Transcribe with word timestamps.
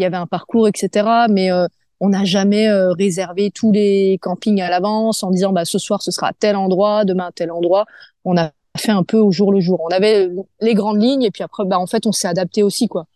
il 0.00 0.02
y 0.02 0.06
avait 0.06 0.16
un 0.16 0.26
parcours, 0.26 0.66
etc. 0.66 1.06
Mais 1.28 1.50
on 2.00 2.08
n'a 2.08 2.24
jamais 2.24 2.70
réservé 2.98 3.50
tous 3.50 3.72
les 3.72 4.18
campings 4.20 4.60
à 4.60 4.70
l'avance 4.70 5.22
en 5.22 5.30
disant 5.30 5.52
bah 5.52 5.64
ce 5.64 5.78
soir 5.78 6.02
ce 6.02 6.10
sera 6.10 6.28
à 6.28 6.32
tel 6.32 6.56
endroit, 6.56 7.04
demain 7.04 7.26
à 7.26 7.32
tel 7.32 7.50
endroit. 7.50 7.84
On 8.24 8.36
a 8.36 8.50
fait 8.76 8.92
un 8.92 9.02
peu 9.02 9.18
au 9.18 9.30
jour 9.30 9.52
le 9.52 9.60
jour. 9.60 9.80
On 9.84 9.94
avait 9.94 10.30
les 10.60 10.74
grandes 10.74 11.02
lignes 11.02 11.22
et 11.22 11.30
puis 11.30 11.42
après 11.42 11.64
bah 11.64 11.78
en 11.78 11.86
fait 11.86 12.06
on 12.06 12.12
s'est 12.12 12.28
adapté 12.28 12.62
aussi 12.62 12.88
quoi. 12.88 13.06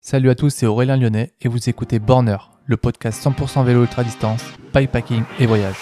Salut 0.00 0.30
à 0.30 0.34
tous, 0.34 0.50
c'est 0.50 0.66
Aurélien 0.66 0.96
Lyonnais 0.96 1.32
et 1.40 1.48
vous 1.48 1.68
écoutez 1.68 1.98
Borner, 1.98 2.38
le 2.66 2.76
podcast 2.76 3.24
100% 3.24 3.64
vélo 3.64 3.82
ultra 3.82 4.02
distance, 4.02 4.42
bikepacking 4.72 5.22
et 5.38 5.46
voyage. 5.46 5.76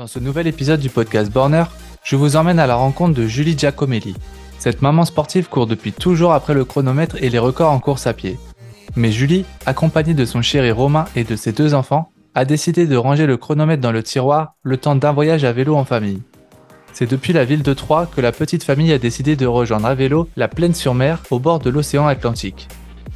Dans 0.00 0.06
ce 0.06 0.18
nouvel 0.18 0.46
épisode 0.46 0.80
du 0.80 0.88
podcast 0.88 1.30
Borner, 1.30 1.64
je 2.02 2.16
vous 2.16 2.36
emmène 2.36 2.58
à 2.58 2.66
la 2.66 2.74
rencontre 2.74 3.12
de 3.12 3.26
Julie 3.26 3.58
Giacomelli. 3.58 4.14
Cette 4.58 4.80
maman 4.80 5.04
sportive 5.04 5.50
court 5.50 5.66
depuis 5.66 5.92
toujours 5.92 6.32
après 6.32 6.54
le 6.54 6.64
chronomètre 6.64 7.22
et 7.22 7.28
les 7.28 7.38
records 7.38 7.70
en 7.70 7.80
course 7.80 8.06
à 8.06 8.14
pied. 8.14 8.38
Mais 8.96 9.12
Julie, 9.12 9.44
accompagnée 9.66 10.14
de 10.14 10.24
son 10.24 10.40
chéri 10.40 10.72
Romain 10.72 11.04
et 11.16 11.24
de 11.24 11.36
ses 11.36 11.52
deux 11.52 11.74
enfants, 11.74 12.12
a 12.34 12.46
décidé 12.46 12.86
de 12.86 12.96
ranger 12.96 13.26
le 13.26 13.36
chronomètre 13.36 13.82
dans 13.82 13.92
le 13.92 14.02
tiroir 14.02 14.54
le 14.62 14.78
temps 14.78 14.96
d'un 14.96 15.12
voyage 15.12 15.44
à 15.44 15.52
vélo 15.52 15.76
en 15.76 15.84
famille. 15.84 16.22
C'est 16.94 17.10
depuis 17.10 17.34
la 17.34 17.44
ville 17.44 17.62
de 17.62 17.74
Troyes 17.74 18.06
que 18.06 18.22
la 18.22 18.32
petite 18.32 18.64
famille 18.64 18.94
a 18.94 18.98
décidé 18.98 19.36
de 19.36 19.44
rejoindre 19.44 19.84
à 19.84 19.94
vélo 19.94 20.30
la 20.34 20.48
plaine 20.48 20.72
sur 20.72 20.94
mer 20.94 21.22
au 21.30 21.38
bord 21.38 21.58
de 21.58 21.68
l'océan 21.68 22.06
Atlantique. 22.06 22.68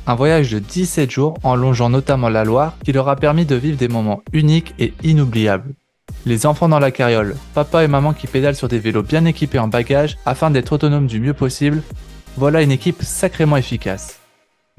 Un 0.07 0.17
voyage 0.17 0.51
de 0.51 0.59
17 0.59 1.11
jours 1.11 1.39
en 1.45 1.57
longeant 1.57 1.89
notamment 1.89 2.29
la 2.29 2.45
Loire 2.45 2.77
qui 2.85 2.93
leur 2.93 3.09
a 3.09 3.17
permis 3.17 3.47
de 3.47 3.57
vivre 3.57 3.79
des 3.79 3.89
moments 3.89 4.21
uniques 4.35 4.75
et 4.79 4.93
inoubliables. 5.03 5.75
Les 6.27 6.47
enfants 6.47 6.71
dans 6.71 6.79
la 6.79 6.91
carriole, 6.91 7.37
papa 7.53 7.85
et 7.85 7.89
maman 7.89 8.15
qui 8.15 8.27
pédalent 8.27 8.57
sur 8.57 8.69
des 8.69 8.79
vélos 8.79 9.03
bien 9.03 9.27
équipés 9.27 9.59
en 9.59 9.69
bagages 9.69 10.17
afin 10.25 10.51
d'être 10.51 10.73
autonomes 10.73 11.07
du 11.07 11.21
mieux 11.21 11.35
possible, 11.35 11.83
voilà 12.39 12.63
une 12.63 12.71
équipe 12.71 13.03
sacrément 13.03 13.59
efficace. 13.59 14.21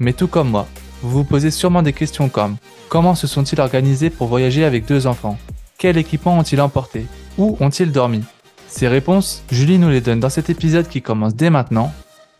Mais 0.00 0.12
tout 0.12 0.26
comme 0.26 0.50
moi, 0.50 0.66
vous 1.02 1.10
vous 1.10 1.24
posez 1.24 1.52
sûrement 1.52 1.82
des 1.82 1.92
questions 1.92 2.28
comme 2.28 2.56
comment 2.88 3.14
se 3.14 3.28
sont-ils 3.28 3.60
organisés 3.60 4.10
pour 4.10 4.26
voyager 4.26 4.64
avec 4.64 4.86
deux 4.86 5.06
enfants? 5.06 5.38
Quel 5.78 5.98
équipement 5.98 6.36
ont-ils 6.36 6.60
emporté? 6.60 7.06
Où 7.38 7.56
ont-ils 7.60 7.92
dormi? 7.92 8.24
Ces 8.66 8.88
réponses, 8.88 9.44
Julie 9.50 9.78
nous 9.78 9.90
les 9.90 10.00
donne 10.00 10.20
dans 10.20 10.30
cet 10.30 10.50
épisode 10.50 10.88
qui 10.88 11.00
commence 11.00 11.36
dès 11.36 11.50
maintenant. 11.50 11.92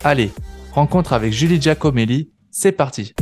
Allez, 0.03 0.31
rencontre 0.73 1.13
avec 1.13 1.31
Julie 1.31 1.61
Giacomelli, 1.61 2.29
c'est 2.51 2.73
parti 2.73 3.13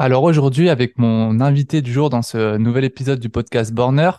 Alors 0.00 0.22
aujourd'hui, 0.22 0.70
avec 0.70 0.96
mon 0.96 1.42
invité 1.42 1.82
du 1.82 1.92
jour 1.92 2.08
dans 2.08 2.22
ce 2.22 2.56
nouvel 2.56 2.84
épisode 2.84 3.20
du 3.20 3.28
podcast 3.28 3.70
Borner, 3.70 4.12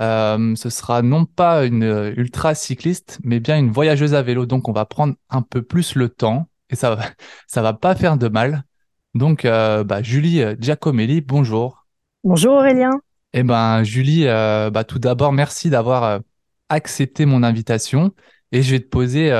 euh, 0.00 0.54
ce 0.54 0.70
sera 0.70 1.02
non 1.02 1.24
pas 1.24 1.64
une 1.64 1.82
euh, 1.82 2.14
ultra 2.16 2.54
cycliste, 2.54 3.18
mais 3.24 3.40
bien 3.40 3.58
une 3.58 3.72
voyageuse 3.72 4.14
à 4.14 4.22
vélo. 4.22 4.46
Donc, 4.46 4.68
on 4.68 4.72
va 4.72 4.84
prendre 4.84 5.16
un 5.28 5.42
peu 5.42 5.60
plus 5.60 5.96
le 5.96 6.08
temps 6.08 6.46
et 6.70 6.76
ça 6.76 6.94
va, 6.94 7.02
ça 7.48 7.62
va 7.62 7.72
pas 7.72 7.96
faire 7.96 8.16
de 8.16 8.28
mal. 8.28 8.62
Donc, 9.16 9.44
euh, 9.44 9.82
bah, 9.82 10.04
Julie 10.04 10.40
Giacomelli, 10.60 11.20
bonjour. 11.20 11.88
Bonjour 12.22 12.52
Aurélien. 12.52 12.92
Eh 13.32 13.42
ben, 13.42 13.82
Julie, 13.82 14.24
bah, 14.26 14.84
tout 14.86 15.00
d'abord, 15.00 15.32
merci 15.32 15.68
d'avoir 15.68 16.20
accepté 16.68 17.26
mon 17.26 17.42
invitation 17.42 18.12
et 18.52 18.62
je 18.62 18.70
vais 18.70 18.80
te 18.80 18.88
poser 18.88 19.32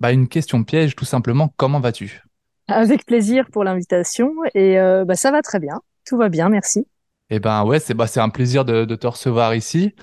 bah, 0.00 0.12
une 0.12 0.28
question 0.28 0.64
piège, 0.64 0.94
tout 0.94 1.06
simplement. 1.06 1.54
Comment 1.56 1.80
vas-tu? 1.80 2.23
Avec 2.68 3.04
plaisir 3.04 3.46
pour 3.52 3.64
l'invitation 3.64 4.32
et 4.54 4.76
bah, 5.06 5.14
ça 5.14 5.30
va 5.30 5.42
très 5.42 5.60
bien. 5.60 5.80
Tout 6.06 6.16
va 6.16 6.28
bien, 6.28 6.48
merci. 6.48 6.86
Eh 7.30 7.40
ben 7.40 7.64
ouais, 7.64 7.80
c'est 7.80 7.94
bah, 7.94 8.06
un 8.16 8.28
plaisir 8.28 8.64
de, 8.64 8.84
te 8.94 9.06
recevoir 9.06 9.54
ici. 9.54 9.94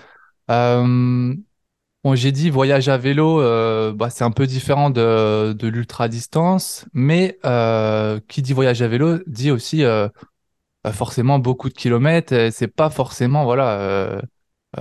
Euh, 0.50 1.34
j'ai 2.14 2.32
dit 2.32 2.50
voyage 2.50 2.90
à 2.90 2.98
vélo, 2.98 3.42
euh, 3.42 3.94
bah, 3.94 4.10
c'est 4.10 4.24
un 4.24 4.32
peu 4.32 4.48
différent 4.48 4.90
de, 4.90 5.54
de 5.54 5.68
l'ultra 5.68 6.08
distance, 6.08 6.86
mais 6.94 7.38
euh, 7.46 8.20
qui 8.28 8.42
dit 8.42 8.54
voyage 8.54 8.82
à 8.82 8.88
vélo 8.88 9.20
dit 9.28 9.52
aussi 9.52 9.84
forcément 10.92 11.40
beaucoup 11.40 11.70
de 11.70 11.74
kilomètres. 11.74 12.50
C'est 12.52 12.68
pas 12.68 12.90
forcément 12.90 13.46
voilà, 13.46 14.22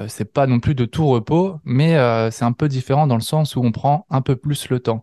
c'est 0.09 0.33
pas 0.33 0.47
non 0.47 0.61
plus 0.61 0.75
de 0.75 0.87
tout 0.87 1.07
repos, 1.07 1.61
mais 1.65 1.95
c'est 2.31 2.45
un 2.45 2.53
peu 2.53 2.69
différent 2.69 3.07
dans 3.07 3.17
le 3.17 3.21
sens 3.21 3.55
où 3.55 3.63
on 3.63 3.73
prend 3.73 4.07
un 4.09 4.23
peu 4.23 4.37
plus 4.37 4.71
le 4.71 4.81
temps. 4.81 5.03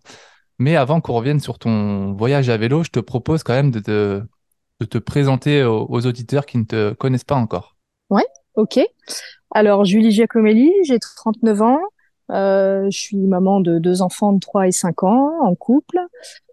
Mais 0.59 0.75
avant 0.75 1.01
qu'on 1.01 1.13
revienne 1.13 1.39
sur 1.39 1.59
ton 1.59 2.13
voyage 2.13 2.49
à 2.49 2.57
vélo, 2.57 2.83
je 2.83 2.89
te 2.89 2.99
propose 2.99 3.43
quand 3.43 3.53
même 3.53 3.71
de, 3.71 3.79
de 3.79 4.23
de 4.79 4.85
te 4.85 4.97
présenter 4.97 5.63
aux, 5.63 6.05
auditeurs 6.05 6.45
qui 6.45 6.57
ne 6.57 6.63
te 6.63 6.93
connaissent 6.93 7.23
pas 7.23 7.35
encore. 7.35 7.75
Ouais, 8.09 8.25
ok. 8.55 8.79
Alors, 9.51 9.85
Julie 9.85 10.11
Giacomelli, 10.11 10.71
j'ai 10.83 10.99
39 10.99 11.61
ans. 11.61 11.79
Euh, 12.29 12.87
je 12.91 12.97
suis 12.97 13.17
maman 13.17 13.61
de 13.61 13.79
deux 13.79 14.01
enfants 14.01 14.33
de 14.33 14.39
3 14.39 14.67
et 14.67 14.71
5 14.71 15.03
ans, 15.03 15.31
en 15.41 15.55
couple. 15.55 15.99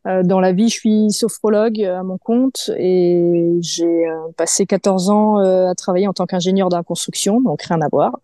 Euh, 0.06 0.22
dans 0.22 0.40
la 0.40 0.52
vie, 0.52 0.68
je 0.68 0.74
suis 0.74 1.10
sophrologue 1.10 1.82
à 1.82 2.02
mon 2.02 2.16
compte 2.16 2.70
et 2.78 3.58
j'ai 3.60 4.06
euh, 4.06 4.28
passé 4.36 4.66
14 4.66 5.10
ans 5.10 5.36
à 5.38 5.74
travailler 5.74 6.06
en 6.06 6.12
tant 6.12 6.26
qu'ingénieur 6.26 6.68
dans 6.68 6.76
la 6.76 6.82
construction, 6.82 7.40
donc 7.40 7.62
rien 7.62 7.80
à 7.80 7.88
voir. 7.90 8.18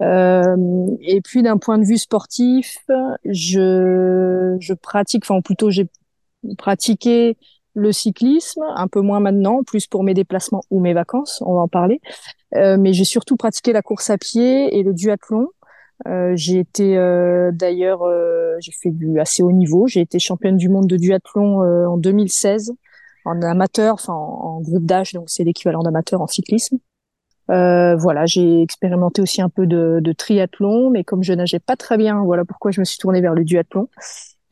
Euh, 0.00 0.86
et 1.00 1.20
puis 1.20 1.42
d'un 1.42 1.58
point 1.58 1.78
de 1.78 1.84
vue 1.84 1.98
sportif, 1.98 2.78
je, 3.24 4.56
je 4.58 4.74
pratique, 4.74 5.24
enfin 5.24 5.40
plutôt 5.42 5.70
j'ai 5.70 5.88
pratiqué 6.56 7.36
le 7.74 7.92
cyclisme, 7.92 8.62
un 8.74 8.88
peu 8.88 9.00
moins 9.00 9.20
maintenant, 9.20 9.62
plus 9.62 9.86
pour 9.86 10.02
mes 10.02 10.14
déplacements 10.14 10.62
ou 10.70 10.80
mes 10.80 10.94
vacances, 10.94 11.42
on 11.46 11.54
va 11.54 11.60
en 11.60 11.68
parler. 11.68 12.00
Euh, 12.56 12.76
mais 12.78 12.92
j'ai 12.92 13.04
surtout 13.04 13.36
pratiqué 13.36 13.72
la 13.72 13.82
course 13.82 14.10
à 14.10 14.18
pied 14.18 14.76
et 14.76 14.82
le 14.82 14.92
duathlon. 14.92 15.48
Euh, 16.08 16.32
j'ai 16.34 16.58
été 16.58 16.94
d'ailleurs, 17.52 18.02
j'ai 18.60 18.72
fait 18.72 18.90
du 18.90 19.20
assez 19.20 19.42
haut 19.42 19.52
niveau. 19.52 19.86
J'ai 19.86 20.00
été 20.00 20.18
championne 20.18 20.56
du 20.56 20.68
monde 20.68 20.86
de 20.86 20.96
duathlon 20.96 21.60
en 21.86 21.96
2016 21.98 22.72
en 23.24 23.42
amateur, 23.42 23.94
enfin 23.94 24.14
en, 24.14 24.60
groupe 24.60 24.84
d'âge, 24.84 25.12
donc 25.12 25.28
c'est 25.28 25.44
l'équivalent 25.44 25.82
d'amateur 25.82 26.20
en 26.20 26.26
cyclisme. 26.26 26.78
Voilà, 27.56 28.26
j'ai 28.26 28.62
expérimenté 28.62 29.22
aussi 29.22 29.42
un 29.42 29.48
peu 29.48 29.66
de, 29.66 29.98
de 30.00 30.12
triathlon, 30.12 30.90
mais 30.90 31.04
comme 31.04 31.22
je 31.22 31.32
nageais 31.32 31.58
pas 31.58 31.76
très 31.76 31.96
bien, 31.96 32.22
voilà 32.22 32.44
pourquoi 32.44 32.70
je 32.70 32.80
me 32.80 32.84
suis 32.84 32.98
tournée 32.98 33.20
vers 33.20 33.34
le 33.34 33.44
duathlon. 33.44 33.88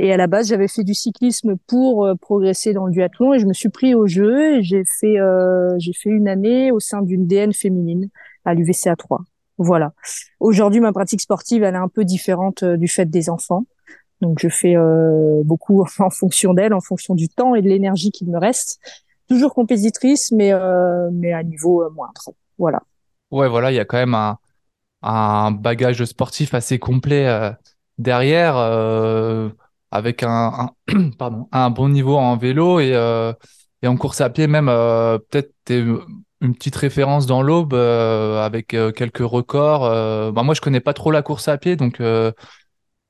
Et 0.01 0.13
à 0.13 0.17
la 0.17 0.29
base, 0.29 0.49
j'avais 0.49 0.69
fait 0.69 0.85
du 0.85 0.95
cyclisme 0.95 1.57
pour 1.67 2.05
euh, 2.05 2.15
progresser 2.15 2.73
dans 2.73 2.87
le 2.87 2.93
duathlon 2.93 3.35
et 3.35 3.39
je 3.41 3.47
me 3.47 3.53
suis 3.53 3.69
pris 3.69 3.95
au 3.95 4.07
jeu 4.07 4.61
j'ai 4.61 4.85
fait 4.85 5.19
euh, 5.19 5.75
j'ai 5.79 5.93
fait 5.93 6.11
une 6.11 6.29
année 6.29 6.71
au 6.71 6.79
sein 6.79 7.03
d'une 7.03 7.27
DN 7.27 7.53
féminine 7.53 8.09
à 8.45 8.55
l'UVCA 8.55 8.95
3. 8.95 9.21
Voilà. 9.59 9.93
Aujourd'hui, 10.39 10.81
ma 10.81 10.93
pratique 10.93 11.21
sportive, 11.21 11.65
elle 11.65 11.75
est 11.75 11.79
un 11.79 11.89
peu 11.89 12.05
différente 12.05 12.63
euh, 12.63 12.77
du 12.77 12.87
fait 12.87 13.07
des 13.07 13.29
enfants. 13.29 13.65
Donc, 14.21 14.39
je 14.41 14.49
fais 14.49 14.75
beaucoup 15.45 15.85
en 16.01 16.11
fonction 16.11 16.53
d'elle, 16.53 16.75
en 16.75 16.81
fonction 16.81 17.15
du 17.15 17.29
temps 17.29 17.55
et 17.55 17.63
de 17.63 17.69
l'énergie 17.69 18.11
qu'il 18.11 18.29
me 18.29 18.39
reste. 18.39 18.81
Toujours 19.29 19.55
compétitrice, 19.55 20.33
mais 20.33 20.53
mais 21.13 21.33
à 21.33 21.45
niveau 21.45 21.89
moindre. 21.91 22.33
Ouais, 23.31 23.49
voilà, 23.49 23.71
il 23.73 23.75
y 23.75 23.81
a 23.81 23.85
quand 23.85 23.99
même 23.99 24.17
un, 25.03 25.51
bagage 25.53 26.05
sportif 26.05 26.55
assez 26.55 26.79
complet 26.79 27.53
derrière 27.99 28.57
avec 29.91 30.23
un, 30.23 31.71
bon 31.71 31.89
niveau 31.89 32.17
en 32.17 32.37
vélo 32.37 32.81
et, 32.81 32.95
euh, 32.95 33.33
et 33.83 33.89
en 33.89 33.97
course 33.97 34.21
à 34.21 34.31
pied 34.31 34.47
même 34.47 34.69
euh, 34.69 35.19
peut-être 35.19 35.53
une 36.41 36.55
petite 36.55 36.77
référence 36.77 37.27
dans 37.27 37.43
l'aube 37.43 37.75
euh, 37.75 38.45
avec 38.45 38.75
euh, 38.75 38.93
quelques 38.93 39.19
records. 39.19 39.85
Euh, 39.85 40.31
bah, 40.33 40.43
moi, 40.43 40.55
je 40.55 40.61
connais 40.61 40.81
pas 40.81 40.95
trop 40.95 41.11
la 41.11 41.23
course 41.23 41.49
à 41.49 41.59
pied, 41.59 41.77
donc 41.77 41.97
tu 41.97 42.05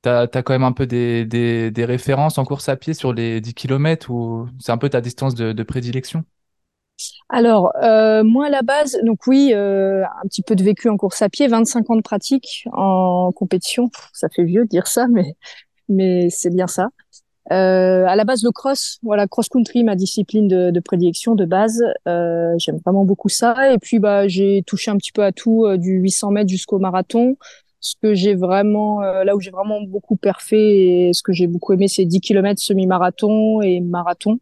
as, 0.09 0.27
quand 0.29 0.51
même 0.51 0.65
un 0.65 0.73
peu 0.73 0.87
des, 0.87 1.73
références 1.77 2.39
en 2.39 2.45
course 2.45 2.69
à 2.69 2.77
pied 2.77 2.95
sur 2.95 3.13
les 3.13 3.41
10 3.41 3.55
km 3.55 4.11
ou 4.11 4.49
c'est 4.59 4.73
un 4.73 4.79
peu 4.79 4.89
ta 4.89 5.01
distance 5.01 5.35
de 5.35 5.63
prédilection? 5.63 6.25
Alors, 7.29 7.73
euh, 7.83 8.25
moi 8.25 8.47
à 8.47 8.51
la 8.51 8.63
base, 8.63 8.99
donc 9.05 9.27
oui, 9.27 9.53
euh, 9.53 10.03
un 10.05 10.27
petit 10.29 10.43
peu 10.43 10.57
de 10.57 10.63
vécu 10.63 10.89
en 10.89 10.97
course 10.97 11.23
à 11.23 11.29
pied, 11.29 11.47
25 11.47 11.91
ans 11.91 11.97
de 11.97 12.03
pratique 12.03 12.65
en 12.73 13.33
compétition. 13.33 13.91
Ça 14.13 14.29
fait 14.29 14.45
vieux 14.45 14.65
de 14.65 14.69
dire 14.69 14.87
ça, 14.87 15.07
mais 15.09 15.35
mais 15.89 16.29
c'est 16.31 16.51
bien 16.51 16.67
ça. 16.67 16.89
Euh, 17.51 18.05
à 18.07 18.15
la 18.17 18.25
base, 18.25 18.43
le 18.45 18.51
cross, 18.51 18.99
voilà, 19.03 19.27
cross-country, 19.27 19.83
ma 19.85 19.97
discipline 19.97 20.49
de, 20.49 20.81
prédilection 20.81 21.35
de 21.35 21.45
base. 21.47 21.83
J'aime 22.07 22.79
vraiment 22.85 23.05
beaucoup 23.05 23.29
ça. 23.31 23.73
Et 23.73 23.79
puis, 23.79 23.99
bah, 23.99 24.29
j'ai 24.29 24.63
touché 24.67 24.91
un 24.91 24.97
petit 24.99 25.13
peu 25.13 25.25
à 25.25 25.33
tout, 25.33 25.67
du 25.79 25.93
800 25.93 26.31
mètres 26.31 26.51
jusqu'au 26.51 26.79
marathon. 26.79 27.37
Ce 27.81 27.95
que 28.03 28.13
j'ai 28.13 28.35
vraiment, 28.35 29.01
là 29.01 29.35
où 29.37 29.41
j'ai 29.41 29.51
vraiment 29.51 29.81
beaucoup 29.83 30.17
perfé 30.17 31.09
et 31.09 31.13
ce 31.15 31.23
que 31.23 31.33
j'ai 31.33 31.47
beaucoup 31.47 31.73
aimé, 31.73 31.89
c'est 31.89 32.05
10 32.05 32.21
km 32.21 32.61
semi-marathon 32.61 33.63
et 33.63 33.81
marathon. 33.81 34.41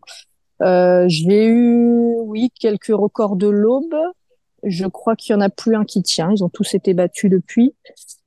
Euh, 0.63 1.05
j'ai 1.09 1.47
eu, 1.47 2.15
oui, 2.21 2.51
quelques 2.59 2.87
records 2.89 3.37
de 3.37 3.49
l'aube. 3.49 3.95
Je 4.63 4.87
crois 4.87 5.17
qu'il 5.17 5.33
y 5.33 5.37
en 5.37 5.41
a 5.41 5.49
plus 5.49 5.77
un 5.77 5.85
qui 5.85 6.03
tient. 6.03 6.31
Ils 6.33 6.43
ont 6.43 6.49
tous 6.49 6.75
été 6.75 6.95
battus 6.95 7.31
depuis. 7.31 7.75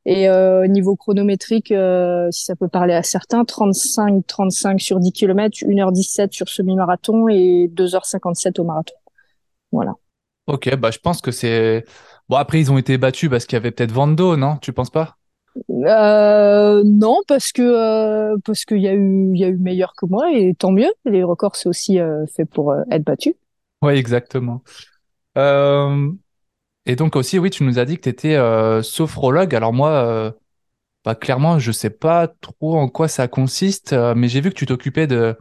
Et 0.05 0.27
euh, 0.29 0.65
niveau 0.67 0.95
chronométrique, 0.95 1.71
euh, 1.71 2.29
si 2.31 2.45
ça 2.45 2.55
peut 2.55 2.67
parler 2.67 2.93
à 2.93 3.03
certains, 3.03 3.45
35, 3.45 4.25
35 4.25 4.81
sur 4.81 4.99
10 4.99 5.11
km, 5.11 5.63
1h17 5.63 6.31
sur 6.31 6.49
semi-marathon 6.49 7.27
et 7.27 7.69
2h57 7.73 8.59
au 8.59 8.63
marathon. 8.63 8.95
Voilà. 9.71 9.93
Ok, 10.47 10.73
bah 10.77 10.89
je 10.89 10.97
pense 10.97 11.21
que 11.21 11.31
c'est. 11.31 11.85
Bon, 12.27 12.37
après, 12.37 12.59
ils 12.59 12.71
ont 12.71 12.79
été 12.79 12.97
battus 12.97 13.29
parce 13.29 13.45
qu'il 13.45 13.55
y 13.55 13.57
avait 13.57 13.69
peut-être 13.69 13.91
Vando, 13.91 14.35
non? 14.35 14.57
Tu 14.57 14.73
penses 14.73 14.89
pas? 14.89 15.18
Euh, 15.69 16.83
non, 16.85 17.21
parce 17.27 17.51
que 17.51 17.61
euh, 17.61 18.37
parce 18.45 18.65
qu'il 18.65 18.79
y 18.79 18.87
a 18.87 18.93
eu 18.93 19.31
il 19.33 19.39
y 19.39 19.43
a 19.43 19.47
eu 19.47 19.57
meilleur 19.57 19.93
que 19.95 20.05
moi 20.05 20.31
et 20.33 20.53
tant 20.53 20.71
mieux. 20.71 20.91
Les 21.05 21.23
records 21.23 21.55
c'est 21.55 21.69
aussi 21.69 21.99
euh, 21.99 22.25
fait 22.35 22.45
pour 22.45 22.73
être 22.91 23.03
battu. 23.03 23.35
Oui, 23.81 23.93
exactement. 23.93 24.63
et 25.35 26.95
donc 26.95 27.15
aussi, 27.15 27.39
oui, 27.39 27.49
tu 27.49 27.63
nous 27.63 27.79
as 27.79 27.85
dit 27.85 27.97
que 27.97 28.01
tu 28.01 28.09
étais 28.09 28.37
sophrologue. 28.83 29.55
Alors 29.55 29.73
moi, 29.73 30.33
bah, 31.05 31.15
clairement, 31.15 31.59
je 31.59 31.71
sais 31.71 31.89
pas 31.89 32.27
trop 32.27 32.77
en 32.77 32.89
quoi 32.89 33.07
ça 33.07 33.27
consiste, 33.27 33.93
mais 34.15 34.27
j'ai 34.27 34.41
vu 34.41 34.49
que 34.49 34.55
tu 34.55 34.65
t'occupais 34.65 35.07
de 35.07 35.35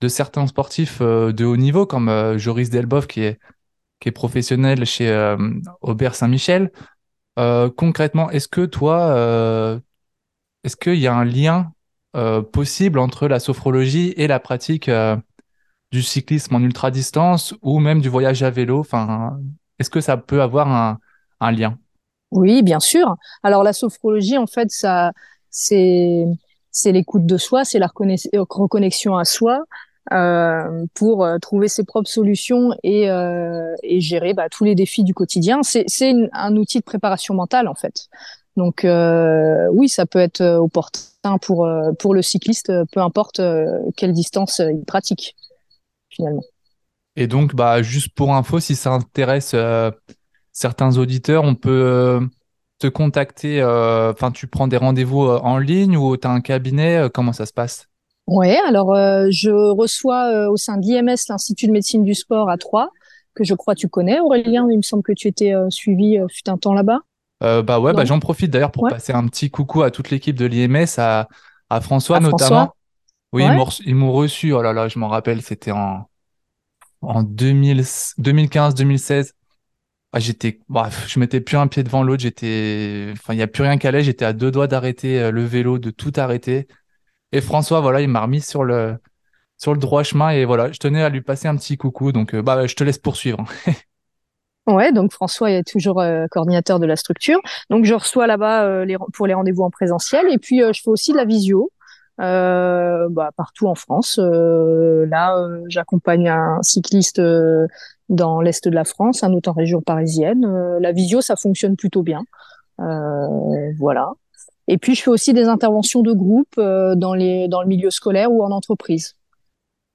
de 0.00 0.06
certains 0.08 0.46
sportifs 0.46 1.00
de 1.00 1.44
haut 1.44 1.56
niveau 1.56 1.84
comme 1.86 2.38
Joris 2.38 2.70
Delbov 2.70 3.06
qui 3.06 3.22
est 3.22 3.38
qui 4.00 4.08
est 4.08 4.12
professionnel 4.12 4.84
chez 4.84 5.36
Aubert 5.80 6.14
Saint-Michel. 6.14 6.70
Euh, 7.38 7.70
concrètement, 7.70 8.30
est-ce 8.30 8.48
que 8.48 8.66
toi, 8.66 9.10
euh, 9.10 9.78
est-ce 10.64 10.76
qu'il 10.76 10.96
y 10.96 11.06
a 11.06 11.14
un 11.14 11.24
lien 11.24 11.72
euh, 12.16 12.42
possible 12.42 12.98
entre 12.98 13.28
la 13.28 13.38
sophrologie 13.38 14.12
et 14.16 14.26
la 14.26 14.40
pratique 14.40 14.90
du 15.92 16.02
cyclisme 16.02 16.54
en 16.56 16.60
ultra 16.60 16.90
distance 16.90 17.54
ou 17.62 17.78
même 17.78 18.00
du 18.00 18.08
voyage 18.08 18.42
à 18.42 18.50
vélo? 18.50 18.80
Enfin, 18.80 19.38
est-ce 19.78 19.90
que 19.90 20.00
ça 20.00 20.16
peut 20.16 20.42
avoir 20.42 20.68
un, 20.68 20.98
un 21.40 21.52
lien? 21.52 21.78
Oui, 22.30 22.62
bien 22.62 22.80
sûr. 22.80 23.16
Alors 23.42 23.62
la 23.62 23.72
sophrologie, 23.72 24.36
en 24.36 24.46
fait, 24.46 24.70
ça, 24.70 25.12
c'est 25.50 26.26
c'est 26.70 26.92
l'écoute 26.92 27.26
de 27.26 27.38
soi, 27.38 27.64
c'est 27.64 27.78
la 27.78 27.88
reconnexion 27.88 29.16
à 29.16 29.24
soi, 29.24 29.60
euh, 30.12 30.86
pour 30.94 31.24
euh, 31.24 31.38
trouver 31.38 31.68
ses 31.68 31.84
propres 31.84 32.08
solutions 32.08 32.74
et, 32.82 33.10
euh, 33.10 33.74
gérer 33.82 34.32
bah, 34.32 34.48
tous 34.48 34.64
les 34.64 34.74
défis 34.74 35.04
du 35.04 35.12
quotidien. 35.12 35.60
C'est 35.62 36.14
un 36.32 36.56
outil 36.56 36.78
de 36.78 36.84
préparation 36.84 37.34
mentale 37.34 37.68
en 37.68 37.74
fait. 37.74 38.08
Donc 38.56 38.84
oui, 38.84 39.88
ça 39.88 40.06
peut 40.06 40.18
être 40.18 40.42
opportun 40.42 41.38
pour 41.40 41.68
pour 41.98 42.14
le 42.14 42.22
cycliste, 42.22 42.72
peu 42.92 43.00
importe 43.00 43.40
quelle 43.96 44.12
distance 44.12 44.58
il 44.58 44.84
pratique 44.84 45.36
finalement. 46.10 46.42
Et 47.14 47.28
donc, 47.28 47.54
bah 47.54 47.82
juste 47.82 48.14
pour 48.14 48.34
info, 48.34 48.58
si 48.58 48.74
ça 48.74 48.90
intéresse 48.90 49.54
certains 50.52 50.96
auditeurs, 50.96 51.44
on 51.44 51.54
peut 51.54 52.20
te 52.80 52.88
contacter. 52.88 53.62
Enfin, 53.62 54.32
tu 54.32 54.48
prends 54.48 54.66
des 54.66 54.76
rendez-vous 54.76 55.22
en 55.22 55.58
ligne 55.58 55.96
ou 55.96 56.16
tu 56.16 56.26
as 56.26 56.30
un 56.30 56.40
cabinet 56.40 57.08
Comment 57.14 57.32
ça 57.32 57.46
se 57.46 57.52
passe? 57.52 57.88
Oui, 58.28 58.54
alors 58.66 58.94
euh, 58.94 59.26
je 59.30 59.50
reçois 59.50 60.30
euh, 60.30 60.50
au 60.50 60.58
sein 60.58 60.76
de 60.76 60.86
l'IMS, 60.86 61.16
l'Institut 61.30 61.66
de 61.66 61.72
médecine 61.72 62.04
du 62.04 62.14
sport 62.14 62.50
à 62.50 62.58
Troyes, 62.58 62.90
que 63.34 63.42
je 63.42 63.54
crois 63.54 63.74
tu 63.74 63.88
connais, 63.88 64.20
Aurélien. 64.20 64.68
Il 64.70 64.76
me 64.76 64.82
semble 64.82 65.02
que 65.02 65.12
tu 65.12 65.28
étais 65.28 65.54
euh, 65.54 65.70
suivi 65.70 66.18
fut 66.30 66.50
un 66.50 66.58
temps 66.58 66.74
là-bas. 66.74 67.00
bah 67.40 67.80
ouais, 67.80 67.94
bah 67.94 68.04
j'en 68.04 68.20
profite 68.20 68.50
d'ailleurs 68.50 68.70
pour 68.70 68.86
passer 68.86 69.14
un 69.14 69.26
petit 69.28 69.50
coucou 69.50 69.82
à 69.82 69.90
toute 69.90 70.10
l'équipe 70.10 70.36
de 70.36 70.44
l'IMS, 70.44 70.98
à, 70.98 71.26
à 71.70 71.80
François 71.80 72.20
notamment. 72.20 72.74
Oui, 73.32 73.44
ils 73.86 73.94
m'ont 73.94 74.12
reçu. 74.12 74.52
Oh 74.52 74.60
là 74.60 74.74
là, 74.74 74.88
je 74.88 74.98
m'en 74.98 75.08
rappelle, 75.08 75.40
c'était 75.40 75.72
en 75.72 76.06
en 77.00 77.22
2015-2016. 77.22 79.32
Ah, 80.12 80.18
j'étais, 80.18 80.60
bref, 80.68 81.06
je 81.08 81.18
mettais 81.18 81.40
plus 81.40 81.56
un 81.56 81.66
pied 81.66 81.82
devant 81.82 82.02
l'autre. 82.02 82.22
J'étais, 82.22 83.08
enfin, 83.12 83.32
il 83.32 83.38
y 83.38 83.42
a 83.42 83.46
plus 83.46 83.62
rien 83.62 83.78
qu'à 83.78 83.88
aller. 83.88 84.02
J'étais 84.02 84.26
à 84.26 84.34
deux 84.34 84.50
doigts 84.50 84.66
d'arrêter 84.66 85.30
le 85.30 85.44
vélo, 85.44 85.78
de 85.78 85.90
tout 85.90 86.12
arrêter. 86.16 86.66
Et 87.32 87.40
François, 87.40 87.80
voilà, 87.80 88.00
il 88.00 88.08
m'a 88.08 88.22
remis 88.22 88.40
sur 88.40 88.64
le, 88.64 88.96
sur 89.58 89.74
le 89.74 89.78
droit 89.78 90.02
chemin 90.02 90.30
et 90.30 90.44
voilà, 90.44 90.72
je 90.72 90.78
tenais 90.78 91.02
à 91.02 91.08
lui 91.10 91.20
passer 91.20 91.48
un 91.48 91.56
petit 91.56 91.76
coucou. 91.76 92.12
Donc, 92.12 92.34
euh, 92.34 92.42
bah, 92.42 92.66
je 92.66 92.74
te 92.74 92.84
laisse 92.84 92.98
poursuivre. 92.98 93.44
ouais, 94.66 94.92
donc 94.92 95.12
François 95.12 95.50
est 95.50 95.64
toujours 95.64 96.00
euh, 96.00 96.26
coordinateur 96.30 96.78
de 96.78 96.86
la 96.86 96.96
structure. 96.96 97.40
Donc, 97.68 97.84
je 97.84 97.94
reçois 97.94 98.26
là-bas 98.26 98.64
euh, 98.64 98.96
pour 99.12 99.26
les 99.26 99.34
rendez-vous 99.34 99.64
en 99.64 99.70
présentiel 99.70 100.26
et 100.30 100.38
puis 100.38 100.60
je 100.60 100.80
fais 100.82 100.90
aussi 100.90 101.12
de 101.12 101.16
la 101.16 101.24
visio. 101.24 101.70
Bah, 102.18 103.30
partout 103.36 103.68
en 103.68 103.76
France. 103.76 104.18
là, 104.18 105.48
j'accompagne 105.68 106.28
un 106.28 106.58
cycliste 106.62 107.22
dans 108.08 108.40
l'est 108.40 108.66
de 108.66 108.74
la 108.74 108.84
France, 108.84 109.22
un 109.22 109.32
autre 109.34 109.50
en 109.50 109.52
région 109.52 109.82
parisienne. 109.82 110.44
la 110.80 110.90
visio, 110.90 111.20
ça 111.20 111.36
fonctionne 111.36 111.76
plutôt 111.76 112.02
bien. 112.02 112.24
voilà. 113.78 114.14
Et 114.70 114.76
puis, 114.76 114.94
je 114.94 115.02
fais 115.02 115.10
aussi 115.10 115.32
des 115.32 115.44
interventions 115.44 116.02
de 116.02 116.12
groupe 116.12 116.58
euh, 116.58 116.94
dans, 116.94 117.14
les, 117.14 117.48
dans 117.48 117.62
le 117.62 117.68
milieu 117.68 117.90
scolaire 117.90 118.30
ou 118.30 118.42
en 118.44 118.50
entreprise. 118.50 119.16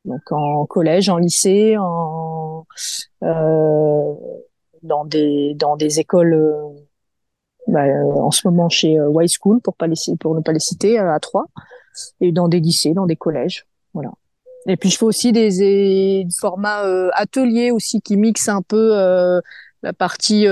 Donc, 0.03 0.31
en 0.31 0.65
collège, 0.65 1.09
en 1.09 1.17
lycée, 1.17 1.77
en, 1.77 2.65
euh, 3.23 4.13
dans, 4.81 5.05
des, 5.05 5.53
dans 5.53 5.77
des 5.77 5.99
écoles, 5.99 6.33
euh, 6.33 6.69
bah, 7.67 7.85
en 7.85 8.31
ce 8.31 8.47
moment 8.47 8.67
chez 8.67 8.93
Y 8.95 9.37
School, 9.39 9.61
pour, 9.61 9.75
pas 9.75 9.85
les, 9.85 9.95
pour 10.19 10.35
ne 10.35 10.41
pas 10.41 10.51
les 10.51 10.59
citer, 10.59 10.97
à 10.97 11.19
Troyes, 11.19 11.45
et 12.19 12.31
dans 12.31 12.47
des 12.47 12.59
lycées, 12.59 12.95
dans 12.95 13.05
des 13.05 13.15
collèges. 13.15 13.67
Voilà. 13.93 14.11
Et 14.65 14.75
puis, 14.75 14.89
je 14.89 14.97
fais 14.97 15.05
aussi 15.05 15.31
des, 15.31 15.49
des 15.49 16.27
formats 16.39 16.81
ateliers 17.13 17.69
aussi 17.69 18.01
qui 18.01 18.17
mixent 18.17 18.49
un 18.49 18.63
peu 18.63 18.91
la 19.83 19.93
partie 19.93 20.47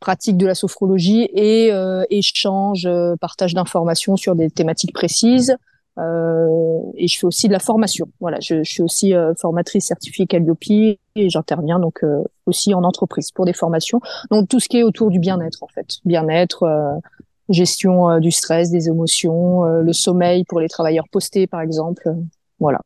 pratique 0.00 0.36
de 0.36 0.46
la 0.46 0.54
sophrologie 0.54 1.28
et 1.32 1.72
euh, 1.72 2.04
échange, 2.10 2.86
euh, 2.86 3.16
partage 3.16 3.54
d'informations 3.54 4.16
sur 4.16 4.34
des 4.34 4.50
thématiques 4.50 4.92
précises. 4.92 5.56
Euh, 5.98 6.78
et 6.96 7.08
je 7.08 7.18
fais 7.18 7.26
aussi 7.26 7.48
de 7.48 7.52
la 7.52 7.58
formation. 7.58 8.08
Voilà, 8.20 8.38
je, 8.40 8.62
suis 8.64 8.82
aussi 8.82 9.14
formatrice 9.40 9.86
certifiée 9.86 10.26
Calliope 10.26 10.58
et 10.68 11.30
j'interviens 11.30 11.78
donc 11.78 12.04
aussi 12.44 12.74
en 12.74 12.84
entreprise 12.84 13.30
pour 13.30 13.46
des 13.46 13.54
formations. 13.54 14.00
Donc 14.30 14.48
tout 14.48 14.60
ce 14.60 14.68
qui 14.68 14.78
est 14.78 14.82
autour 14.82 15.10
du 15.10 15.18
bien-être 15.18 15.62
en 15.62 15.68
fait, 15.68 15.96
bien-être, 16.04 17.00
gestion 17.48 18.20
du 18.20 18.30
stress, 18.30 18.70
des 18.70 18.88
émotions, 18.88 19.64
le 19.64 19.92
sommeil 19.94 20.44
pour 20.44 20.60
les 20.60 20.68
travailleurs 20.68 21.08
postés 21.10 21.46
par 21.46 21.62
exemple. 21.62 22.14
voilà. 22.60 22.80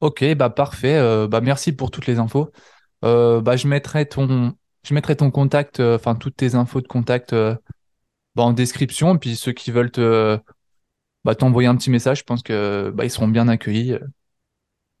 Ok, 0.00 0.24
bah 0.36 0.48
parfait. 0.48 1.26
bah 1.26 1.40
merci 1.40 1.72
pour 1.72 1.90
toutes 1.90 2.06
les 2.06 2.20
infos. 2.20 2.52
bah 3.02 3.56
je 3.56 3.66
mettrai 3.66 4.06
ton 4.06 4.52
je 4.88 4.94
mettrai 4.94 5.16
ton 5.16 5.30
contact, 5.30 5.80
euh, 5.80 5.96
enfin 5.96 6.14
toutes 6.14 6.36
tes 6.36 6.54
infos 6.54 6.80
de 6.80 6.86
contact 6.86 7.34
euh, 7.34 7.54
bah, 8.34 8.44
en 8.44 8.54
description. 8.54 9.14
Et 9.14 9.18
puis 9.18 9.36
ceux 9.36 9.52
qui 9.52 9.70
veulent 9.70 9.92
bah, 11.24 11.34
t'envoyer 11.34 11.68
un 11.68 11.76
petit 11.76 11.90
message, 11.90 12.20
je 12.20 12.24
pense 12.24 12.42
que 12.42 12.90
bah, 12.94 13.04
ils 13.04 13.10
seront 13.10 13.28
bien 13.28 13.48
accueillis. 13.48 13.96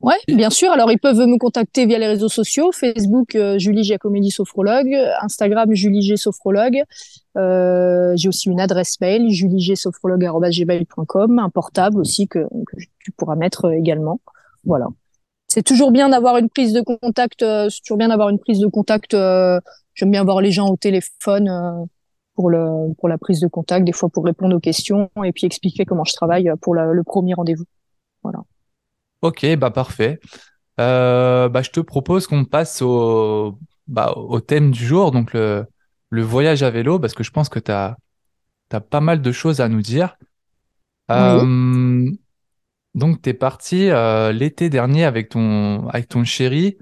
Ouais, 0.00 0.18
bien 0.28 0.50
sûr. 0.50 0.70
Alors 0.70 0.92
ils 0.92 0.98
peuvent 0.98 1.16
me 1.16 1.38
contacter 1.38 1.86
via 1.86 1.98
les 1.98 2.06
réseaux 2.06 2.28
sociaux 2.28 2.70
Facebook 2.70 3.34
euh, 3.34 3.58
Julie 3.58 3.82
Giacomelli 3.82 4.30
sophrologue, 4.30 4.94
Instagram 5.22 5.74
Julie 5.74 6.02
G 6.02 6.18
sophrologue. 6.18 6.82
j'ai 7.34 8.28
aussi 8.28 8.50
une 8.50 8.60
adresse 8.60 9.00
mail 9.00 9.30
juliegsophrologue@gmail.com, 9.30 11.38
un 11.38 11.50
portable 11.50 11.98
aussi 11.98 12.28
que 12.28 12.40
tu 12.98 13.10
pourras 13.12 13.36
mettre 13.36 13.72
également. 13.72 14.20
Voilà 14.64 14.88
c'est 15.58 15.64
toujours 15.64 15.90
bien 15.90 16.08
d'avoir 16.08 16.36
une 16.36 16.48
prise 16.48 16.72
de 16.72 16.82
contact. 16.82 17.42
Euh, 17.42 17.68
c'est 17.68 17.80
toujours 17.80 17.98
bien 17.98 18.08
d'avoir 18.08 18.28
une 18.28 18.38
prise 18.38 18.60
de 18.60 18.68
contact. 18.68 19.12
Euh, 19.12 19.58
j'aime 19.94 20.12
bien 20.12 20.22
voir 20.22 20.40
les 20.40 20.52
gens 20.52 20.68
au 20.68 20.76
téléphone 20.76 21.48
euh, 21.48 21.84
pour 22.36 22.48
le 22.48 22.94
pour 22.96 23.08
la 23.08 23.18
prise 23.18 23.40
de 23.40 23.48
contact, 23.48 23.84
des 23.84 23.90
fois 23.90 24.08
pour 24.08 24.24
répondre 24.24 24.54
aux 24.54 24.60
questions 24.60 25.10
et 25.24 25.32
puis 25.32 25.46
expliquer 25.46 25.84
comment 25.84 26.04
je 26.04 26.14
travaille 26.14 26.48
pour 26.62 26.76
le 26.76 27.02
premier 27.02 27.34
rendez-vous. 27.34 27.64
Voilà. 28.22 28.38
Ok, 29.22 29.44
bah 29.56 29.72
parfait. 29.72 30.20
bah 30.76 31.60
je 31.60 31.70
te 31.70 31.80
propose 31.80 32.28
qu'on 32.28 32.44
passe 32.44 32.80
au 32.80 33.58
bah, 33.88 34.12
au 34.14 34.38
thème 34.38 34.70
du 34.70 34.86
jour, 34.86 35.10
donc 35.10 35.32
le 35.32 35.66
le 36.10 36.22
voyage 36.22 36.62
à 36.62 36.70
vélo, 36.70 37.00
parce 37.00 37.14
que 37.14 37.24
je 37.24 37.32
pense 37.32 37.48
que 37.48 37.58
tu 37.58 37.72
as 37.72 37.96
as 38.70 38.80
pas 38.80 39.00
mal 39.00 39.22
de 39.22 39.32
choses 39.32 39.60
à 39.60 39.68
nous 39.68 39.82
dire. 39.82 40.16
Oui. 41.10 42.16
Donc, 42.98 43.22
tu 43.22 43.30
es 43.30 43.34
parti 43.34 43.88
euh, 43.90 44.32
l'été 44.32 44.68
dernier 44.68 45.04
avec 45.04 45.28
ton, 45.28 45.88
avec 45.88 46.08
ton 46.08 46.24
chéri 46.24 46.76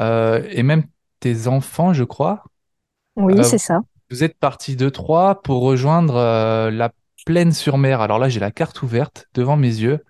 euh, 0.00 0.46
et 0.50 0.62
même 0.62 0.84
tes 1.18 1.48
enfants, 1.48 1.92
je 1.92 2.04
crois. 2.04 2.44
Oui, 3.16 3.34
euh, 3.36 3.42
c'est 3.42 3.58
ça. 3.58 3.80
Vous 4.10 4.22
êtes 4.22 4.38
parti 4.38 4.76
de 4.76 4.88
Troyes 4.88 5.42
pour 5.42 5.62
rejoindre 5.62 6.14
la 6.70 6.92
plaine 7.26 7.52
sur 7.52 7.76
mer. 7.76 8.00
Alors 8.00 8.18
là, 8.18 8.28
j'ai 8.28 8.40
la 8.40 8.50
carte 8.50 8.82
ouverte 8.82 9.26
devant 9.34 9.56
mes 9.56 9.68
yeux. 9.68 10.04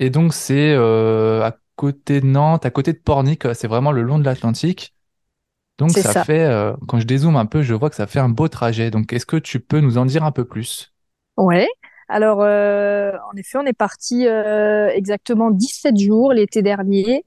Et 0.00 0.10
donc, 0.10 0.34
c'est 0.34 0.74
à 0.74 1.56
côté 1.76 2.20
de 2.20 2.26
Nantes, 2.26 2.66
à 2.66 2.70
côté 2.70 2.92
de 2.92 2.98
Pornic. 2.98 3.46
C'est 3.54 3.68
vraiment 3.68 3.92
le 3.92 4.02
long 4.02 4.18
de 4.18 4.24
l'Atlantique. 4.24 4.94
Donc, 5.78 5.90
ça, 5.90 6.24
fait, 6.24 6.74
quand 6.88 7.00
je 7.00 7.06
dézoome 7.06 7.36
un 7.36 7.46
peu, 7.46 7.62
je 7.62 7.74
vois 7.74 7.90
que 7.90 7.96
ça 7.96 8.06
fait 8.06 8.20
un 8.20 8.30
beau 8.30 8.48
trajet. 8.48 8.90
Donc, 8.90 9.12
est-ce 9.12 9.26
que 9.26 9.36
tu 9.36 9.60
peux 9.60 9.80
nous 9.80 9.98
en 9.98 10.06
dire 10.06 10.24
un 10.24 10.32
peu 10.32 10.46
plus? 10.46 10.94
Ouais. 11.36 11.68
Alors, 12.08 12.42
euh, 12.42 13.12
en 13.32 13.36
effet, 13.36 13.58
on 13.58 13.66
est 13.66 13.72
parti 13.72 14.26
euh, 14.26 14.88
exactement 14.88 15.50
17 15.50 15.96
jours 15.96 16.32
l'été 16.32 16.62
dernier, 16.62 17.24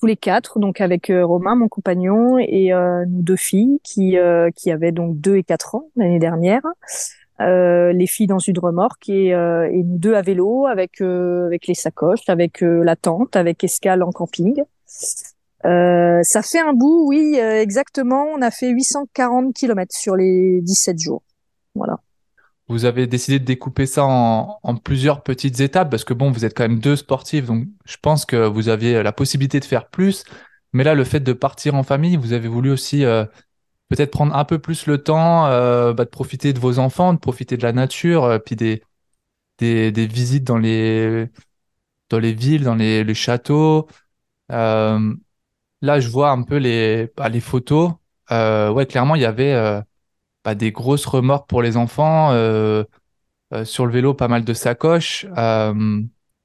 tous 0.00 0.06
les 0.06 0.16
quatre, 0.16 0.58
donc 0.58 0.80
avec 0.80 1.10
euh, 1.10 1.24
Romain, 1.24 1.56
mon 1.56 1.68
compagnon, 1.68 2.38
et 2.38 2.70
nos 2.72 3.04
deux 3.06 3.36
filles 3.36 3.80
qui, 3.82 4.16
qui 4.56 4.70
avaient 4.70 4.92
donc 4.92 5.18
2 5.18 5.36
et 5.36 5.42
4 5.42 5.74
ans 5.74 5.88
l'année 5.96 6.18
dernière. 6.18 6.62
les 7.40 8.06
filles 8.06 8.28
dans 8.28 8.38
une 8.38 8.58
remorque 8.58 9.08
et, 9.08 9.28
et 9.28 9.82
nous 9.82 9.98
deux 9.98 10.14
à 10.14 10.22
vélo 10.22 10.66
avec 10.66 11.00
avec 11.00 11.66
les 11.66 11.74
sacoches, 11.74 12.28
avec 12.28 12.60
la 12.60 12.96
tente, 12.96 13.36
avec 13.36 13.64
escale 13.64 14.02
en 14.02 14.12
camping. 14.12 14.62
ça 15.64 16.42
fait 16.42 16.60
un 16.60 16.72
bout, 16.74 17.06
oui, 17.08 17.36
exactement. 17.36 18.24
On 18.36 18.42
a 18.42 18.50
fait 18.50 18.68
840 18.68 19.54
km 19.54 19.92
sur 19.94 20.16
les 20.16 20.60
17 20.62 20.98
jours. 20.98 21.22
Voilà 21.74 21.98
vous 22.72 22.86
avez 22.86 23.06
décidé 23.06 23.38
de 23.38 23.44
découper 23.44 23.86
ça 23.86 24.04
en, 24.04 24.58
plusieurs 24.82 25.22
petites 25.22 25.60
étapes 25.60 25.90
parce 25.90 26.04
que 26.04 26.14
bon, 26.14 26.30
vous 26.30 26.44
êtes 26.44 26.56
quand 26.56 26.64
même 26.64 26.80
deux 26.80 26.96
sportifs, 26.96 27.46
donc 27.46 27.66
je 27.84 27.96
pense 28.00 28.24
que 28.24 28.36
vous 28.36 28.68
aviez 28.68 29.02
la 29.02 29.12
possibilité 29.12 29.60
de 29.60 29.64
faire 29.64 29.88
plus. 29.88 30.24
Mais 30.72 30.84
là, 30.84 30.94
le 30.94 31.04
fait 31.04 31.20
de 31.20 31.32
partir 31.32 31.74
en 31.74 31.82
famille, 31.82 32.16
vous 32.16 32.32
avez 32.32 32.48
voulu 32.48 32.70
aussi 32.70 33.04
euh, 33.04 33.24
peut-être 33.88 34.10
prendre 34.10 34.34
un 34.34 34.44
peu 34.44 34.58
plus 34.58 34.86
le 34.86 35.02
temps 35.02 35.46
euh, 35.46 35.92
bah, 35.92 36.04
de 36.04 36.10
profiter 36.10 36.52
de 36.52 36.58
vos 36.60 36.78
enfants, 36.78 37.12
de 37.14 37.18
profiter 37.18 37.56
de 37.56 37.62
la 37.62 37.72
nature, 37.72 38.24
euh, 38.24 38.38
puis 38.38 38.56
des, 38.56 38.82
des, 39.58 40.06
visites 40.06 40.44
dans 40.44 40.58
les, 40.58 41.28
dans 42.10 42.18
les 42.18 42.32
villes, 42.32 42.64
dans 42.64 42.74
les, 42.74 43.14
châteaux. 43.14 43.88
là, 44.48 46.00
je 46.00 46.08
vois 46.08 46.30
un 46.30 46.42
peu 46.42 46.56
les, 46.56 47.10
bah, 47.16 47.28
les 47.28 47.40
photos. 47.40 47.92
ouais, 48.30 48.86
clairement, 48.86 49.14
il 49.16 49.22
y 49.22 49.26
avait 49.26 49.82
bah, 50.44 50.54
des 50.54 50.72
grosses 50.72 51.06
remorques 51.06 51.48
pour 51.48 51.62
les 51.62 51.76
enfants, 51.76 52.32
euh, 52.32 52.84
euh, 53.54 53.64
sur 53.64 53.86
le 53.86 53.92
vélo, 53.92 54.14
pas 54.14 54.28
mal 54.28 54.44
de 54.44 54.54
sacoches. 54.54 55.26
Euh, 55.36 56.00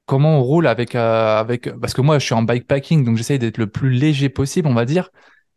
comment 0.05 0.39
on 0.39 0.43
roule 0.43 0.67
avec, 0.67 0.95
avec... 0.95 1.71
Parce 1.79 1.93
que 1.93 2.01
moi, 2.01 2.19
je 2.19 2.25
suis 2.25 2.35
en 2.35 2.43
bikepacking, 2.43 3.03
donc 3.03 3.17
j'essaye 3.17 3.39
d'être 3.39 3.57
le 3.57 3.67
plus 3.67 3.89
léger 3.89 4.29
possible, 4.29 4.67
on 4.67 4.73
va 4.73 4.85
dire. 4.85 5.09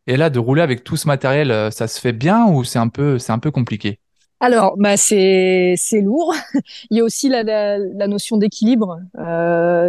Et 0.07 0.17
là, 0.17 0.31
de 0.31 0.39
rouler 0.39 0.63
avec 0.63 0.83
tout 0.83 0.97
ce 0.97 1.07
matériel, 1.07 1.71
ça 1.73 1.87
se 1.87 2.01
fait 2.01 2.13
bien 2.13 2.47
ou 2.47 2.65
c'est 2.65 2.79
un 2.79 2.89
peu, 2.89 3.19
un 3.29 3.39
peu 3.39 3.51
compliqué? 3.51 3.99
Alors, 4.43 4.79
bah 4.79 4.97
c'est 4.97 5.77
lourd. 6.03 6.35
Il 6.91 6.97
y 6.97 7.01
a 7.01 7.05
aussi 7.05 7.29
la, 7.29 7.79
notion 8.09 8.39
d'équilibre. 8.39 8.99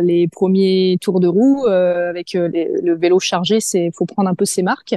Les 0.03 0.27
premiers 0.27 0.97
tours 0.99 1.21
de 1.21 1.27
roue 1.27 1.65
avec 1.65 2.33
le 2.33 2.95
vélo 2.95 3.19
chargé, 3.19 3.61
c'est 3.61 3.91
faut 3.95 4.05
prendre 4.05 4.29
un 4.29 4.35
peu 4.35 4.45
ses 4.45 4.61
marques. 4.61 4.95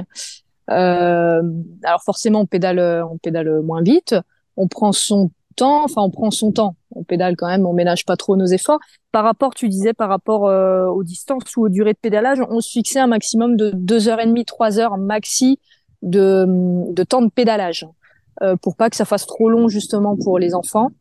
Euh, 0.71 1.41
alors 1.83 2.03
forcément, 2.03 2.41
on 2.41 2.45
pédale, 2.45 2.79
on 3.09 3.17
pédale 3.17 3.61
moins 3.61 3.81
vite. 3.81 4.15
On 4.57 4.67
prend 4.67 4.91
son 4.91 5.31
temps, 5.55 5.83
enfin 5.83 6.01
on 6.01 6.09
prend 6.09 6.31
son 6.31 6.51
temps. 6.51 6.75
On 6.95 7.03
pédale 7.03 7.35
quand 7.35 7.47
même, 7.47 7.65
on 7.65 7.73
ménage 7.73 8.05
pas 8.05 8.15
trop 8.17 8.35
nos 8.35 8.45
efforts. 8.45 8.79
Par 9.11 9.23
rapport, 9.23 9.53
tu 9.53 9.69
disais, 9.69 9.93
par 9.93 10.09
rapport 10.09 10.47
euh, 10.47 10.87
aux 10.87 11.03
distances 11.03 11.55
ou 11.55 11.65
aux 11.65 11.69
durées 11.69 11.93
de 11.93 11.99
pédalage, 11.99 12.39
on 12.49 12.61
se 12.61 12.71
fixait 12.71 12.99
un 12.99 13.07
maximum 13.07 13.55
de 13.55 13.71
deux 13.71 14.07
heures 14.07 14.19
et 14.19 14.25
demie, 14.25 14.45
trois 14.45 14.79
heures 14.79 14.97
maxi 14.97 15.59
de, 16.01 16.45
de 16.91 17.03
temps 17.03 17.21
de 17.21 17.29
pédalage, 17.29 17.87
euh, 18.41 18.55
pour 18.55 18.75
pas 18.75 18.89
que 18.89 18.95
ça 18.95 19.05
fasse 19.05 19.25
trop 19.25 19.49
long 19.49 19.67
justement 19.67 20.15
pour 20.15 20.39
les 20.39 20.53
enfants 20.53 20.91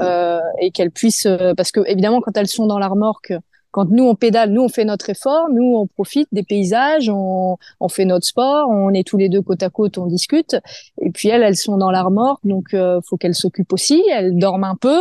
euh, 0.00 0.40
et 0.60 0.70
qu'elles 0.70 0.90
puissent, 0.90 1.26
euh, 1.26 1.54
parce 1.56 1.72
que 1.72 1.80
évidemment 1.86 2.20
quand 2.20 2.36
elles 2.36 2.48
sont 2.48 2.66
dans 2.66 2.78
la 2.78 2.88
remorque, 2.88 3.32
quand 3.70 3.90
nous 3.90 4.04
on 4.04 4.14
pédale, 4.14 4.50
nous 4.50 4.62
on 4.62 4.68
fait 4.68 4.84
notre 4.84 5.10
effort, 5.10 5.48
nous 5.50 5.76
on 5.76 5.86
profite 5.86 6.28
des 6.32 6.42
paysages, 6.42 7.08
on, 7.08 7.56
on 7.80 7.88
fait 7.88 8.04
notre 8.04 8.26
sport, 8.26 8.68
on 8.68 8.92
est 8.92 9.06
tous 9.06 9.16
les 9.16 9.28
deux 9.28 9.42
côte 9.42 9.62
à 9.62 9.70
côte, 9.70 9.98
on 9.98 10.06
discute. 10.06 10.56
Et 11.00 11.10
puis 11.10 11.28
elles, 11.28 11.42
elles 11.42 11.56
sont 11.56 11.76
dans 11.76 11.90
la 11.90 12.02
remorque, 12.02 12.40
donc 12.44 12.74
euh, 12.74 13.00
faut 13.08 13.16
qu'elles 13.16 13.34
s'occupent 13.34 13.72
aussi. 13.72 14.02
Elles 14.10 14.36
dorment 14.36 14.64
un 14.64 14.76
peu, 14.76 15.00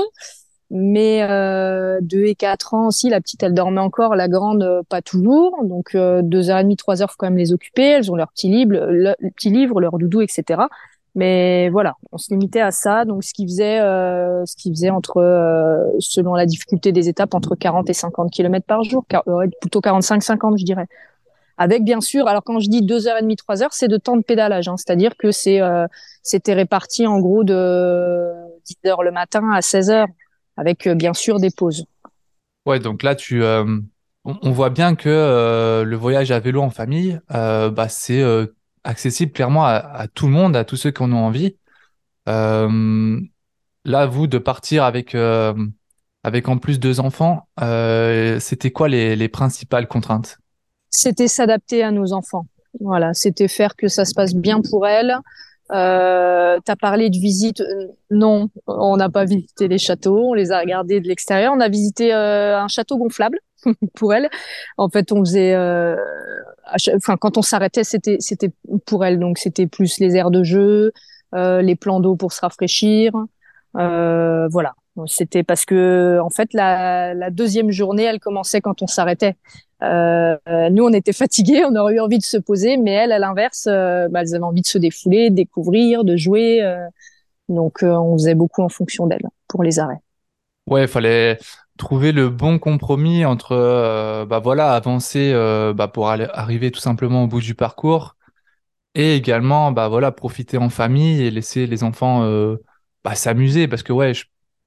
mais 0.72 1.24
euh, 1.24 2.00
deux 2.02 2.26
et 2.26 2.36
quatre 2.36 2.74
ans 2.76 2.88
aussi, 2.88 3.10
la 3.10 3.22
petite 3.22 3.42
elle 3.42 3.56
dormait 3.56 3.82
encore, 3.82 4.16
la 4.16 4.28
grande 4.28 4.62
euh, 4.62 4.84
pas 4.88 5.02
toujours. 5.02 5.64
Donc 5.64 5.96
euh, 5.96 6.22
deux 6.22 6.50
heures 6.50 6.60
et 6.60 6.64
demie, 6.64 6.78
trois 6.78 7.02
heures, 7.02 7.10
faut 7.10 7.16
quand 7.18 7.28
même 7.28 7.38
les 7.38 7.54
occuper. 7.54 7.84
Elles 7.84 8.12
ont 8.12 8.16
leur 8.16 8.32
petit 8.32 8.50
livre, 8.50 9.16
petit 9.36 9.50
livre, 9.50 9.82
leur 9.82 9.98
doudou, 9.98 10.22
etc. 10.22 10.62
Mais 11.16 11.70
voilà, 11.70 11.96
on 12.12 12.18
se 12.18 12.30
limitait 12.32 12.62
à 12.62 12.72
ça. 12.72 13.06
Donc, 13.06 13.24
ce 13.24 13.34
qui 13.34 13.46
faisait, 13.46 13.80
euh, 13.80 14.46
ce 14.46 14.56
qui 14.56 14.70
faisait 14.70 14.90
entre, 14.90 15.18
euh, 15.18 15.84
selon 16.00 16.36
la 16.36 16.46
difficulté 16.46 16.92
des 16.92 17.10
étapes, 17.10 17.34
entre 17.34 17.56
40 17.56 17.90
et 17.90 17.94
50 17.94 18.32
km 18.32 18.66
par 18.66 18.84
jour, 18.84 19.06
euh, 19.28 19.48
plutôt 19.62 19.82
45-50, 19.82 20.58
je 20.58 20.66
dirais. 20.66 20.86
Avec 21.58 21.84
bien 21.84 22.00
sûr, 22.00 22.28
alors 22.28 22.44
quand 22.44 22.60
je 22.60 22.70
dis 22.70 22.82
deux 22.82 23.08
heures 23.08 23.18
et 23.18 23.22
demie, 23.22 23.36
trois 23.36 23.62
heures, 23.64 23.74
c'est 23.74 23.90
de 23.90 23.98
temps 23.98 24.16
de 24.16 24.22
pédalage, 24.22 24.70
hein, 24.70 24.78
c'est-à-dire 24.78 25.18
que 25.18 25.32
c'est, 25.32 25.60
c'était 26.24 26.54
réparti 26.54 27.06
en 27.06 27.20
gros 27.20 27.44
de 27.44 28.32
10 28.64 28.90
heures 28.90 29.04
le 29.04 29.12
matin 29.12 29.52
à 29.52 29.62
16 29.62 29.90
heures, 29.90 30.08
avec 30.56 30.88
bien 30.88 31.14
sûr 31.14 31.38
des 31.38 31.50
pauses. 31.50 31.84
Ouais, 32.66 32.80
donc 32.80 33.04
là, 33.04 33.14
tu, 33.14 33.44
on, 33.44 34.52
voit 34.52 34.70
bien 34.70 34.96
que 34.96 35.84
le 35.84 35.96
voyage 35.98 36.32
à 36.32 36.40
vélo 36.40 36.62
en 36.62 36.70
famille, 36.70 37.20
bah, 37.30 37.90
c'est 37.90 38.24
accessible 38.90 39.32
clairement 39.32 39.66
à, 39.66 40.08
tout 40.14 40.26
le 40.26 40.34
monde, 40.34 40.56
à 40.56 40.66
tous 40.66 40.76
ceux 40.76 40.92
qui 40.92 41.02
en 41.04 41.12
ont 41.14 41.26
envie. 41.26 41.56
Euh, 42.28 43.20
là, 43.86 44.06
vous, 44.08 44.28
de 44.28 44.38
partir 44.38 44.84
avec, 44.84 45.16
euh, 45.16 45.54
avec 46.24 46.50
en 46.50 46.58
plus 46.58 46.80
deux 46.80 47.00
enfants, 47.00 47.48
euh, 47.62 48.40
c'était 48.40 48.72
quoi 48.72 48.90
les, 48.90 49.16
les, 49.16 49.30
principales 49.30 49.88
contraintes? 49.88 50.38
C'était 50.90 51.28
s'adapter 51.28 51.84
à 51.84 51.92
nos 51.92 52.14
enfants. 52.14 52.46
Voilà, 52.82 53.14
c'était 53.14 53.48
faire 53.48 53.76
que 53.76 53.88
ça 53.88 54.06
se 54.06 54.14
passe 54.14 54.34
bien 54.34 54.62
pour 54.62 54.88
elles. 54.88 55.16
Euh, 55.72 56.58
tu 56.66 56.72
as 56.72 56.76
parlé 56.76 57.12
de 57.12 57.18
visite. 57.18 57.64
Non, 58.10 58.50
on 58.66 58.98
n'a 58.98 59.10
pas 59.10 59.26
visité 59.26 59.68
les 59.68 59.78
châteaux, 59.78 60.30
on 60.30 60.34
les 60.34 60.52
a 60.52 60.60
regardés 60.60 61.00
de 61.00 61.08
l'extérieur. 61.08 61.54
On 61.56 61.60
a 61.60 61.70
visité 61.70 62.12
un 62.12 62.68
château 62.68 62.98
gonflable 62.98 63.40
pour 63.96 64.16
elles. 64.16 64.30
En 64.78 64.90
fait, 64.90 65.12
on 65.12 65.20
faisait 65.20 65.56
enfin 66.96 67.18
quand 67.18 67.38
on 67.38 67.42
s'arrêtait, 67.42 67.84
c'était 67.84 68.18
c'était 68.20 68.52
pour 68.86 69.06
elle. 69.06 69.20
Donc 69.20 69.38
c'était 69.38 69.68
plus 69.68 70.00
les 70.00 70.16
aires 70.16 70.32
de 70.32 70.44
jeu, 70.44 70.92
euh, 71.36 71.62
les 71.62 71.76
plans 71.76 72.00
d'eau 72.00 72.16
pour 72.16 72.34
se 72.34 72.42
rafraîchir. 72.42 73.14
Euh, 73.78 74.48
voilà. 74.50 74.74
C'était 75.06 75.44
parce 75.44 75.64
que 75.66 76.20
en 76.22 76.30
fait 76.30 76.54
la, 76.54 77.30
deuxième 77.30 77.72
journée, 77.72 78.04
elle 78.04 78.20
commençait 78.20 78.62
quand 78.62 78.82
on 78.82 78.88
s'arrêtait. 78.88 79.36
Euh, 79.82 80.36
nous, 80.72 80.84
on 80.84 80.92
était 80.92 81.14
fatigués, 81.14 81.64
on 81.64 81.74
aurait 81.76 81.96
eu 81.96 82.00
envie 82.02 82.18
de 82.18 82.24
se 82.24 82.36
poser, 82.38 82.76
mais 82.76 82.92
elle, 82.92 83.14
à 83.14 83.20
l'inverse, 83.20 83.66
bah, 83.66 84.22
elles 84.22 84.36
avaient 84.36 84.44
envie 84.44 84.62
de 84.62 84.68
se 84.68 84.78
défouler, 84.78 85.30
de 85.30 85.36
découvrir, 85.36 86.04
de 86.04 86.18
jouer. 86.18 86.62
Donc, 87.48 87.80
on 87.82 88.18
faisait 88.18 88.36
beaucoup 88.36 88.62
en 88.62 88.68
fonction 88.68 89.08
d'elle 89.08 89.26
pour 89.48 89.64
les 89.64 89.80
arrêts. 89.80 90.02
Ouais, 90.68 90.86
fallait 90.86 91.40
trouver 91.80 92.12
le 92.12 92.30
bon 92.30 92.60
compromis 92.60 93.26
entre 93.26 93.54
euh, 93.54 94.26
bah 94.26 94.40
voilà 94.40 94.74
avancer 94.74 95.32
euh, 95.34 95.74
bah 95.74 95.88
pour 95.88 96.10
aller, 96.10 96.28
arriver 96.34 96.72
tout 96.72 96.82
simplement 96.82 97.24
au 97.24 97.28
bout 97.28 97.42
du 97.42 97.56
parcours 97.56 98.18
et 98.96 99.16
également 99.16 99.72
bah 99.72 99.88
voilà 99.90 100.12
profiter 100.12 100.58
en 100.58 100.70
famille 100.70 101.22
et 101.24 101.32
laisser 101.32 101.68
les 101.68 101.84
enfants 101.84 102.24
euh, 102.24 102.58
bah, 103.04 103.16
s'amuser. 103.16 103.68
Parce 103.68 103.84
que 103.84 103.94
ouais 103.94 104.14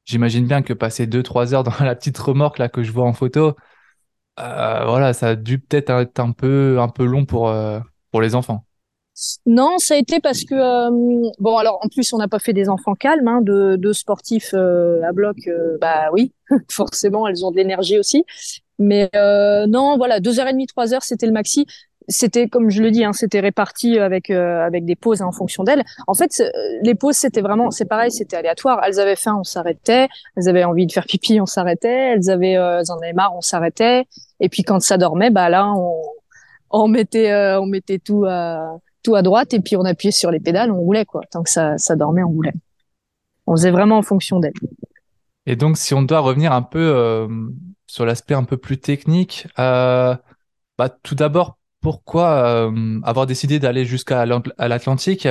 j'imagine 0.07 0.47
bien 0.47 0.63
que 0.63 0.73
passer 0.73 1.07
deux 1.07 1.23
trois 1.23 1.55
heures 1.55 1.65
dans 1.65 1.73
la 1.81 1.95
petite 1.95 2.19
remorque 2.19 2.59
là 2.59 2.69
que 2.69 2.83
je 2.83 2.93
vois 2.93 3.05
en 3.05 3.13
photo 3.13 3.57
voilà 4.39 5.13
ça 5.13 5.29
a 5.31 5.37
dû 5.37 5.59
peut-être 5.61 5.91
être 5.91 6.19
un 6.21 6.33
peu 6.33 6.81
un 6.81 6.89
peu 6.89 7.05
long 7.05 7.27
pour 7.27 7.53
les 8.21 8.35
enfants 8.35 8.67
non, 9.47 9.79
ça 9.79 9.95
a 9.95 9.97
été 9.97 10.21
parce 10.21 10.45
que 10.45 10.55
euh, 10.55 11.31
bon 11.39 11.57
alors 11.57 11.79
en 11.83 11.89
plus 11.89 12.13
on 12.13 12.19
n'a 12.19 12.29
pas 12.29 12.39
fait 12.39 12.53
des 12.53 12.69
enfants 12.69 12.95
calmes, 12.95 13.29
hein, 13.29 13.41
de, 13.43 13.77
de 13.77 13.93
sportifs 13.93 14.55
euh, 14.55 15.03
à 15.03 15.13
bloc, 15.13 15.37
euh, 15.47 15.79
bah 15.81 16.11
oui, 16.13 16.33
forcément 16.71 17.29
elles 17.29 17.45
ont 17.45 17.51
de 17.51 17.57
l'énergie 17.57 17.99
aussi. 17.99 18.25
Mais 18.79 19.11
non, 19.69 19.97
voilà, 19.97 20.19
deux 20.19 20.41
heures 20.41 20.49
et 20.49 20.53
demie, 20.53 20.67
trois 20.67 20.93
heures, 20.93 21.05
c'était 21.05 21.27
le 21.27 21.33
maxi. 21.33 21.67
C'était 22.09 22.49
comme 22.49 22.69
je 22.69 22.83
le 22.83 22.91
dis, 22.91 23.05
hein, 23.05 23.13
c'était 23.13 23.39
réparti 23.39 23.99
avec 24.01 24.29
avec 24.31 24.85
des 24.85 24.97
pauses 24.97 25.23
hein, 25.23 25.27
en 25.27 25.33
fonction 25.33 25.63
d'elles. 25.63 25.85
En 26.09 26.15
fait, 26.15 26.43
les 26.83 26.97
pauses 26.97 27.17
c'était 27.17 27.43
vraiment, 27.43 27.71
c'est 27.71 27.85
pareil, 27.85 28.11
c'était 28.11 28.37
aléatoire. 28.37 28.81
Elles 28.85 28.99
avaient 28.99 29.15
faim, 29.15 29.37
on 29.39 29.45
s'arrêtait. 29.45 30.09
Elles 30.37 30.49
avaient 30.49 30.65
envie 30.65 30.87
de 30.87 30.93
faire 30.93 31.05
pipi, 31.07 31.41
on 31.41 31.47
s'arrêtait. 31.47 32.15
Elles 32.15 32.29
avaient, 32.29 32.53
elles 32.55 32.91
en 32.91 32.97
avaient 32.99 33.13
marre, 33.13 33.37
on 33.37 33.41
s'arrêtait. 33.41 34.05
Et 34.41 34.49
puis 34.49 34.65
quand 34.65 34.81
ça 34.81 34.99
dormait, 34.99 35.31
bah 35.31 35.49
là 35.49 35.73
on 35.77 36.03
on 36.71 36.89
mettait 36.89 37.33
on 37.57 37.67
mettait 37.67 38.01
tout 38.01 38.25
à 38.27 38.79
tout 39.03 39.15
à 39.15 39.23
droite 39.23 39.55
et 39.55 39.61
puis 39.61 39.77
on 39.77 39.85
appuyait 39.85 40.13
sur 40.13 40.31
les 40.31 40.41
pédales, 40.41 40.71
on 40.71 40.79
roulait 40.79 41.05
quoi. 41.05 41.23
Tant 41.31 41.43
que 41.43 41.51
ça, 41.51 41.77
dormait, 41.97 42.23
on 42.23 42.29
roulait. 42.29 42.53
On 43.47 43.57
faisait 43.57 43.71
vraiment 43.71 43.99
en 43.99 44.03
fonction 44.03 44.41
d'elle. 44.41 44.53
Et 45.47 45.57
donc, 45.57 45.77
si 45.77 45.95
on 45.95 46.03
doit 46.03 46.21
revenir 46.21 46.53
un 46.53 46.63
peu 46.63 46.79
euh, 46.79 47.27
sur 47.87 48.07
l'aspect 48.07 48.35
un 48.35 48.45
peu 48.45 48.57
plus 48.57 48.79
technique, 48.79 49.49
euh, 49.59 50.15
bah, 50.79 50.89
tout 50.89 51.17
d'abord, 51.17 51.59
pourquoi 51.81 52.69
euh, 52.69 53.01
avoir 53.03 53.27
décidé 53.27 53.59
d'aller 53.59 53.85
jusqu'à 53.85 54.25
l'Atlantique? 54.25 55.27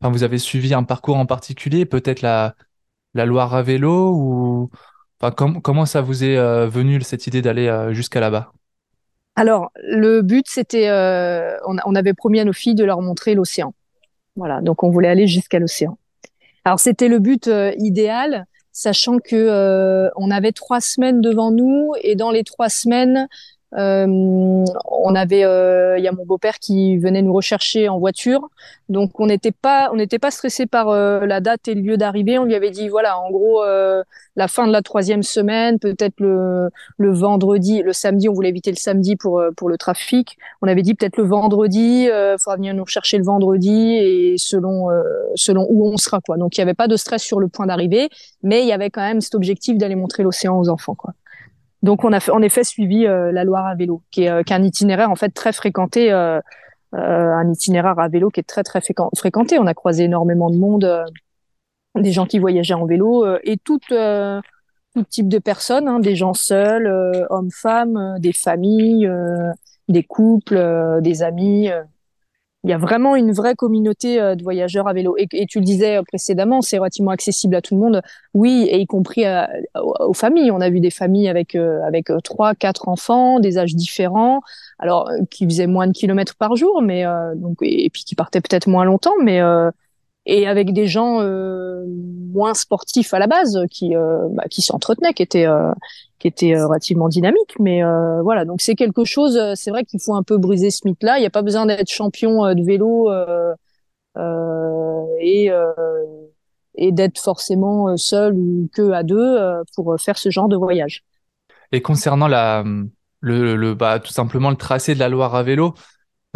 Vous 0.00 0.22
avez 0.22 0.38
suivi 0.38 0.72
un 0.74 0.84
parcours 0.84 1.16
en 1.16 1.26
particulier, 1.26 1.84
peut-être 1.84 2.22
la, 2.22 2.54
la 3.14 3.26
Loire 3.26 3.54
à 3.54 3.62
vélo 3.62 4.12
ou 4.14 4.70
comment 5.36 5.86
ça 5.86 6.00
vous 6.00 6.22
est 6.22 6.66
venu 6.68 7.00
cette 7.02 7.26
idée 7.26 7.42
d'aller 7.42 7.88
jusqu'à 7.92 8.20
là-bas? 8.20 8.52
Alors, 9.38 9.70
le 9.84 10.20
but, 10.20 10.46
c'était, 10.48 10.88
euh, 10.88 11.56
on, 11.64 11.94
avait 11.94 12.12
promis 12.12 12.40
à 12.40 12.44
nos 12.44 12.52
filles 12.52 12.74
de 12.74 12.82
leur 12.82 13.00
montrer 13.02 13.36
l'océan. 13.36 13.72
Voilà, 14.34 14.60
donc 14.62 14.82
on 14.82 14.90
voulait 14.90 15.06
aller 15.06 15.28
jusqu'à 15.28 15.60
l'océan. 15.60 15.96
Alors, 16.64 16.80
c'était 16.80 17.06
le 17.06 17.20
but 17.20 17.46
euh, 17.46 17.72
idéal, 17.78 18.46
sachant 18.72 19.18
que 19.18 19.36
euh, 19.36 20.10
on 20.16 20.32
avait 20.32 20.50
trois 20.50 20.80
semaines 20.80 21.20
devant 21.20 21.52
nous, 21.52 21.92
et 22.02 22.16
dans 22.16 22.32
les 22.32 22.42
trois 22.42 22.68
semaines, 22.68 23.28
Euh, 23.74 24.06
on 24.90 25.14
avait, 25.14 25.44
euh, 25.44 25.98
il 25.98 26.04
y 26.04 26.08
a 26.08 26.12
mon 26.12 26.24
beau-père 26.24 26.58
qui 26.58 26.96
venait 26.96 27.20
nous 27.20 27.34
rechercher 27.34 27.88
en 27.88 27.98
voiture, 27.98 28.48
donc 28.88 29.20
on 29.20 29.26
n'était 29.26 29.52
pas, 29.52 29.90
on 29.92 29.96
n'était 29.96 30.18
pas 30.18 30.30
stressé 30.30 30.64
par 30.64 30.88
euh, 30.88 31.26
la 31.26 31.40
date 31.40 31.68
et 31.68 31.74
le 31.74 31.82
lieu 31.82 31.96
d'arrivée. 31.98 32.38
On 32.38 32.44
lui 32.44 32.54
avait 32.54 32.70
dit 32.70 32.88
voilà, 32.88 33.18
en 33.18 33.30
gros, 33.30 33.62
la 33.64 34.48
fin 34.48 34.66
de 34.66 34.72
la 34.72 34.80
troisième 34.80 35.22
semaine, 35.22 35.78
peut-être 35.78 36.18
le, 36.18 36.70
le 36.96 37.12
vendredi, 37.12 37.82
le 37.82 37.92
samedi, 37.92 38.28
on 38.28 38.32
voulait 38.32 38.48
éviter 38.48 38.70
le 38.70 38.76
samedi 38.76 39.16
pour 39.16 39.42
pour 39.56 39.68
le 39.68 39.76
trafic. 39.76 40.38
On 40.62 40.68
avait 40.68 40.82
dit 40.82 40.94
peut-être 40.94 41.18
le 41.18 41.24
vendredi, 41.24 42.04
il 42.04 42.36
faudra 42.38 42.56
venir 42.56 42.74
nous 42.74 42.84
rechercher 42.84 43.18
le 43.18 43.24
vendredi 43.24 43.96
et 43.96 44.36
selon 44.38 44.88
selon 45.34 45.66
où 45.68 45.86
on 45.86 45.96
sera 45.98 46.20
quoi. 46.20 46.38
Donc 46.38 46.56
il 46.56 46.60
y 46.60 46.62
avait 46.62 46.74
pas 46.74 46.88
de 46.88 46.96
stress 46.96 47.22
sur 47.22 47.38
le 47.38 47.48
point 47.48 47.66
d'arrivée, 47.66 48.08
mais 48.42 48.62
il 48.62 48.68
y 48.68 48.72
avait 48.72 48.90
quand 48.90 49.02
même 49.02 49.20
cet 49.20 49.34
objectif 49.34 49.76
d'aller 49.76 49.96
montrer 49.96 50.22
l'océan 50.22 50.58
aux 50.58 50.68
enfants 50.70 50.94
quoi. 50.94 51.12
Donc 51.82 52.04
on 52.04 52.12
a 52.12 52.20
fait, 52.20 52.32
en 52.32 52.42
effet 52.42 52.64
suivi 52.64 53.06
euh, 53.06 53.30
la 53.32 53.44
Loire 53.44 53.66
à 53.66 53.74
vélo, 53.74 54.02
qui 54.10 54.24
est, 54.24 54.30
euh, 54.30 54.42
qui 54.42 54.52
est, 54.52 54.56
un 54.56 54.62
itinéraire 54.62 55.10
en 55.10 55.16
fait 55.16 55.30
très 55.30 55.52
fréquenté, 55.52 56.12
euh, 56.12 56.40
un 56.92 57.50
itinéraire 57.50 57.98
à 57.98 58.08
vélo 58.08 58.30
qui 58.30 58.40
est 58.40 58.48
très 58.48 58.64
très 58.64 58.80
fréquenté. 58.80 59.58
On 59.58 59.66
a 59.66 59.74
croisé 59.74 60.04
énormément 60.04 60.50
de 60.50 60.56
monde, 60.56 61.04
des 61.94 62.12
gens 62.12 62.26
qui 62.26 62.38
voyageaient 62.38 62.74
en 62.74 62.86
vélo 62.86 63.26
et 63.44 63.58
tout 63.58 63.78
tout 64.94 65.04
type 65.04 65.28
de 65.28 65.38
personnes, 65.38 65.86
hein, 65.86 66.00
des 66.00 66.16
gens 66.16 66.32
seuls, 66.32 66.86
hommes, 67.28 67.50
femmes, 67.52 68.16
des 68.20 68.32
familles, 68.32 69.08
des 69.88 70.02
couples, 70.02 71.00
des 71.02 71.22
amis 71.22 71.68
il 72.68 72.72
y 72.72 72.74
a 72.74 72.78
vraiment 72.78 73.16
une 73.16 73.32
vraie 73.32 73.54
communauté 73.54 74.20
euh, 74.20 74.34
de 74.34 74.42
voyageurs 74.42 74.88
à 74.88 74.92
vélo. 74.92 75.16
Et, 75.16 75.46
tu 75.46 75.58
le 75.58 75.64
disais 75.64 75.96
euh, 75.96 76.02
précédemment, 76.02 76.60
c'est 76.60 76.76
relativement 76.76 77.12
accessible 77.12 77.54
à 77.54 77.62
tout 77.62 77.74
le 77.74 77.80
monde. 77.80 78.02
Oui, 78.34 78.68
et 78.70 78.78
y 78.78 78.86
compris 78.86 79.24
aux, 79.74 80.12
familles. 80.12 80.50
On 80.50 80.60
a 80.60 80.68
vu 80.68 80.80
des 80.80 80.90
familles 80.90 81.28
avec 81.28 81.54
euh, 81.54 81.80
avec 81.86 82.08
trois, 82.22 82.54
quatre 82.54 82.88
enfants, 82.88 83.40
des 83.40 83.56
âges 83.56 83.74
différents, 83.74 84.42
alors 84.78 85.10
qui 85.30 85.46
faisaient 85.46 85.66
moins 85.66 85.86
de 85.86 85.92
kilomètres 85.92 86.36
par 86.36 86.56
jour, 86.56 86.82
mais 86.82 87.04
donc 87.36 87.56
et, 87.62 87.88
puis 87.90 88.04
qui 88.04 88.14
partaient 88.14 88.42
peut-être 88.42 88.68
moins 88.68 88.84
longtemps, 88.84 89.14
mais 89.22 89.40
et 90.26 90.46
avec 90.46 90.72
des 90.72 90.86
gens 90.86 91.22
moins 92.32 92.54
sportifs 92.54 93.14
à 93.14 93.18
la 93.18 93.26
base 93.26 93.58
qui 93.70 93.94
bah, 93.94 94.44
qui 94.50 94.62
s'entretenaient, 94.62 95.14
qui 95.14 95.22
étaient 95.22 95.46
qui 96.18 96.28
était 96.28 96.54
euh, 96.54 96.66
relativement 96.66 97.08
dynamique. 97.08 97.54
Mais 97.58 97.82
euh, 97.82 98.22
voilà, 98.22 98.44
donc 98.44 98.60
c'est 98.60 98.74
quelque 98.74 99.04
chose. 99.04 99.36
Euh, 99.36 99.52
c'est 99.54 99.70
vrai 99.70 99.84
qu'il 99.84 100.00
faut 100.00 100.14
un 100.14 100.22
peu 100.22 100.38
briser 100.38 100.70
ce 100.70 100.86
mythe-là. 100.86 101.18
Il 101.18 101.20
n'y 101.20 101.26
a 101.26 101.30
pas 101.30 101.42
besoin 101.42 101.66
d'être 101.66 101.90
champion 101.90 102.54
de 102.54 102.62
vélo 102.64 103.10
et 106.80 106.92
d'être 106.92 107.18
forcément 107.18 107.96
seul 107.96 108.34
ou 108.34 108.68
que 108.72 108.92
à 108.92 109.02
deux 109.02 109.38
pour 109.74 109.96
faire 109.98 110.18
ce 110.18 110.30
genre 110.30 110.48
de 110.48 110.56
voyage. 110.56 111.04
Et 111.72 111.82
concernant 111.82 112.28
le 113.20 113.74
bah, 113.74 113.98
tout 114.00 114.12
simplement 114.12 114.50
le 114.50 114.56
tracé 114.56 114.94
de 114.94 115.00
la 115.00 115.08
Loire 115.08 115.34
à 115.34 115.42
vélo, 115.42 115.74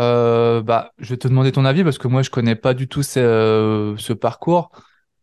euh, 0.01 0.63
bah, 0.63 0.93
je 0.99 1.11
vais 1.11 1.17
te 1.19 1.29
demander 1.29 1.53
ton 1.53 1.65
avis 1.65 1.85
parce 1.85 1.99
que 1.99 2.09
moi 2.09 2.23
je 2.23 2.31
connais 2.31 2.57
pas 2.57 2.75
du 2.75 2.89
tout 2.89 3.03
ce, 3.03 3.95
ce 3.99 4.13
parcours. 4.13 4.71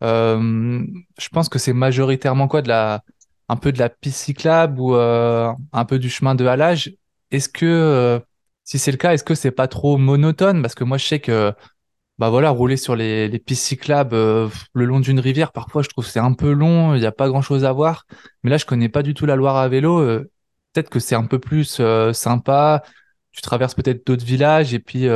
Euh, 0.04 0.82
je 1.20 1.30
pense 1.30 1.50
que 1.50 1.60
c'est 1.60 1.74
majoritairement 1.74 2.48
quoi 2.48 2.62
de 2.62 2.70
la 2.70 3.04
un 3.50 3.56
peu 3.58 3.72
de 3.72 3.80
la 3.80 3.90
piste 3.90 4.18
cyclable 4.20 4.80
ou 4.80 4.96
euh, 4.96 5.52
un 5.74 5.86
peu 5.86 6.00
du 6.00 6.10
chemin 6.10 6.36
de 6.36 6.46
halage. 6.46 6.96
Est-ce 7.32 7.50
que, 7.50 7.66
euh, 7.66 8.20
si 8.64 8.78
c'est 8.80 8.92
le 8.92 8.98
cas, 8.98 9.14
est-ce 9.14 9.24
que 9.24 9.36
c'est 9.36 9.52
pas 9.52 9.68
trop 9.68 9.98
monotone? 9.98 10.62
Parce 10.62 10.76
que 10.76 10.84
moi, 10.84 10.98
je 10.98 11.06
sais 11.06 11.20
que, 11.20 11.52
bah 12.20 12.30
voilà, 12.30 12.52
rouler 12.52 12.78
sur 12.78 12.96
les, 12.96 13.28
les 13.28 13.40
pistes 13.40 13.64
cyclables 13.66 14.16
euh, 14.16 14.50
le 14.74 14.86
long 14.86 15.00
d'une 15.00 15.20
rivière, 15.20 15.52
parfois, 15.52 15.82
je 15.82 15.90
trouve 15.90 16.06
c'est 16.06 16.20
un 16.20 16.34
peu 16.34 16.52
long, 16.52 16.94
il 16.96 17.00
n'y 17.02 17.08
a 17.08 17.12
pas 17.12 17.28
grand-chose 17.28 17.66
à 17.66 17.72
voir. 17.72 18.06
Mais 18.44 18.52
là, 18.52 18.58
je 18.58 18.66
connais 18.66 18.90
pas 18.90 19.04
du 19.04 19.14
tout 19.16 19.26
la 19.26 19.36
Loire 19.36 19.58
à 19.58 19.68
vélo. 19.70 20.00
peut-être 20.74 20.90
que 20.90 21.00
c'est 21.00 21.16
un 21.16 21.26
peu 21.26 21.40
plus 21.40 21.82
sympa. 22.14 22.84
Tu 23.32 23.42
traverses 23.42 23.76
peut-être 23.76 24.06
d'autres 24.06 24.26
villages 24.26 24.74
et 24.74 24.80
puis 24.80 25.08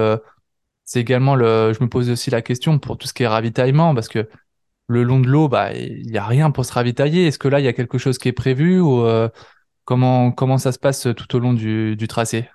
c'est 0.85 0.99
également 0.99 1.35
le. 1.35 1.73
Je 1.73 1.83
me 1.83 1.89
pose 1.89 2.09
aussi 2.09 2.29
la 2.29 2.41
question 2.41 2.79
pour 2.79 2.97
tout 2.97 3.07
ce 3.07 3.13
qui 3.13 3.23
est 3.23 3.27
ravitaillement 3.27 3.95
parce 3.95 4.07
que 4.07 4.27
le 4.87 5.03
long 5.03 5.19
de 5.19 5.27
l'eau, 5.27 5.47
bah, 5.47 5.73
il 5.73 6.07
n'y 6.07 6.17
a 6.17 6.25
rien 6.25 6.51
pour 6.51 6.65
se 6.65 6.73
ravitailler. 6.73 7.27
Est-ce 7.27 7.39
que 7.39 7.47
là, 7.47 7.59
il 7.59 7.65
y 7.65 7.69
a 7.69 7.73
quelque 7.73 7.97
chose 7.97 8.17
qui 8.17 8.27
est 8.27 8.33
prévu 8.33 8.79
ou 8.79 9.01
euh, 9.05 9.29
comment, 9.85 10.31
comment 10.31 10.57
ça 10.57 10.71
se 10.71 10.79
passe 10.79 11.07
tout 11.15 11.35
au 11.35 11.39
long 11.39 11.53
du, 11.53 11.97
tracé? 12.07 12.49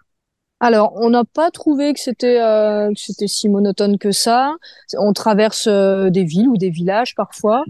Alors, 0.61 0.93
on 0.97 1.11
n'a 1.11 1.25
pas 1.25 1.51
trouvé 1.51 1.95
que 1.95 2.01
c'était 2.01 2.41
euh, 2.41 2.91
c'était 2.97 3.29
si 3.29 3.49
monotone 3.49 3.97
que 3.97 4.11
ça. 4.11 4.55
On 4.99 5.13
traverse 5.13 5.69
euh, 5.69 6.11
des 6.11 6.25
villes 6.25 6.49
ou 6.49 6.57
des 6.57 6.71
villages 6.71 7.15
parfois. 7.15 7.65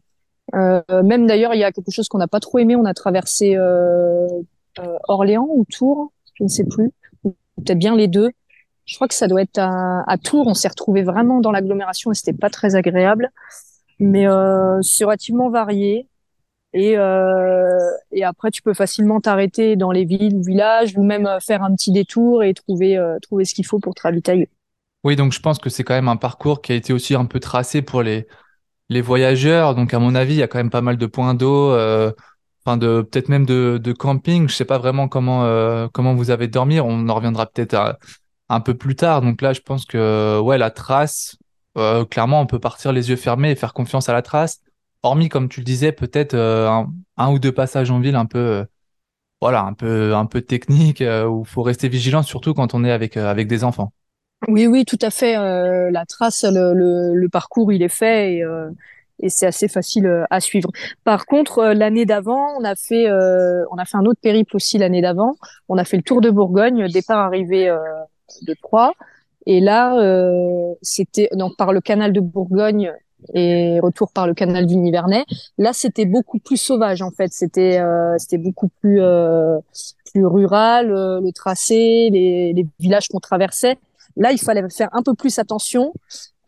même 0.52 1.26
d'ailleurs, 1.26 1.54
il 1.54 1.60
y 1.60 1.64
a 1.64 1.72
quelque 1.72 1.90
chose 1.90 2.08
qu'on 2.08 2.18
n'a 2.18 2.28
pas 2.28 2.40
trop 2.40 2.58
aimé. 2.58 2.76
On 2.76 2.84
a 2.84 2.94
traversé 2.94 3.56
Orléans 5.08 5.48
ou 5.50 5.64
Tours, 5.64 6.12
je 6.34 6.44
ne 6.44 6.48
sais 6.48 6.64
plus, 6.64 6.90
peut-être 7.58 7.78
bien 7.78 7.96
les 7.96 8.08
deux. 8.08 8.30
Je 8.86 8.94
crois 8.94 9.08
que 9.08 9.14
ça 9.14 9.28
doit 9.28 9.42
être 9.42 9.58
à, 9.58 10.16
Tours. 10.22 10.46
On 10.46 10.54
s'est 10.54 10.68
retrouvé 10.68 11.02
vraiment 11.02 11.40
dans 11.40 11.52
l'agglomération 11.52 12.10
et 12.10 12.14
c'était 12.14 12.32
pas 12.32 12.50
très 12.50 12.74
agréable 12.74 13.30
mais 13.98 14.26
euh, 14.26 14.80
c'est 14.82 15.04
relativement 15.04 15.50
varié. 15.50 16.06
Et, 16.74 16.98
euh, 16.98 17.90
et 18.12 18.24
après, 18.24 18.50
tu 18.50 18.62
peux 18.62 18.74
facilement 18.74 19.20
t'arrêter 19.20 19.74
dans 19.76 19.90
les 19.90 20.04
villes 20.04 20.34
ou 20.34 20.42
villages, 20.42 20.96
ou 20.96 21.02
même 21.02 21.26
euh, 21.26 21.40
faire 21.40 21.62
un 21.62 21.74
petit 21.74 21.92
détour 21.92 22.42
et 22.44 22.52
trouver, 22.54 22.98
ce 23.44 23.54
qu'il 23.54 23.66
faut 23.66 23.78
pour 23.78 23.94
te 23.94 24.02
ravitailler. 24.02 24.48
Oui, 25.04 25.16
donc 25.16 25.32
je 25.32 25.40
pense 25.40 25.58
que 25.58 25.70
c'est 25.70 25.84
quand 25.84 25.94
même 25.94 26.08
un 26.08 26.16
parcours 26.16 26.60
qui 26.60 26.72
a 26.72 26.74
été 26.74 26.92
aussi 26.92 27.14
un 27.14 27.24
peu 27.24 27.40
tracé 27.40 27.82
pour 27.82 28.02
les, 28.02 28.26
les 28.88 29.00
voyageurs. 29.00 29.74
Donc 29.74 29.94
à 29.94 29.98
mon 29.98 30.14
avis, 30.14 30.34
il 30.34 30.38
y 30.38 30.42
a 30.42 30.48
quand 30.48 30.58
même 30.58 30.70
pas 30.70 30.82
mal 30.82 30.98
de 30.98 31.06
points 31.06 31.34
d'eau, 31.34 31.74
de 32.76 33.02
peut-être 33.02 33.28
même 33.28 33.46
de, 33.46 33.92
camping. 33.92 34.48
Je 34.48 34.54
sais 34.54 34.64
pas 34.64 34.78
vraiment 34.78 35.08
comment 35.08 35.44
euh, 35.44 35.88
comment 35.92 36.14
vous 36.14 36.30
avez 36.30 36.48
dormi. 36.48 36.80
On 36.80 37.08
en 37.08 37.14
reviendra 37.14 37.46
peut-être 37.46 37.96
un 38.48 38.60
peu 38.60 38.74
plus 38.74 38.96
tard. 38.96 39.22
Donc 39.22 39.42
là, 39.42 39.52
je 39.52 39.60
pense 39.60 39.84
que 39.84 40.40
ouais, 40.40 40.58
la 40.58 40.70
trace, 40.70 41.36
euh, 41.76 42.04
clairement, 42.04 42.40
on 42.40 42.46
peut 42.46 42.58
partir 42.58 42.92
les 42.92 43.10
yeux 43.10 43.16
fermés 43.16 43.50
et 43.50 43.54
faire 43.54 43.74
confiance 43.74 44.08
à 44.08 44.12
la 44.12 44.22
trace. 44.22 44.60
Hormis, 45.02 45.28
comme 45.28 45.48
tu 45.48 45.60
le 45.60 45.64
disais, 45.64 45.92
peut-être 45.92 46.34
euh, 46.34 46.82
un, 47.16 47.32
ou 47.32 47.38
deux 47.38 47.52
passages 47.52 47.90
en 47.90 48.00
ville 48.00 48.16
un 48.16 48.26
peu, 48.26 48.38
euh, 48.38 48.64
voilà, 49.40 49.62
un 49.62 49.74
peu, 49.74 50.14
un 50.14 50.26
peu 50.26 50.40
technique 50.40 51.02
où 51.28 51.44
faut 51.44 51.62
rester 51.62 51.88
vigilant, 51.88 52.22
surtout 52.22 52.54
quand 52.54 52.74
on 52.74 52.84
est 52.84 52.90
avec, 52.90 53.16
avec 53.16 53.46
des 53.46 53.62
enfants. 53.62 53.92
Oui, 54.48 54.66
oui, 54.66 54.84
tout 54.84 54.98
à 55.02 55.10
fait. 55.10 55.34
la 55.34 56.04
trace, 56.06 56.44
le, 56.44 57.26
parcours, 57.28 57.72
il 57.72 57.82
est 57.82 57.88
fait 57.88 58.42
et 59.20 59.28
c'est 59.28 59.46
assez 59.46 59.68
facile 59.68 60.26
à 60.30 60.40
suivre. 60.40 60.70
Par 61.04 61.26
contre, 61.26 61.62
l'année 61.74 62.06
d'avant, 62.06 62.58
on 62.58 62.64
a 62.64 62.74
fait, 62.74 63.10
on 63.10 63.76
a 63.76 63.84
fait 63.84 63.96
un 63.96 64.04
autre 64.04 64.20
périple 64.20 64.56
aussi 64.56 64.78
l'année 64.78 65.02
d'avant. 65.02 65.36
On 65.68 65.76
a 65.76 65.84
fait 65.84 65.96
le 65.96 66.02
Tour 66.02 66.20
de 66.20 66.30
Bourgogne, 66.30 66.88
départ 66.88 67.18
arrivé 67.18 67.68
de 68.42 68.54
Troyes. 68.62 68.92
Et 69.46 69.60
là, 69.60 69.98
euh, 69.98 70.74
c'était 70.82 71.30
donc 71.32 71.56
par 71.56 71.72
le 71.72 71.80
canal 71.80 72.12
de 72.12 72.20
Bourgogne 72.20 72.92
et 73.32 73.80
retour 73.80 74.12
par 74.12 74.26
le 74.26 74.34
canal 74.34 74.66
du 74.66 74.76
Nivernais. 74.76 75.24
Là, 75.56 75.72
c'était 75.72 76.04
beaucoup 76.04 76.38
plus 76.38 76.58
sauvage 76.58 77.02
en 77.02 77.10
fait. 77.10 77.32
C'était 77.32 77.78
euh, 77.78 78.14
c'était 78.18 78.38
beaucoup 78.38 78.68
plus 78.80 79.00
euh, 79.00 79.58
plus 80.12 80.26
rural, 80.26 80.92
euh, 80.92 81.20
le 81.20 81.32
tracé, 81.32 82.10
les, 82.12 82.52
les 82.52 82.66
villages 82.78 83.08
qu'on 83.08 83.20
traversait. 83.20 83.78
Là, 84.16 84.32
il 84.32 84.38
fallait 84.38 84.68
faire 84.68 84.90
un 84.92 85.02
peu 85.02 85.14
plus 85.14 85.38
attention 85.38 85.94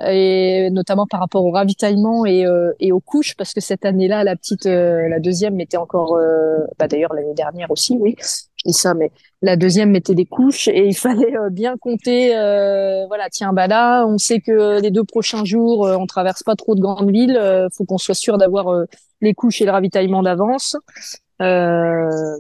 et 0.07 0.71
notamment 0.71 1.07
par 1.07 1.21
rapport 1.21 1.45
au 1.45 1.51
ravitaillement 1.51 2.25
et, 2.25 2.47
euh, 2.47 2.73
et 2.81 2.93
aux 2.93 3.01
couches 3.01 3.37
parce 3.37 3.53
que 3.53 3.61
cette 3.61 3.85
année-là 3.85 4.25
la 4.25 4.35
petite 4.35 4.67
euh, 4.67 5.09
la 5.09 5.21
deuxième 5.21 5.55
mettait 5.57 5.77
encore 5.77 6.17
euh, 6.17 6.59
bah 6.79 6.89
d'ailleurs 6.89 7.13
l'année 7.13 7.35
dernière 7.35 7.71
aussi 7.71 7.99
oui 8.01 8.17
je 8.19 8.73
ça 8.73 8.95
mais 8.95 9.11
la 9.43 9.57
deuxième 9.57 9.91
mettait 9.91 10.15
des 10.15 10.25
couches 10.25 10.69
et 10.69 10.87
il 10.87 10.95
fallait 10.97 11.35
bien 11.51 11.77
compter 11.77 12.31
voilà 12.31 13.29
tiens 13.31 13.53
bah 13.53 13.67
là 13.67 14.07
on 14.07 14.17
sait 14.17 14.41
que 14.41 14.81
les 14.81 14.91
deux 14.91 15.05
prochains 15.05 15.45
jours 15.45 15.81
on 15.81 16.07
traverse 16.07 16.43
pas 16.43 16.57
trop 16.57 16.75
de 16.75 16.81
grandes 16.81 17.11
villes 17.11 17.69
faut 17.73 17.85
qu'on 17.85 17.99
soit 17.99 18.15
sûr 18.15 18.39
d'avoir 18.39 18.85
les 19.21 19.35
couches 19.35 19.61
et 19.61 19.67
le 19.67 19.73
ravitaillement 19.73 20.23
d'avance. 20.23 20.77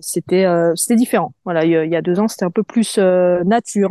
C'était 0.00 0.46
c'était 0.76 0.96
différent. 0.96 1.32
Voilà 1.44 1.64
il 1.64 1.90
y, 1.90 1.96
a 1.96 2.02
deux 2.02 2.20
ans 2.20 2.28
c'était 2.28 2.44
un 2.44 2.50
peu 2.50 2.62
plus 2.62 2.98
nature 2.98 3.90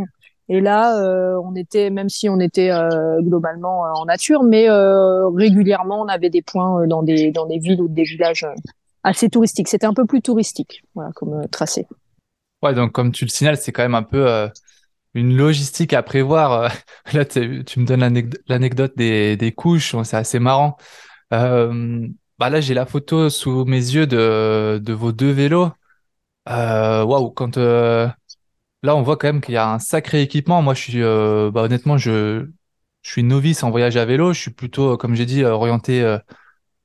et 0.51 0.61
là, 0.61 0.99
euh, 0.99 1.39
on 1.43 1.53
était, 1.55 1.91
même 1.91 2.09
si 2.09 2.27
on 2.27 2.39
était 2.39 2.71
euh, 2.71 3.21
globalement 3.21 3.85
euh, 3.85 3.91
en 3.93 4.05
nature, 4.05 4.41
mais 4.41 4.67
régulièrement, 4.67 6.01
on 6.01 6.07
avait 6.07 6.31
des 6.31 6.41
points 6.41 6.87
dans 6.87 7.03
des 7.03 7.31
dans 7.31 7.45
des 7.45 7.59
villes 7.59 7.81
ou 7.81 7.87
des 7.87 8.03
villages 8.03 8.47
assez 9.03 9.29
touristiques. 9.29 9.67
C'était 9.67 9.85
un 9.85 9.93
peu 9.93 10.05
plus 10.05 10.21
touristique, 10.21 10.83
comme 11.15 11.47
tracé. 11.49 11.85
Ouais, 12.63 12.73
donc 12.73 12.91
comme 12.91 13.11
tu 13.11 13.25
le 13.25 13.29
signales, 13.29 13.57
c'est 13.57 13.71
quand 13.71 13.83
même 13.83 13.95
un 13.95 14.03
peu 14.03 14.49
une 15.13 15.37
logistique 15.37 15.93
à 15.93 16.01
prévoir. 16.01 16.71
Là, 17.13 17.25
tu 17.25 17.63
me 17.77 17.85
donnes 17.85 18.31
l'anecdote 18.47 18.93
des, 18.97 19.37
des 19.37 19.51
couches, 19.51 19.95
c'est 20.03 20.17
assez 20.17 20.39
marrant. 20.39 20.77
bah 21.29 22.49
là, 22.49 22.59
j'ai 22.59 22.73
la 22.73 22.87
photo 22.87 23.29
sous 23.29 23.65
mes 23.65 23.77
yeux 23.77 24.07
de, 24.07 24.79
de 24.81 24.93
vos 24.93 25.11
deux 25.11 25.31
vélos. 25.31 25.69
Waouh, 26.47 27.29
quand 27.29 27.59
Là, 28.81 28.95
on 28.95 29.01
voit 29.01 29.17
quand 29.17 29.27
même 29.27 29.41
qu'il 29.41 29.55
y 29.55 29.57
a 29.57 29.69
un 29.73 29.79
sacré 29.79 30.21
équipement. 30.21 30.61
Moi, 30.61 30.73
je 30.73 30.81
suis, 30.81 31.03
euh, 31.03 31.51
bah, 31.51 31.63
honnêtement, 31.63 31.97
je, 31.97 32.47
je 33.01 33.11
suis 33.11 33.23
novice 33.23 33.63
en 33.63 33.71
voyage 33.71 33.97
à 33.97 34.05
vélo. 34.05 34.31
Je 34.33 34.39
suis 34.39 34.51
plutôt, 34.51 34.93
euh, 34.93 34.97
comme 34.97 35.15
j'ai 35.15 35.25
dit, 35.25 35.43
euh, 35.43 35.51
orienté 35.51 36.17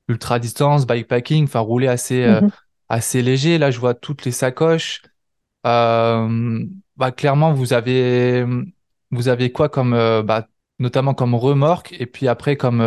ultra 0.07 0.39
distance, 0.39 0.85
bikepacking, 0.85 1.45
enfin 1.45 1.59
rouler 1.59 1.87
assez, 1.87 2.27
mhm. 2.27 2.49
assez 2.89 3.21
léger. 3.21 3.57
Là, 3.57 3.71
je 3.71 3.79
vois 3.79 3.93
toutes 3.93 4.25
les 4.25 4.31
sacoches. 4.31 5.03
bah, 5.63 7.11
clairement, 7.15 7.53
vous 7.53 7.73
avez, 7.73 8.45
vous 9.11 9.27
avez 9.27 9.51
quoi 9.51 9.69
comme, 9.69 9.91
bah, 9.91 10.47
notamment 10.79 11.13
comme 11.13 11.35
remorque, 11.35 11.93
et 11.97 12.05
puis 12.05 12.27
après 12.27 12.57
comme, 12.57 12.83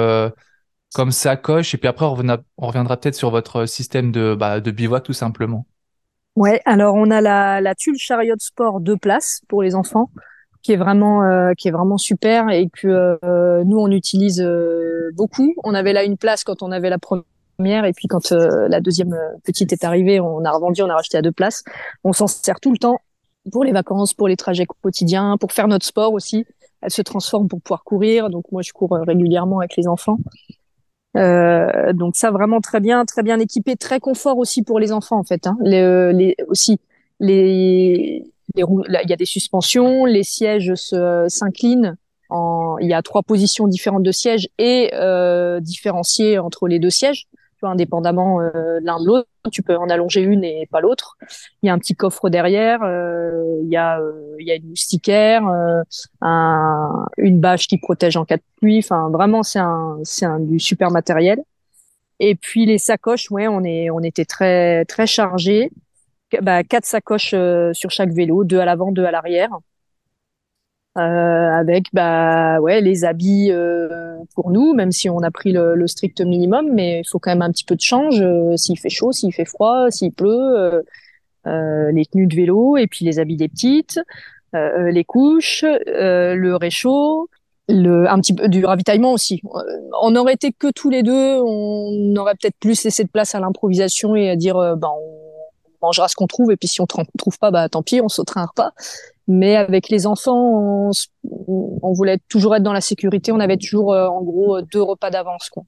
comme 0.95 1.13
sacoche, 1.13 1.75
et 1.75 1.79
puis 1.79 1.89
après 1.89 2.05
on 2.07 2.11
reviendra, 2.13 2.39
on 2.57 2.67
reviendra 2.69 2.97
peut-être 2.99 3.15
sur 3.15 3.31
votre 3.31 3.67
système 3.67 4.13
de, 4.13 4.35
bah, 4.39 4.61
de 4.61 4.71
bivouac 4.71 5.03
tout 5.03 5.13
simplement. 5.13 5.67
Ouais, 6.39 6.63
alors 6.67 6.95
on 6.95 7.11
a 7.11 7.21
la, 7.21 7.61
la 7.61 7.75
Tulle 7.75 7.99
Chariot 7.99 8.37
Sport 8.39 8.79
deux 8.79 8.97
places 8.97 9.43
pour 9.49 9.61
les 9.61 9.75
enfants, 9.75 10.09
qui 10.63 10.71
est 10.71 10.77
vraiment, 10.77 11.25
euh, 11.25 11.53
qui 11.59 11.67
est 11.67 11.73
vraiment 11.73 11.99
super 11.99 12.49
et 12.49 12.69
que 12.69 13.19
euh, 13.25 13.65
nous 13.65 13.77
on 13.77 13.91
utilise 13.91 14.41
euh, 14.41 15.11
beaucoup. 15.15 15.53
On 15.65 15.75
avait 15.75 15.93
là 15.93 16.05
une 16.05 16.17
place 16.17 16.45
quand 16.45 16.63
on 16.63 16.71
avait 16.71 16.91
la 16.91 16.99
première 16.99 17.85
et 17.85 17.93
puis 17.93 18.07
quand 18.07 18.31
la 18.31 18.81
deuxième 18.81 19.19
petite 19.43 19.73
est 19.73 19.83
arrivée, 19.83 20.21
on 20.21 20.45
a 20.45 20.53
revendu, 20.53 20.81
on 20.83 20.89
a 20.89 20.95
racheté 20.95 21.19
à 21.19 21.23
deux 21.23 21.33
places. 21.33 21.65
On 22.05 22.13
s'en 22.13 22.29
sert 22.29 22.61
tout 22.61 22.71
le 22.71 22.79
temps 22.79 23.01
pour 23.51 23.65
les 23.65 23.73
vacances, 23.73 24.15
pour 24.15 24.29
les 24.29 24.37
trajets 24.37 24.67
quotidiens, 24.81 25.39
pour 25.41 25.51
faire 25.51 25.67
notre 25.67 25.87
sport 25.87 26.13
aussi. 26.13 26.47
Elle 26.83 26.93
se 26.93 27.03
transforme 27.03 27.49
pour 27.49 27.61
pouvoir 27.61 27.83
courir, 27.83 28.31
donc 28.31 28.45
moi 28.53 28.63
je 28.63 28.73
cours 28.73 28.93
régulièrement 28.93 29.59
avec 29.59 29.77
les 29.77 29.89
enfants. 29.89 30.19
Euh, 31.19 31.93
donc 31.93 32.17
ça 32.17 32.31
vraiment 32.31 32.61
très 32.61 32.81
bien, 32.81 33.05
très 33.05 33.23
bien 33.23 33.39
équipé, 33.39 33.77
très 33.77 34.01
confort 34.01 34.39
aussi 34.39 34.63
pour 34.63 34.79
les 34.79 34.93
enfants 34.93 35.19
en 35.19 35.25
fait. 35.25 35.47
Hein. 35.47 35.57
Les, 35.63 36.13
les, 36.13 36.37
aussi 36.49 36.79
les, 37.21 38.25
les 38.55 38.65
il 38.65 39.11
y 39.11 39.13
a 39.13 39.17
des 39.17 39.25
suspensions, 39.27 40.05
les 40.05 40.23
sièges 40.23 40.75
s'inclinent. 40.75 41.97
En, 42.31 42.77
il 42.79 42.89
y 42.89 42.93
a 42.93 43.01
trois 43.03 43.23
positions 43.23 43.67
différentes 43.67 44.03
de 44.03 44.13
sièges 44.13 44.49
et 44.59 44.91
euh, 44.93 45.61
différenciées 45.61 46.39
entre 46.39 46.69
les 46.69 46.79
deux 46.79 46.91
sièges 46.91 47.27
indépendamment 47.67 48.41
euh, 48.41 48.79
l'un 48.83 49.01
de 49.01 49.07
l'autre. 49.07 49.29
Tu 49.53 49.63
peux 49.63 49.77
en 49.77 49.89
allonger 49.89 50.21
une 50.21 50.45
et 50.45 50.69
pas 50.71 50.81
l'autre. 50.81 51.17
Il 51.63 51.67
y 51.67 51.71
a 51.71 51.73
un 51.73 51.79
petit 51.79 51.95
coffre 51.95 52.29
derrière. 52.29 52.83
Euh, 52.83 53.61
il 53.63 53.71
y 53.71 53.77
a 53.77 54.01
euh, 54.01 54.37
il 54.39 54.47
y 54.47 54.51
a 54.51 54.57
une 54.57 54.69
moustiquaire, 54.69 55.43
un, 56.21 57.07
une 57.17 57.41
bâche 57.41 57.67
qui 57.67 57.79
protège 57.79 58.17
en 58.17 58.25
cas 58.25 58.37
de 58.37 58.43
pluie. 58.57 58.79
Enfin, 58.79 59.11
vraiment, 59.11 59.43
c'est 59.43 59.59
un 59.59 59.99
c'est 60.05 60.27
un 60.27 60.41
du 60.41 60.59
super 60.59 60.91
matériel. 60.91 61.43
Et 62.21 62.35
puis 62.35 62.67
les 62.67 62.79
sacoches, 62.79 63.31
ouais, 63.31 63.49
on 63.49 63.65
est 63.65 63.91
on 63.91 64.01
était 64.01 64.25
très 64.25 64.85
très 64.85 65.07
chargés. 65.07 65.71
Bah, 66.43 66.63
quatre 66.63 66.85
sacoches 66.85 67.35
sur 67.73 67.91
chaque 67.91 68.11
vélo, 68.11 68.45
deux 68.45 68.59
à 68.59 68.65
l'avant, 68.65 68.93
deux 68.93 69.05
à 69.05 69.11
l'arrière. 69.11 69.51
Euh, 70.99 71.01
avec 71.01 71.87
bah 71.93 72.61
ouais 72.61 72.81
les 72.81 73.05
habits 73.05 73.53
euh, 73.53 74.17
pour 74.35 74.51
nous, 74.51 74.75
même 74.75 74.91
si 74.91 75.09
on 75.09 75.21
a 75.21 75.31
pris 75.31 75.53
le, 75.53 75.87
strict 75.87 76.21
minimum, 76.23 76.73
mais 76.73 77.03
il 77.05 77.09
faut 77.09 77.21
quand 77.21 77.31
même 77.31 77.43
un 77.43 77.53
petit 77.53 77.65
peu 77.65 77.77
de 77.77 77.81
change 77.81 78.21
euh, 78.21 78.57
s'il 78.57 78.79
fait 78.81 78.89
chaud, 78.89 79.13
s'il 79.13 79.33
fait 79.33 79.45
froid, 79.45 79.91
s'il 79.91 80.13
pleut, 80.13 80.83
les 81.45 82.05
tenues 82.07 82.27
de 82.27 82.35
vélo 82.35 82.77
et 82.77 82.87
puis 82.89 83.05
les 83.05 83.21
habits 83.21 83.37
des 83.37 83.49
petites, 83.49 84.01
les 84.53 85.05
couches, 85.05 85.65
le 85.65 86.55
réchaud, 86.57 87.29
le, 87.69 88.11
un 88.11 88.19
petit 88.21 88.35
peu 88.35 88.49
du 88.49 88.65
ravitaillement 88.65 89.13
aussi. 89.13 89.41
On 90.03 90.17
aurait 90.17 90.35
été 90.35 90.53
que 90.53 90.71
tous 90.71 90.91
les 90.91 91.03
deux, 91.03 91.41
on 91.41 92.15
aurait 92.17 92.35
peut-être 92.35 92.57
plus 92.59 92.83
laissé 92.83 93.05
de 93.05 93.09
place 93.09 93.35
à 93.35 93.41
l'improvisation 93.41 94.17
et 94.17 94.31
à 94.31 94.37
dire 94.37 94.57
bah 94.77 94.91
on 94.91 95.87
mangera 95.87 96.09
ce 96.09 96.17
qu'on 96.17 96.27
trouve 96.27 96.51
et 96.51 96.57
puis 96.57 96.69
si 96.69 96.81
on 96.81 96.87
trouve 96.87 97.39
pas 97.39 97.51
bah 97.51 97.69
tant 97.69 97.83
pis, 97.83 98.01
on 98.01 98.09
sautera 98.09 98.43
un 98.43 98.47
repas. 98.47 98.73
Mais 99.29 99.57
avec 99.57 99.91
les 99.91 100.07
enfants, 100.07 100.91
on, 101.47 101.93
voulait 101.93 102.19
toujours 102.31 102.57
être 102.57 102.63
dans 102.63 102.73
la 102.73 102.81
sécurité. 102.81 103.31
On 103.31 103.41
avait 103.41 103.59
toujours, 103.59 103.93
euh, 103.93 104.09
en 104.09 104.23
gros, 104.23 104.63
deux 104.63 104.83
repas 104.83 105.11
d'avance, 105.11 105.51
quoi. 105.51 105.65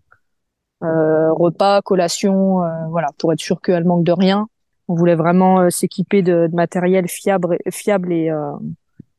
Euh, 0.83 1.31
repas, 1.35 1.83
collation, 1.83 2.65
euh, 2.65 2.69
voilà, 2.89 3.09
pour 3.19 3.35
être 3.35 3.41
sûr 3.41 3.61
qu'elle 3.61 3.85
manque 3.85 4.03
de 4.03 4.13
rien. 4.13 4.49
On 4.89 4.95
voulait 4.95 5.15
vraiment 5.15 5.69
s'équiper 5.69 6.23
de, 6.23 6.49
matériel 6.55 7.07
fiable, 7.07 7.59
fiable 7.71 8.13
et, 8.13 8.33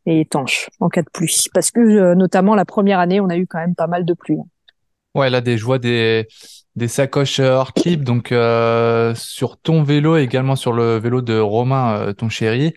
et 0.05 0.21
étanche 0.21 0.69
en 0.81 0.89
cas 0.89 1.03
de 1.03 1.09
pluie. 1.13 1.45
Parce 1.53 1.71
que 1.71 2.13
notamment 2.13 2.55
la 2.55 2.65
première 2.65 2.99
année, 2.99 3.21
on 3.21 3.29
a 3.29 3.37
eu 3.37 3.47
quand 3.47 3.59
même 3.59 3.75
pas 3.75 3.87
mal 3.87 4.03
de 4.03 4.13
pluie. 4.13 4.37
Ouais, 5.15 5.29
là, 5.29 5.39
des, 5.39 5.57
je 5.57 5.63
vois 5.63 5.79
des, 5.79 6.27
des 6.75 6.89
sacoches 6.89 7.39
hors 7.39 7.71
clip, 7.71 8.03
donc 8.03 8.33
sur 9.15 9.57
ton 9.61 9.83
vélo 9.83 10.17
également 10.17 10.57
sur 10.57 10.73
le 10.73 10.97
vélo 10.97 11.21
de 11.21 11.39
Romain, 11.39 12.11
ton 12.17 12.27
chéri. 12.27 12.73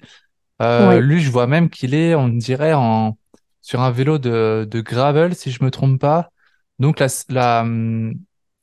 Euh, 0.62 1.00
Lui, 1.00 1.20
je 1.20 1.30
vois 1.30 1.46
même 1.46 1.68
qu'il 1.68 1.94
est, 1.94 2.14
on 2.14 2.28
dirait, 2.28 2.74
en, 2.74 3.16
sur 3.60 3.80
un 3.80 3.90
vélo 3.90 4.18
de, 4.18 4.66
de 4.70 4.80
gravel, 4.80 5.34
si 5.34 5.50
je 5.50 5.64
me 5.64 5.70
trompe 5.70 6.00
pas. 6.00 6.30
Donc 6.78 7.00
la, 7.00 7.06
la, 7.28 7.62
hum, 7.62 8.14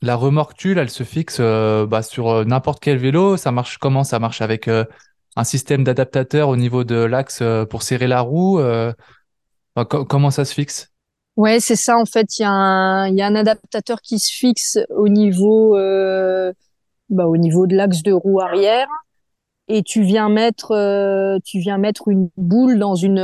la 0.01 0.15
remorque 0.15 0.65
elle 0.65 0.89
se 0.89 1.03
fixe 1.03 1.37
euh, 1.39 1.85
bah, 1.85 2.01
sur 2.03 2.29
euh, 2.29 2.43
n'importe 2.45 2.81
quel 2.81 2.97
vélo. 2.97 3.37
Ça 3.37 3.51
marche 3.51 3.77
comment? 3.77 4.03
Ça 4.03 4.19
marche 4.19 4.41
avec 4.41 4.67
euh, 4.67 4.85
un 5.35 5.43
système 5.43 5.83
d'adaptateur 5.83 6.49
au 6.49 6.55
niveau 6.55 6.83
de 6.83 6.95
l'axe 6.95 7.41
pour 7.69 7.83
serrer 7.83 8.07
la 8.07 8.21
roue. 8.21 8.61
comment 9.85 10.29
ça 10.29 10.45
se 10.45 10.53
fixe? 10.53 10.89
Ouais, 11.37 11.59
c'est 11.59 11.77
ça. 11.77 11.97
En 11.97 12.05
fait, 12.05 12.37
il 12.37 12.41
y 12.41 12.45
a 12.45 12.51
un, 12.51 13.07
il 13.07 13.15
y 13.15 13.21
a 13.21 13.27
un 13.27 13.35
adaptateur 13.35 14.01
qui 14.01 14.19
se 14.19 14.31
fixe 14.31 14.77
au 14.89 15.07
niveau, 15.07 15.77
bah, 17.09 17.27
au 17.27 17.37
niveau 17.37 17.65
de 17.65 17.75
l'axe 17.75 18.03
de 18.03 18.11
roue 18.11 18.41
arrière 18.41 18.87
et 19.67 19.83
tu 19.83 20.01
viens 20.03 20.29
mettre 20.29 20.71
euh, 20.71 21.37
tu 21.43 21.59
viens 21.59 21.77
mettre 21.77 22.07
une 22.07 22.29
boule 22.37 22.79
dans 22.79 22.95
une, 22.95 23.19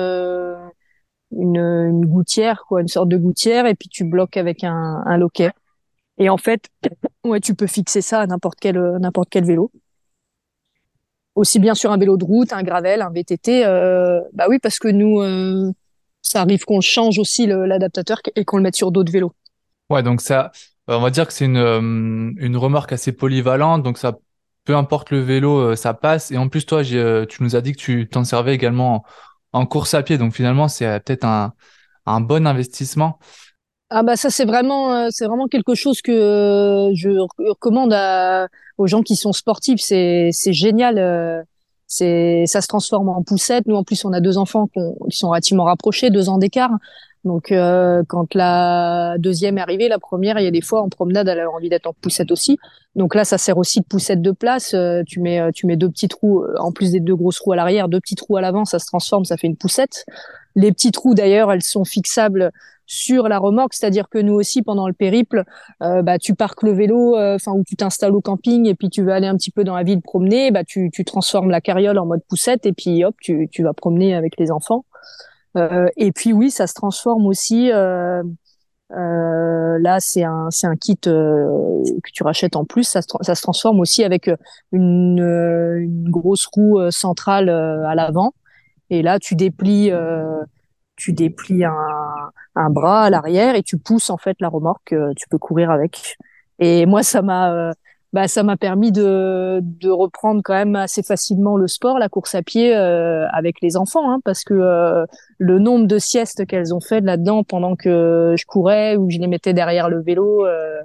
une, 1.31 1.57
une 1.57 2.05
gouttière 2.05 2.63
quoi 2.67 2.81
une 2.81 2.87
sorte 2.87 3.09
de 3.09 3.17
gouttière 3.17 3.65
et 3.65 3.75
puis 3.75 3.89
tu 3.89 4.05
bloques 4.05 4.37
avec 4.37 4.63
un, 4.63 5.17
loquet. 5.17 5.51
Et 6.17 6.29
en 6.29 6.37
fait 6.37 6.69
ouais 7.25 7.39
tu 7.39 7.55
peux 7.55 7.67
fixer 7.67 8.01
ça 8.01 8.21
à 8.21 8.27
n'importe 8.27 8.59
quel 8.59 8.79
n'importe 8.99 9.29
quel 9.29 9.45
vélo. 9.45 9.71
Aussi 11.35 11.59
bien 11.59 11.75
sur 11.75 11.91
un 11.91 11.97
vélo 11.97 12.17
de 12.17 12.23
route 12.23 12.53
un 12.53 12.63
gravel 12.63 13.01
un 13.01 13.11
VTT 13.11 13.65
euh, 13.65 14.21
bah 14.33 14.45
oui 14.49 14.59
parce 14.59 14.79
que 14.79 14.87
nous 14.87 15.21
euh, 15.21 15.71
ça 16.21 16.41
arrive 16.41 16.65
qu'on 16.65 16.81
change 16.81 17.19
aussi 17.19 17.47
l'adaptateur 17.47 18.19
et 18.35 18.45
qu'on 18.45 18.57
le 18.57 18.63
mette 18.63 18.75
sur 18.75 18.91
d'autres 18.91 19.11
vélos. 19.11 19.33
Ouais 19.89 20.03
donc 20.03 20.21
ça 20.21 20.51
on 20.87 21.01
va 21.01 21.09
dire 21.09 21.27
que 21.27 21.33
c'est 21.33 21.45
une, 21.45 22.35
une 22.37 22.55
remorque 22.55 22.93
assez 22.93 23.11
polyvalente 23.11 23.83
donc 23.83 23.97
ça 23.97 24.17
peu 24.67 24.75
importe 24.75 25.11
le 25.11 25.21
vélo, 25.21 25.59
euh, 25.59 25.75
ça 25.77 25.93
passe. 25.93 26.29
Et 26.29 26.37
en 26.37 26.49
plus, 26.49 26.65
toi, 26.65 26.83
euh, 26.91 27.25
tu 27.25 27.41
nous 27.41 27.55
as 27.55 27.61
dit 27.61 27.71
que 27.71 27.77
tu 27.77 28.09
t'en 28.09 28.25
servais 28.25 28.53
également 28.53 29.05
en, 29.53 29.65
course 29.65 29.93
à 29.93 30.03
pied. 30.03 30.17
Donc 30.17 30.33
finalement, 30.33 30.67
c'est 30.67 30.85
euh, 30.85 30.99
peut-être 30.99 31.23
un, 31.23 31.53
bon 32.21 32.45
investissement. 32.45 33.17
Ah 33.89 34.03
bah 34.03 34.17
ça 34.17 34.29
c'est 34.29 34.43
vraiment 34.43 35.09
c'est 35.11 35.25
vraiment 35.25 35.47
quelque 35.47 35.73
chose 35.73 36.01
que 36.01 36.91
je 36.93 37.09
recommande 37.41 37.95
aux 38.77 38.87
gens 38.87 39.01
qui 39.01 39.15
sont 39.15 39.31
sportifs 39.31 39.79
c'est 39.79 40.29
c'est 40.33 40.51
génial 40.51 41.45
c'est 41.85 42.43
ça 42.47 42.59
se 42.59 42.67
transforme 42.67 43.07
en 43.07 43.23
poussette 43.23 43.65
nous 43.65 43.77
en 43.77 43.85
plus 43.85 44.03
on 44.03 44.11
a 44.11 44.19
deux 44.19 44.37
enfants 44.37 44.67
qui 44.67 45.17
sont 45.17 45.29
relativement 45.29 45.63
rapprochés 45.63 46.09
deux 46.09 46.27
ans 46.27 46.37
d'écart 46.37 46.71
donc, 47.27 47.51
euh, 47.51 48.03
quand 48.07 48.33
la 48.33 49.17
deuxième 49.19 49.57
est 49.57 49.61
arrivée, 49.61 49.89
la 49.89 49.99
première, 49.99 50.39
il 50.39 50.45
y 50.45 50.47
a 50.47 50.51
des 50.51 50.61
fois 50.61 50.81
en 50.81 50.89
promenade, 50.89 51.27
elle 51.27 51.41
a 51.41 51.49
envie 51.49 51.69
d'être 51.69 51.85
en 51.85 51.93
poussette 51.93 52.31
aussi. 52.31 52.57
Donc 52.95 53.13
là, 53.13 53.25
ça 53.25 53.37
sert 53.37 53.57
aussi 53.57 53.81
de 53.81 53.85
poussette 53.85 54.21
de 54.21 54.31
place. 54.31 54.73
Euh, 54.73 55.03
tu 55.05 55.19
mets, 55.19 55.39
euh, 55.39 55.51
tu 55.53 55.67
mets 55.67 55.75
deux 55.75 55.89
petits 55.89 56.07
trous, 56.07 56.43
en 56.57 56.71
plus 56.71 56.91
des 56.91 56.99
deux 56.99 57.15
grosses 57.15 57.39
roues 57.39 57.51
à 57.51 57.55
l'arrière, 57.55 57.89
deux 57.89 57.99
petits 57.99 58.15
trous 58.15 58.37
à 58.37 58.41
l'avant, 58.41 58.65
ça 58.65 58.79
se 58.79 58.87
transforme, 58.87 59.25
ça 59.25 59.37
fait 59.37 59.47
une 59.47 59.57
poussette. 59.57 60.05
Les 60.55 60.71
petits 60.71 60.91
trous, 60.91 61.13
d'ailleurs, 61.13 61.51
elles 61.51 61.61
sont 61.61 61.85
fixables 61.85 62.51
sur 62.89 63.27
la 63.27 63.37
remorque, 63.37 63.73
c'est-à-dire 63.73 64.07
que 64.07 64.17
nous 64.17 64.33
aussi, 64.33 64.61
pendant 64.61 64.87
le 64.87 64.93
périple, 64.93 65.43
bah, 65.81 66.17
tu 66.17 66.35
parques 66.35 66.63
le 66.63 66.71
vélo, 66.71 67.17
enfin, 67.17 67.51
où 67.51 67.65
tu 67.67 67.75
t'installes 67.75 68.15
au 68.15 68.21
camping 68.21 68.65
et 68.65 68.73
puis 68.73 68.89
tu 68.89 69.03
veux 69.03 69.11
aller 69.11 69.27
un 69.27 69.35
petit 69.35 69.51
peu 69.51 69.65
dans 69.65 69.75
la 69.75 69.83
ville 69.83 70.01
promener, 70.01 70.51
bah, 70.51 70.63
tu, 70.63 70.89
tu 70.89 71.03
transformes 71.03 71.49
la 71.51 71.59
carriole 71.59 71.99
en 71.99 72.05
mode 72.05 72.21
poussette 72.29 72.65
et 72.65 72.71
puis 72.71 73.03
hop, 73.03 73.13
tu, 73.19 73.49
tu 73.51 73.61
vas 73.61 73.73
promener 73.73 74.15
avec 74.15 74.39
les 74.39 74.51
enfants. 74.51 74.85
Euh, 75.57 75.87
et 75.97 76.11
puis 76.11 76.33
oui, 76.33 76.51
ça 76.51 76.67
se 76.67 76.73
transforme 76.73 77.25
aussi. 77.25 77.71
Euh, 77.71 78.23
euh, 78.91 79.77
là, 79.79 79.99
c'est 79.99 80.23
un 80.23 80.47
c'est 80.49 80.67
un 80.67 80.75
kit 80.75 80.97
que 81.01 82.11
tu 82.13 82.23
rachètes 82.23 82.55
en 82.55 82.65
plus. 82.65 82.83
Ça 82.83 83.01
se, 83.01 83.41
transforme 83.41 83.79
aussi 83.79 84.03
avec 84.03 84.29
une, 84.71 85.19
une 85.19 86.09
grosse 86.09 86.45
roue 86.47 86.79
centrale 86.91 87.49
à 87.49 87.95
l'avant. 87.95 88.33
Et 88.89 89.01
là, 89.01 89.19
tu 89.19 89.35
déplies 89.35 89.91
tu 90.95 91.13
déplies 91.13 91.63
un, 91.63 91.75
un 92.55 92.69
bras 92.69 93.03
à 93.03 93.09
l'arrière 93.09 93.55
et 93.55 93.63
tu 93.63 93.77
pousses 93.77 94.09
en 94.09 94.17
fait 94.17 94.37
la 94.39 94.49
remorque. 94.49 94.95
tu 95.15 95.27
peux 95.29 95.37
courir 95.37 95.71
avec. 95.71 96.17
Et 96.59 96.85
moi, 96.85 97.03
ça 97.03 97.21
m'a 97.21 97.73
bah, 98.13 98.27
ça 98.27 98.43
m'a 98.43 98.57
permis 98.57 98.91
de, 98.91 99.59
de 99.61 99.89
reprendre 99.89 100.41
quand 100.43 100.53
même 100.53 100.75
assez 100.75 101.03
facilement 101.03 101.57
le 101.57 101.67
sport, 101.67 101.99
la 101.99 102.09
course 102.09 102.35
à 102.35 102.41
pied 102.41 102.75
euh, 102.75 103.27
avec 103.33 103.61
les 103.61 103.75
enfants, 103.77 104.09
hein, 104.11 104.19
parce 104.23 104.43
que 104.43 104.53
euh, 104.53 105.05
le 105.37 105.59
nombre 105.59 105.87
de 105.87 105.97
siestes 105.99 106.45
qu'elles 106.45 106.73
ont 106.73 106.79
fait 106.79 107.01
là-dedans 107.01 107.43
pendant 107.43 107.75
que 107.75 108.35
je 108.37 108.45
courais 108.45 108.95
ou 108.95 109.09
je 109.09 109.17
les 109.19 109.27
mettais 109.27 109.53
derrière 109.53 109.89
le 109.89 110.01
vélo 110.01 110.45
euh, 110.45 110.81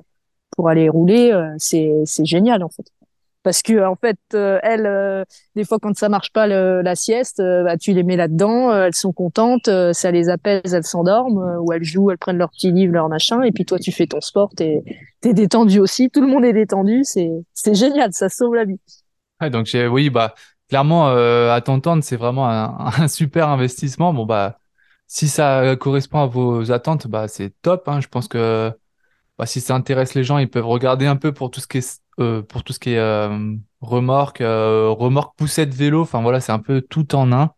pour 0.57 0.69
aller 0.69 0.89
rouler, 0.89 1.33
c'est 1.59 2.03
c'est 2.05 2.27
génial 2.27 2.63
en 2.63 2.69
fait 2.69 2.85
parce 3.43 3.63
que 3.63 3.85
en 3.85 3.97
fait 3.97 4.19
euh, 4.35 4.59
elles 4.63 4.87
euh, 4.87 5.25
des 5.57 5.65
fois 5.65 5.79
quand 5.81 5.97
ça 5.97 6.09
marche 6.09 6.33
pas 6.33 6.47
la 6.47 6.95
sieste 6.95 7.41
euh, 7.41 7.65
bah, 7.65 7.77
tu 7.77 7.93
les 7.93 8.03
mets 8.03 8.17
là 8.17 8.29
dedans 8.29 8.73
elles 8.73 8.95
sont 8.95 9.13
contentes 9.13 9.69
ça 9.93 10.11
les 10.11 10.29
apaise 10.29 10.75
elles 10.75 10.85
s'endorment 10.85 11.59
ou 11.61 11.73
elles 11.73 11.85
jouent 11.85 12.11
elles 12.11 12.19
prennent 12.19 12.39
leur 12.39 12.51
petit 12.51 12.73
livre 12.73 12.93
leur 12.93 13.09
machin 13.09 13.43
et 13.43 13.53
puis 13.53 13.65
toi 13.65 13.79
tu 13.79 13.93
fais 13.93 14.07
ton 14.07 14.21
sport 14.21 14.51
t'es 14.57 14.83
es 15.25 15.35
détendu 15.35 15.81
aussi 15.81 16.11
tout 16.11 16.21
le 16.21 16.29
monde 16.29 16.45
est 16.45 16.53
détendu 16.53 17.03
c'est 17.05 17.75
génial 17.75 18.13
ça 18.13 18.29
sauve 18.29 18.55
la 18.55 18.65
vie 18.65 18.81
ouais, 19.41 19.51
donc 19.51 19.69
oui 19.91 20.11
bah 20.11 20.35
clairement, 20.69 21.09
à 21.09 21.61
t'entendre, 21.61 22.03
c'est 22.03 22.17
vraiment 22.17 22.49
un, 22.49 23.07
super 23.07 23.51
investissement. 23.51 24.15
Bon, 24.15 24.25
bah, 24.25 24.59
si 25.07 25.29
ça 25.29 25.77
correspond 25.77 26.21
à 26.21 26.27
vos 26.27 26.73
attentes, 26.73 27.09
bah, 27.09 27.29
c'est 27.29 27.53
top. 27.61 27.89
Hein. 27.89 28.01
Je 28.01 28.09
pense 28.09 28.27
que 28.27 28.73
bah, 29.37 29.45
si 29.45 29.61
ça 29.61 29.75
intéresse 29.75 30.15
les 30.15 30.25
gens, 30.25 30.39
ils 30.39 30.49
peuvent 30.49 30.67
regarder 30.67 31.07
un 31.07 31.17
peu 31.17 31.33
pour 31.35 31.51
tout 31.51 31.61
ce 31.61 31.67
qui 31.67 31.79
est, 31.79 32.02
pour 32.17 32.65
tout 32.65 32.73
ce 32.73 32.79
qui 32.79 32.91
est 32.91 33.29
remorque, 33.81 34.39
remorque 34.41 35.37
poussette 35.37 35.75
vélo. 35.75 36.03
Enfin, 36.03 36.23
voilà, 36.23 36.41
c'est 36.41 36.53
un 36.53 36.59
peu 36.59 36.81
tout 36.81 37.15
en 37.15 37.33
un. 37.33 37.51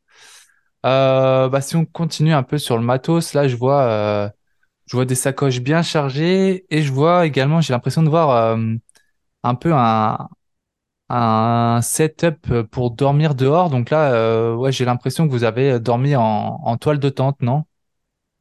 bah, 0.83 1.61
si 1.61 1.77
on 1.77 1.85
continue 1.85 2.33
un 2.33 2.43
peu 2.43 2.59
sur 2.59 2.77
le 2.77 2.85
matos, 2.85 3.35
là, 3.35 3.49
je 3.49 3.57
vois 3.57 4.33
je 4.87 4.97
vois 4.97 5.05
des 5.05 5.15
sacoches 5.15 5.61
bien 5.61 5.83
chargées 5.83 6.67
et 6.71 6.83
je 6.83 6.93
vois 6.93 7.27
également, 7.27 7.61
j'ai 7.61 7.73
l'impression 7.73 8.03
de 8.03 8.09
voir 8.09 8.31
euh, 8.31 8.75
un 9.43 9.55
peu 9.55 9.73
un, 9.73 10.29
setup 11.83 12.63
pour 12.71 12.91
dormir 12.91 13.35
dehors. 13.35 13.71
Donc 13.71 13.91
là, 13.91 14.13
euh, 14.15 14.55
ouais, 14.55 14.73
j'ai 14.73 14.85
l'impression 14.85 15.27
que 15.27 15.33
vous 15.33 15.45
avez 15.45 15.79
dormi 15.79 16.17
en, 16.17 16.77
toile 16.77 16.99
de 16.99 17.09
tente, 17.09 17.41
non? 17.41 17.65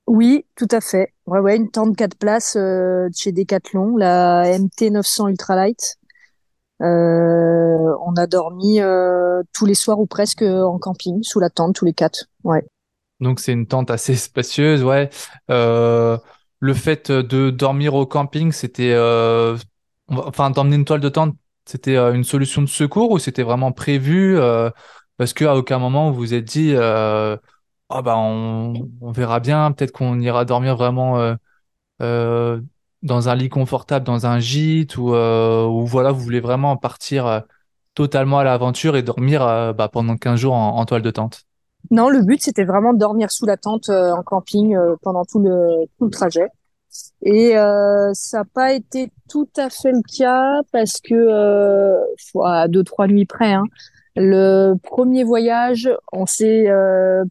Oui, 0.08 0.45
tout 0.56 0.67
à 0.71 0.82
fait. 0.82 1.13
Ouais, 1.28 1.39
ouais, 1.39 1.56
une 1.56 1.71
tente 1.71 1.95
4 1.95 2.17
places 2.17 2.58
euh, 2.58 3.08
chez 3.15 3.32
Decathlon, 3.32 3.95
la 3.95 4.49
MT 4.49 4.89
900 4.91 5.30
Ultralight. 5.30 5.97
Euh, 6.84 7.96
on 8.06 8.15
a 8.15 8.28
dormi 8.28 8.80
tous 9.54 9.65
les 9.65 9.76
soirs 9.76 10.00
ou 10.00 10.06
presque 10.06 10.41
en 10.41 10.78
camping, 10.80 11.24
sous 11.24 11.39
la 11.39 11.50
tente, 11.50 11.76
tous 11.76 11.86
les 11.86 11.93
quatre. 11.93 12.26
Ouais. 12.43 12.65
Donc 13.24 13.39
c'est 13.39 13.54
une 13.54 13.67
tente 13.67 13.89
assez 13.89 14.15
spacieuse, 14.15 14.84
ouais. 14.84 15.10
Euh, 15.50 16.17
le 16.60 16.74
fait 16.74 17.12
de 17.12 17.50
dormir 17.50 17.96
au 17.96 18.06
camping, 18.06 18.52
c'était, 18.52 18.91
euh, 18.93 19.58
enfin 20.10 20.52
d'emmener 20.52 20.76
une 20.76 20.86
toile 20.86 21.00
de 21.02 21.10
tente, 21.10 21.36
c'était 21.65 21.96
euh, 21.96 22.13
une 22.13 22.24
solution 22.24 22.62
de 22.62 22.67
secours 22.67 23.12
ou 23.12 23.19
c'était 23.19 23.43
vraiment 23.43 23.72
prévu 23.72 24.38
parce 25.17 25.34
qu'à 25.34 25.56
aucun 25.56 25.80
moment 25.80 26.12
vous 26.12 26.17
vous 26.17 26.34
êtes 26.34 26.46
dit, 26.46 26.76
ah 26.76 28.02
bah 28.02 28.17
on, 28.17 28.74
verra 29.12 29.39
bien, 29.39 29.72
peut-être 29.72 29.91
qu'on 29.91 30.19
ira 30.19 30.46
dormir 30.46 30.76
vraiment 30.76 31.36
dans 33.04 33.30
un 33.30 33.36
lit 33.36 33.50
confortable, 33.50 34.06
dans 34.06 34.26
un 34.26 34.39
gîte 34.39 34.98
ou, 34.98 35.13
ou 35.13 35.86
voilà, 35.86 36.12
vous 36.12 36.22
voulez 36.22 36.39
vraiment 36.39 36.76
partir 36.78 37.44
totalement 37.94 38.39
à 38.39 38.44
l'aventure 38.44 38.96
et 38.96 39.04
dormir 39.04 39.42
bah, 39.76 39.89
pendant 39.92 40.18
15 40.18 40.39
jours 40.39 40.54
en 40.54 40.84
toile 40.86 41.04
de 41.04 41.12
tente. 41.12 41.46
Non, 41.92 42.10
le 42.10 42.22
but 42.22 42.42
c'était 42.42 42.63
vraiment 42.63 42.94
de 42.94 43.00
dormir 43.00 43.32
sous 43.32 43.46
la 43.46 43.58
tente 43.58 43.89
euh, 43.89 44.12
en 44.12 44.24
camping 44.24 44.76
euh, 44.76 44.96
pendant 45.02 45.26
tout 45.26 45.39
le, 45.39 45.86
tout 45.98 46.06
le 46.06 46.12
trajet. 46.12 46.48
Et 47.24 47.58
euh, 47.58 48.12
ça 48.13 48.39
n'a 48.39 48.46
pas 48.46 48.74
été 48.74 49.12
tout 49.30 49.50
à 49.58 49.70
fait 49.70 49.92
le 49.92 50.02
cas 50.18 50.62
parce 50.72 51.02
que 51.02 51.98
à 52.44 52.68
deux 52.68 52.84
trois 52.84 53.08
nuits 53.08 53.26
près. 53.26 53.54
Hein, 53.54 53.66
le 54.15 54.76
premier 54.76 55.23
voyage, 55.23 55.89
on 56.12 56.26
s'est 56.26 56.67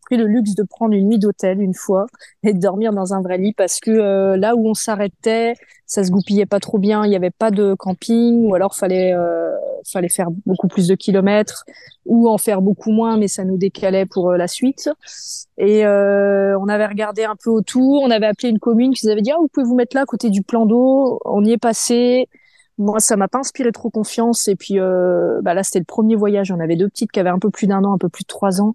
pris 0.02 0.16
le 0.16 0.26
luxe 0.26 0.54
de 0.54 0.62
prendre 0.64 0.94
une 0.94 1.08
nuit 1.08 1.18
d'hôtel 1.18 1.60
une 1.60 1.74
fois 1.74 2.06
et 2.42 2.52
de 2.52 2.60
dormir 2.60 2.92
dans 2.92 3.14
un 3.14 3.22
vrai 3.22 3.38
lit 3.38 3.54
parce 3.54 3.80
que 3.80 4.34
là 4.36 4.54
où 4.56 4.68
on 4.68 4.74
s'arrêtait, 4.74 5.54
ça 5.86 6.04
se 6.04 6.10
goupillait 6.10 6.46
pas 6.46 6.60
trop 6.60 6.78
bien, 6.78 7.04
il 7.04 7.10
n'y 7.10 7.16
avait 7.16 7.30
pas 7.30 7.50
de 7.50 7.74
camping 7.74 8.46
ou 8.46 8.54
alors 8.54 8.74
fallait 8.74 9.14
fallait 9.90 10.08
faire 10.08 10.28
beaucoup 10.46 10.68
plus 10.68 10.88
de 10.88 10.94
kilomètres 10.94 11.64
ou 12.06 12.28
en 12.28 12.38
faire 12.38 12.62
beaucoup 12.62 12.90
moins, 12.90 13.16
mais 13.16 13.28
ça 13.28 13.44
nous 13.44 13.56
décalait 13.56 14.06
pour 14.06 14.30
euh, 14.30 14.36
la 14.36 14.48
suite. 14.48 14.90
Et 15.58 15.86
euh, 15.86 16.58
on 16.58 16.68
avait 16.68 16.86
regardé 16.86 17.24
un 17.24 17.36
peu 17.36 17.50
autour, 17.50 18.02
on 18.02 18.10
avait 18.10 18.26
appelé 18.26 18.48
une 18.48 18.58
commune 18.58 18.94
qui 18.94 19.06
nous 19.06 19.12
avait 19.12 19.22
dit 19.22 19.30
ah 19.30 19.36
vous 19.38 19.48
pouvez 19.48 19.66
vous 19.66 19.74
mettre 19.74 19.96
là 19.96 20.02
à 20.02 20.06
côté 20.06 20.30
du 20.30 20.42
plan 20.42 20.66
d'eau. 20.66 21.20
On 21.24 21.44
y 21.44 21.52
est 21.52 21.58
passé. 21.58 22.28
Moi, 22.78 23.00
ça 23.00 23.16
m'a 23.16 23.28
pas 23.28 23.38
inspiré 23.38 23.70
trop 23.72 23.90
confiance. 23.90 24.48
Et 24.48 24.56
puis 24.56 24.78
euh, 24.78 25.40
bah 25.42 25.54
là, 25.54 25.62
c'était 25.62 25.78
le 25.78 25.84
premier 25.84 26.16
voyage. 26.16 26.50
On 26.50 26.60
avait 26.60 26.76
deux 26.76 26.88
petites 26.88 27.12
qui 27.12 27.20
avaient 27.20 27.30
un 27.30 27.38
peu 27.38 27.50
plus 27.50 27.66
d'un 27.66 27.84
an, 27.84 27.92
un 27.92 27.98
peu 27.98 28.08
plus 28.08 28.22
de 28.22 28.28
trois 28.28 28.60
ans. 28.60 28.74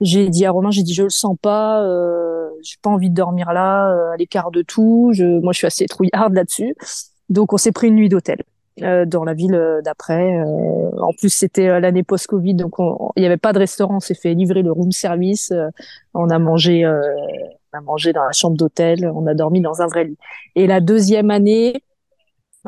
J'ai 0.00 0.28
dit 0.28 0.46
à 0.46 0.50
Romain, 0.50 0.70
j'ai 0.70 0.82
dit 0.82 0.94
je 0.94 1.02
le 1.02 1.10
sens 1.10 1.36
pas, 1.40 1.82
euh, 1.82 2.48
j'ai 2.62 2.76
pas 2.82 2.90
envie 2.90 3.10
de 3.10 3.14
dormir 3.14 3.52
là, 3.52 3.90
euh, 3.90 4.12
à 4.12 4.16
l'écart 4.16 4.50
de 4.50 4.62
tout. 4.62 5.10
Je, 5.14 5.24
moi, 5.40 5.52
je 5.52 5.58
suis 5.58 5.66
assez 5.66 5.86
trouillarde 5.86 6.34
là-dessus. 6.34 6.76
Donc, 7.30 7.52
on 7.52 7.56
s'est 7.56 7.72
pris 7.72 7.88
une 7.88 7.96
nuit 7.96 8.08
d'hôtel. 8.08 8.42
Euh, 8.82 9.04
dans 9.04 9.24
la 9.24 9.34
ville 9.34 9.54
euh, 9.54 9.80
d'après. 9.82 10.38
Euh, 10.38 10.90
en 11.00 11.12
plus, 11.12 11.30
c'était 11.30 11.80
l'année 11.80 12.02
post-Covid, 12.02 12.54
donc 12.54 12.74
il 13.16 13.20
n'y 13.20 13.26
avait 13.26 13.36
pas 13.36 13.52
de 13.52 13.58
restaurant. 13.58 13.96
On 13.96 14.00
s'est 14.00 14.14
fait 14.14 14.34
livrer 14.34 14.62
le 14.62 14.72
room 14.72 14.92
service. 14.92 15.52
on 16.14 16.30
a 16.30 16.38
mangé, 16.38 16.86
on 16.86 17.78
a 17.78 17.80
mangé 17.80 18.12
dans 18.12 18.24
la 18.24 18.32
chambre 18.32 18.56
d'hôtel. 18.56 19.10
On 19.14 19.26
a 19.26 19.34
dormi 19.34 19.60
dans 19.60 19.82
un 19.82 19.86
vrai 19.86 20.04
lit. 20.04 20.18
Et 20.54 20.66
la 20.66 20.80
deuxième 20.80 21.30
année, 21.30 21.82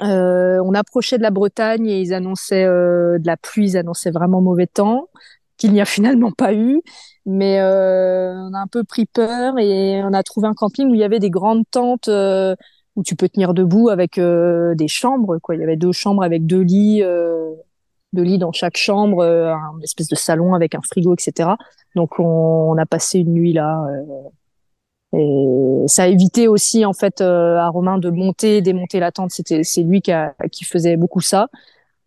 on 0.01 0.75
approchait 0.75 1.19
de 1.19 1.23
la 1.23 1.31
Bretagne 1.31 1.87
et 1.87 2.01
ils 2.01 2.15
annonçaient 2.15 2.67
de 2.67 3.27
la 3.27 3.37
pluie, 3.37 3.71
ils 3.71 3.77
annonçaient 3.77 4.11
vraiment 4.11 4.41
mauvais 4.41 4.67
temps, 4.67 5.09
qu'il 5.57 5.73
n'y 5.73 5.81
a 5.81 5.85
finalement 5.87 6.33
pas 6.33 6.55
eu. 6.55 6.83
Mais 7.27 7.61
on 7.63 8.55
a 8.55 8.59
un 8.59 8.67
peu 8.67 8.85
pris 8.85 9.07
peur 9.07 9.59
et 9.59 10.03
on 10.03 10.13
a 10.13 10.23
trouvé 10.23 10.49
un 10.49 10.55
camping 10.55 10.91
où 10.91 10.95
il 10.95 11.01
y 11.01 11.05
avait 11.05 11.21
des 11.21 11.31
grandes 11.31 11.65
tentes 11.71 12.09
où 12.97 13.03
tu 13.03 13.17
peux 13.17 13.29
tenir 13.29 13.55
debout 13.55 13.89
avec 13.89 14.19
euh, 14.19 14.75
des 14.75 14.89
chambres. 14.89 15.39
Quoi. 15.39 15.55
Il 15.55 15.61
y 15.61 15.65
avait 15.65 15.77
deux 15.77 15.93
chambres 15.93 16.23
avec 16.23 16.47
deux 16.47 16.61
lits, 16.61 17.03
euh, 17.03 17.51
deux 18.13 18.23
lits 18.23 18.39
dans 18.39 18.53
chaque 18.53 18.77
chambre, 18.77 19.21
euh, 19.21 19.53
un 19.55 19.81
espèce 19.83 20.09
de 20.09 20.17
salon 20.17 20.55
avec 20.55 20.75
un 20.75 20.81
frigo, 20.83 21.15
etc. 21.15 21.51
Donc 21.95 22.19
on, 22.19 22.25
on 22.25 22.77
a 22.79 22.87
passé 22.87 23.21
une 23.21 23.33
nuit 23.33 23.53
là. 23.53 23.87
Euh, 25.14 25.85
et 25.85 25.88
ça 25.88 26.09
évité 26.09 26.49
aussi 26.49 26.85
en 26.85 26.92
fait 26.92 27.20
à 27.20 27.68
Romain 27.68 27.99
de 27.99 28.11
monter, 28.11 28.61
démonter 28.62 29.01
la 29.01 29.12
tente. 29.12 29.31
C'était 29.31 29.64
c'est 29.64 29.83
lui 29.83 30.03
qui, 30.03 30.12
a, 30.12 30.35
qui 30.53 30.64
faisait 30.64 30.96
beaucoup 30.96 31.20
ça. 31.20 31.49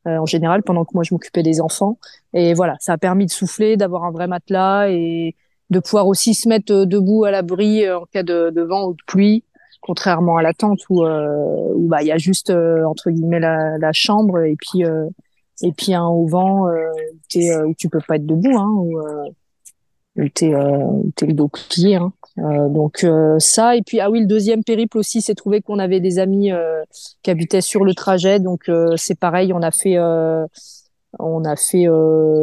en 0.05 0.25
général, 0.25 0.63
pendant 0.63 0.85
que 0.85 0.91
moi 0.93 1.03
je 1.03 1.13
m'occupais 1.13 1.43
des 1.43 1.61
enfants. 1.61 1.97
Et 2.33 2.53
voilà, 2.53 2.75
ça 2.79 2.93
a 2.93 2.97
permis 2.97 3.25
de 3.25 3.31
souffler, 3.31 3.77
d'avoir 3.77 4.03
un 4.05 4.11
vrai 4.11 4.27
matelas 4.27 4.89
et 4.89 5.35
de 5.69 5.79
pouvoir 5.79 6.07
aussi 6.07 6.33
se 6.33 6.47
mettre 6.49 6.85
debout 6.85 7.23
à 7.25 7.31
l'abri 7.31 7.89
en 7.89 8.05
cas 8.05 8.23
de, 8.23 8.51
de 8.51 8.61
vent 8.61 8.87
ou 8.87 8.93
de 8.93 9.03
pluie 9.07 9.43
contrairement 9.83 10.37
à 10.37 10.41
la 10.41 10.53
tente 10.53 10.79
où 10.89 11.03
euh, 11.03 11.73
où 11.75 11.87
bah 11.87 12.01
il 12.01 12.07
y 12.07 12.11
a 12.11 12.17
juste 12.17 12.49
euh, 12.49 12.85
entre 12.85 13.11
guillemets 13.11 13.41
la, 13.41 13.77
la, 13.77 13.91
chambre 13.91 14.39
et 14.39 14.55
puis 14.55 14.85
euh, 14.85 15.07
et 15.61 15.71
puis 15.73 15.93
un 15.93 16.05
auvent 16.05 16.33
euh, 16.35 16.89
où, 17.35 17.69
où 17.69 17.73
tu 17.75 17.89
peux 17.89 17.99
pas 18.07 18.15
être 18.15 18.25
debout 18.25 18.57
hein 18.57 18.69
où, 18.71 18.99
où 20.15 20.29
t'es 20.29 20.51
le 20.51 21.33
dos 21.33 21.49
plié 21.49 21.95
hein. 21.95 22.13
Donc 22.37 23.05
ça 23.37 23.75
et 23.75 23.83
puis 23.83 23.99
ah 23.99 24.09
oui 24.09 24.21
le 24.21 24.25
deuxième 24.25 24.63
périple 24.63 24.97
aussi 24.97 25.21
c'est 25.21 25.35
trouvé 25.35 25.61
qu'on 25.61 25.77
avait 25.77 25.99
des 25.99 26.17
amis 26.17 26.51
qui 27.21 27.29
habitaient 27.29 27.61
sur 27.61 27.85
le 27.85 27.93
trajet 27.93 28.39
donc 28.39 28.71
c'est 28.95 29.19
pareil 29.19 29.53
on 29.53 29.61
a 29.61 29.69
fait 29.69 29.99
on 31.19 31.45
a 31.45 31.55
fait 31.55 31.85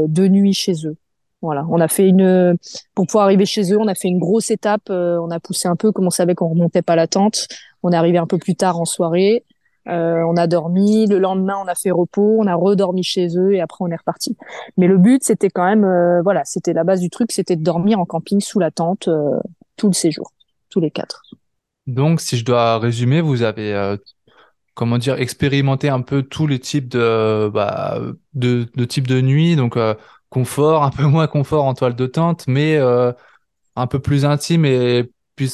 deux 0.06 0.28
nuits 0.28 0.54
chez 0.54 0.86
eux 0.86 0.96
voilà, 1.42 1.64
on 1.70 1.80
a 1.80 1.88
fait 1.88 2.06
une 2.06 2.56
pour 2.94 3.06
pouvoir 3.06 3.24
arriver 3.24 3.46
chez 3.46 3.72
eux, 3.72 3.78
on 3.78 3.88
a 3.88 3.94
fait 3.94 4.08
une 4.08 4.18
grosse 4.18 4.50
étape. 4.50 4.90
Euh, 4.90 5.18
on 5.22 5.30
a 5.30 5.40
poussé 5.40 5.68
un 5.68 5.76
peu, 5.76 5.90
comme 5.90 6.06
on 6.06 6.10
savait 6.10 6.34
qu'on 6.34 6.48
remontait 6.48 6.82
pas 6.82 6.96
la 6.96 7.06
tente. 7.06 7.48
On 7.82 7.92
est 7.92 7.96
arrivé 7.96 8.18
un 8.18 8.26
peu 8.26 8.36
plus 8.36 8.56
tard 8.56 8.78
en 8.78 8.84
soirée. 8.84 9.44
Euh, 9.88 10.22
on 10.28 10.36
a 10.36 10.46
dormi. 10.46 11.06
Le 11.06 11.18
lendemain, 11.18 11.56
on 11.62 11.66
a 11.66 11.74
fait 11.74 11.90
repos. 11.90 12.36
On 12.38 12.46
a 12.46 12.54
redormi 12.54 13.02
chez 13.02 13.38
eux 13.38 13.54
et 13.54 13.60
après 13.60 13.78
on 13.80 13.88
est 13.88 13.96
reparti. 13.96 14.36
Mais 14.76 14.86
le 14.86 14.98
but, 14.98 15.24
c'était 15.24 15.48
quand 15.48 15.64
même, 15.64 15.84
euh, 15.84 16.20
voilà, 16.22 16.42
c'était 16.44 16.74
la 16.74 16.84
base 16.84 17.00
du 17.00 17.08
truc, 17.08 17.32
c'était 17.32 17.56
de 17.56 17.62
dormir 17.62 17.98
en 17.98 18.04
camping 18.04 18.40
sous 18.40 18.58
la 18.58 18.70
tente 18.70 19.08
tout 19.80 19.88
le 19.88 19.94
séjour, 19.94 20.30
tous 20.68 20.80
les 20.80 20.90
quatre. 20.90 21.22
Donc, 21.86 22.20
si 22.20 22.36
je 22.36 22.44
dois 22.44 22.78
résumer, 22.78 23.20
vous 23.20 23.42
avez 23.42 23.96
comment 24.74 24.98
dire 24.98 25.16
expérimenté 25.20 25.88
un 25.88 26.00
peu 26.02 26.22
tous 26.22 26.46
les 26.46 26.58
types 26.58 26.88
de 26.88 27.50
bah, 27.52 27.98
de, 28.34 28.68
de 28.74 28.84
types 28.84 29.06
de 29.06 29.20
nuit. 29.20 29.56
Donc 29.56 29.76
confort, 30.30 30.84
un 30.84 30.90
peu 30.90 31.04
moins 31.04 31.26
confort 31.26 31.64
en 31.64 31.74
toile 31.74 31.94
de 31.94 32.06
tente, 32.06 32.46
mais 32.46 32.76
euh, 32.76 33.12
un 33.76 33.86
peu 33.86 34.00
plus 34.00 34.24
intime 34.24 34.64
et 34.64 35.10
puis 35.36 35.52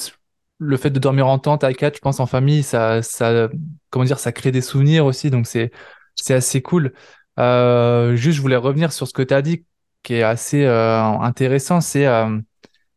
le 0.59 0.77
fait 0.77 0.91
de 0.91 0.99
dormir 0.99 1.27
en 1.27 1.39
tente 1.39 1.65
à 1.65 1.75
quatre, 1.75 1.97
je 1.97 2.01
pense 2.01 2.21
en 2.21 2.27
famille, 2.27 2.63
ça, 2.63 3.03
ça, 3.03 3.49
comment 3.91 4.05
dire, 4.07 4.19
ça 4.19 4.33
crée 4.33 4.53
des 4.53 4.63
souvenirs 4.63 5.05
aussi, 5.05 5.31
donc 5.31 5.47
c'est, 5.47 5.71
c'est 6.15 6.33
assez 6.33 6.63
cool. 6.63 6.95
Euh, 7.39 8.17
juste, 8.17 8.37
je 8.37 8.43
voulais 8.43 8.57
revenir 8.57 8.91
sur 8.93 9.07
ce 9.07 9.13
que 9.13 9.21
tu 9.23 9.35
as 9.35 9.43
dit, 9.43 9.67
qui 10.03 10.15
est 10.15 10.23
assez 10.23 10.65
euh, 10.65 11.03
intéressant, 11.03 11.83
c'est 11.83 12.07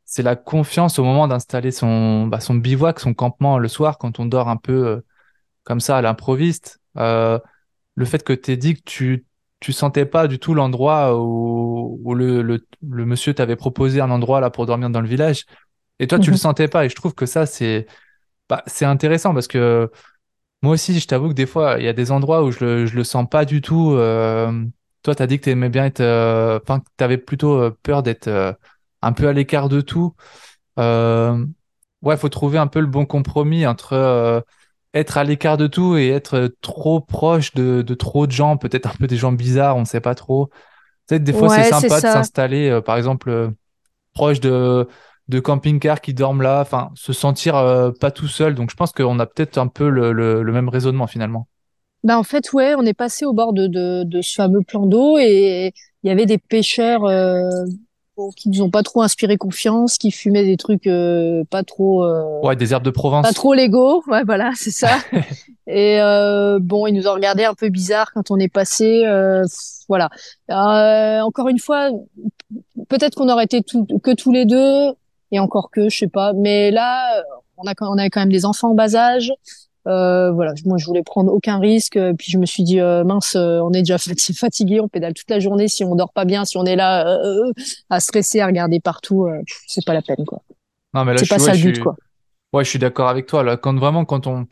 c'est 0.09 0.23
la 0.23 0.35
confiance 0.35 0.97
au 0.99 1.03
moment 1.03 1.27
d'installer 1.27 1.71
son, 1.71 2.27
bah, 2.27 2.39
son 2.39 2.55
bivouac, 2.55 2.99
son 2.99 3.13
campement 3.13 3.59
le 3.59 3.67
soir, 3.67 3.97
quand 3.99 4.19
on 4.19 4.25
dort 4.25 4.49
un 4.49 4.57
peu 4.57 5.03
comme 5.63 5.79
ça 5.79 5.97
à 5.97 6.01
l'improviste. 6.01 6.79
le 6.95 8.05
fait 8.05 8.23
que 8.23 8.33
tu 8.33 8.51
aies 8.51 8.57
dit 8.57 8.75
que 8.75 8.81
tu 8.85 9.25
tu 9.59 9.73
sentais 9.73 10.05
pas 10.05 10.27
du 10.27 10.39
tout 10.39 10.53
l'endroit 10.53 11.17
où, 11.17 11.99
où 12.03 12.15
le, 12.15 12.41
le, 12.41 12.65
le, 12.87 13.05
monsieur 13.05 13.33
t'avait 13.33 13.55
proposé 13.57 13.99
un 14.01 14.09
endroit 14.09 14.39
là 14.39 14.49
pour 14.49 14.65
dormir 14.65 14.89
dans 14.89 15.01
le 15.01 15.07
village. 15.07 15.45
Et 15.99 16.07
toi, 16.07 16.17
tu 16.19 16.29
le 16.29 16.35
mhm. 16.35 16.41
sentais 16.41 16.67
pas. 16.67 16.85
Et 16.85 16.89
je 16.89 16.95
trouve 16.95 17.13
que 17.13 17.25
ça, 17.25 17.45
c'est 17.45 17.87
bah, 18.47 18.63
c'est 18.67 18.85
intéressant 18.85 19.33
parce 19.33 19.47
que 19.47 19.91
moi 20.61 20.73
aussi, 20.73 20.99
je 20.99 21.07
t'avoue 21.07 21.29
que 21.29 21.33
des 21.33 21.45
fois, 21.45 21.77
il 21.79 21.85
y 21.85 21.87
a 21.87 21.93
des 21.93 22.11
endroits 22.11 22.43
où 22.43 22.51
je 22.51 22.63
le, 22.63 22.85
je 22.85 22.95
le 22.95 23.03
sens 23.03 23.27
pas 23.29 23.45
du 23.45 23.61
tout. 23.61 23.93
Euh... 23.93 24.65
Toi, 25.03 25.15
tu 25.15 25.23
as 25.23 25.27
dit 25.27 25.39
que 25.39 25.45
tu 25.45 25.49
aimais 25.51 25.69
bien 25.69 25.85
être. 25.85 26.01
Euh, 26.01 26.59
enfin, 26.61 26.79
que 26.79 26.85
tu 26.97 27.03
avais 27.03 27.17
plutôt 27.17 27.61
euh, 27.61 27.77
peur 27.83 28.03
d'être 28.03 28.27
euh, 28.27 28.51
un 29.01 29.13
peu 29.13 29.27
à 29.27 29.33
l'écart 29.33 29.69
de 29.69 29.81
tout. 29.81 30.13
Euh... 30.77 31.45
Ouais, 32.01 32.15
il 32.15 32.17
faut 32.17 32.29
trouver 32.29 32.57
un 32.57 32.67
peu 32.67 32.79
le 32.79 32.87
bon 32.87 33.05
compromis 33.05 33.67
entre 33.67 34.43
être 34.93 35.17
à 35.17 35.23
l'écart 35.23 35.57
de 35.57 35.67
tout 35.67 35.97
et 35.97 36.09
être 36.09 36.55
trop 36.61 37.01
proche 37.01 37.53
de, 37.53 37.81
de 37.81 37.93
trop 37.93 38.25
de 38.25 38.31
gens, 38.31 38.57
peut-être 38.57 38.87
un 38.87 38.95
peu 38.97 39.05
des 39.05 39.17
gens 39.17 39.31
bizarres, 39.31 39.75
on 39.75 39.81
ne 39.81 39.85
sait 39.85 39.99
pas 39.99 40.15
trop. 40.15 40.49
Peut-être 41.07 41.23
des 41.23 41.33
fois, 41.33 41.49
c'est 41.49 41.69
sympa 41.69 41.95
de 41.95 42.01
s'installer, 42.01 42.79
par 42.85 42.95
exemple, 42.97 43.51
proche 44.13 44.39
de, 44.39 44.87
de 45.27 45.39
camping-cars 45.39 46.01
qui 46.01 46.13
dorment 46.13 46.41
là, 46.41 46.61
enfin, 46.61 46.89
se 46.95 47.13
sentir 47.13 47.53
pas 47.99 48.11
tout 48.11 48.27
seul. 48.27 48.55
Donc, 48.55 48.71
je 48.71 48.75
pense 48.75 48.91
qu'on 48.93 49.19
a 49.19 49.25
peut-être 49.25 49.57
un 49.57 49.67
peu 49.67 49.89
le, 49.89 50.13
le, 50.13 50.51
même 50.51 50.69
raisonnement 50.69 51.07
finalement. 51.07 51.47
Bah 52.03 52.17
en 52.17 52.23
fait, 52.23 52.53
ouais, 52.53 52.75
on 52.77 52.85
est 52.85 52.93
passé 52.93 53.25
au 53.25 53.33
bord 53.33 53.51
de, 53.51 53.67
de, 53.67 54.03
de 54.05 54.21
ce 54.21 54.35
fameux 54.35 54.61
plan 54.61 54.85
d'eau 54.85 55.17
et 55.19 55.73
il 56.03 56.07
y 56.07 56.11
avait 56.11 56.25
des 56.25 56.37
pêcheurs 56.37 57.01
qui 58.35 58.49
nous 58.49 58.61
ont 58.61 58.69
pas 58.69 58.83
trop 58.83 59.01
inspiré 59.01 59.37
confiance, 59.37 59.97
qui 59.97 60.11
fumaient 60.11 60.43
des 60.43 60.57
trucs 60.57 60.87
euh, 60.87 61.43
pas 61.49 61.63
trop. 61.63 62.03
Euh, 62.03 62.41
ouais, 62.41 62.55
des 62.55 62.73
herbes 62.73 62.83
de 62.83 62.89
Provence. 62.89 63.25
Pas 63.25 63.33
trop 63.33 63.53
légaux, 63.53 64.03
ouais, 64.07 64.23
voilà, 64.23 64.51
c'est 64.55 64.71
ça. 64.71 64.97
et 65.67 65.99
euh, 66.01 66.59
bon, 66.61 66.87
ils 66.87 66.93
nous 66.93 67.07
ont 67.07 67.13
regardé 67.13 67.45
un 67.45 67.53
peu 67.53 67.69
bizarre 67.69 68.11
quand 68.13 68.31
on 68.31 68.37
est 68.37 68.51
passé, 68.51 69.03
voilà. 69.87 70.09
encore 71.23 71.49
une 71.49 71.59
fois, 71.59 71.89
peut-être 72.89 73.15
qu'on 73.15 73.29
aurait 73.29 73.45
été 73.45 73.61
tout, 73.63 73.85
que 74.03 74.13
tous 74.13 74.31
les 74.31 74.45
deux, 74.45 74.93
et 75.31 75.39
encore 75.39 75.69
que, 75.71 75.89
je 75.89 75.97
sais 75.97 76.07
pas. 76.07 76.33
Mais 76.33 76.71
là, 76.71 77.23
on 77.57 77.67
a, 77.67 77.73
on 77.81 77.97
avait 77.97 78.09
quand 78.09 78.21
même 78.21 78.31
des 78.31 78.45
enfants 78.45 78.71
en 78.71 78.75
bas 78.75 78.95
âge. 78.95 79.31
Euh, 79.89 80.31
voilà, 80.31 80.53
moi 80.65 80.77
je 80.77 80.85
voulais 80.85 81.03
prendre 81.03 81.33
aucun 81.33 81.59
risque. 81.59 81.99
Puis 82.17 82.31
je 82.31 82.37
me 82.37 82.45
suis 82.45 82.63
dit 82.63 82.79
euh, 82.79 83.03
mince, 83.03 83.35
euh, 83.35 83.59
on 83.59 83.73
est 83.73 83.81
déjà 83.81 83.97
fatigué, 84.35 84.79
on 84.79 84.87
pédale 84.87 85.13
toute 85.13 85.29
la 85.29 85.39
journée. 85.39 85.67
Si 85.67 85.83
on 85.83 85.95
dort 85.95 86.13
pas 86.13 86.25
bien, 86.25 86.45
si 86.45 86.57
on 86.57 86.65
est 86.65 86.75
là 86.75 87.17
à 87.89 87.99
stresser, 87.99 88.39
à 88.39 88.47
regarder 88.47 88.79
partout, 88.79 89.27
c'est 89.67 89.85
pas 89.85 89.93
la 89.93 90.01
peine 90.01 90.25
quoi. 90.25 90.41
Non 90.93 91.05
mais 91.05 91.13
là, 91.13 91.19
c'est 91.19 91.29
pas 91.29 91.39
ça 91.39 91.53
le 91.53 91.59
but 91.59 91.79
quoi. 91.79 91.95
Ouais, 92.53 92.63
je 92.63 92.69
suis 92.69 92.79
d'accord 92.79 93.09
avec 93.09 93.25
toi. 93.27 93.43
Là, 93.43 93.57
quand 93.57 93.77
vraiment 93.77 94.05
quand 94.05 94.27
on 94.27 94.47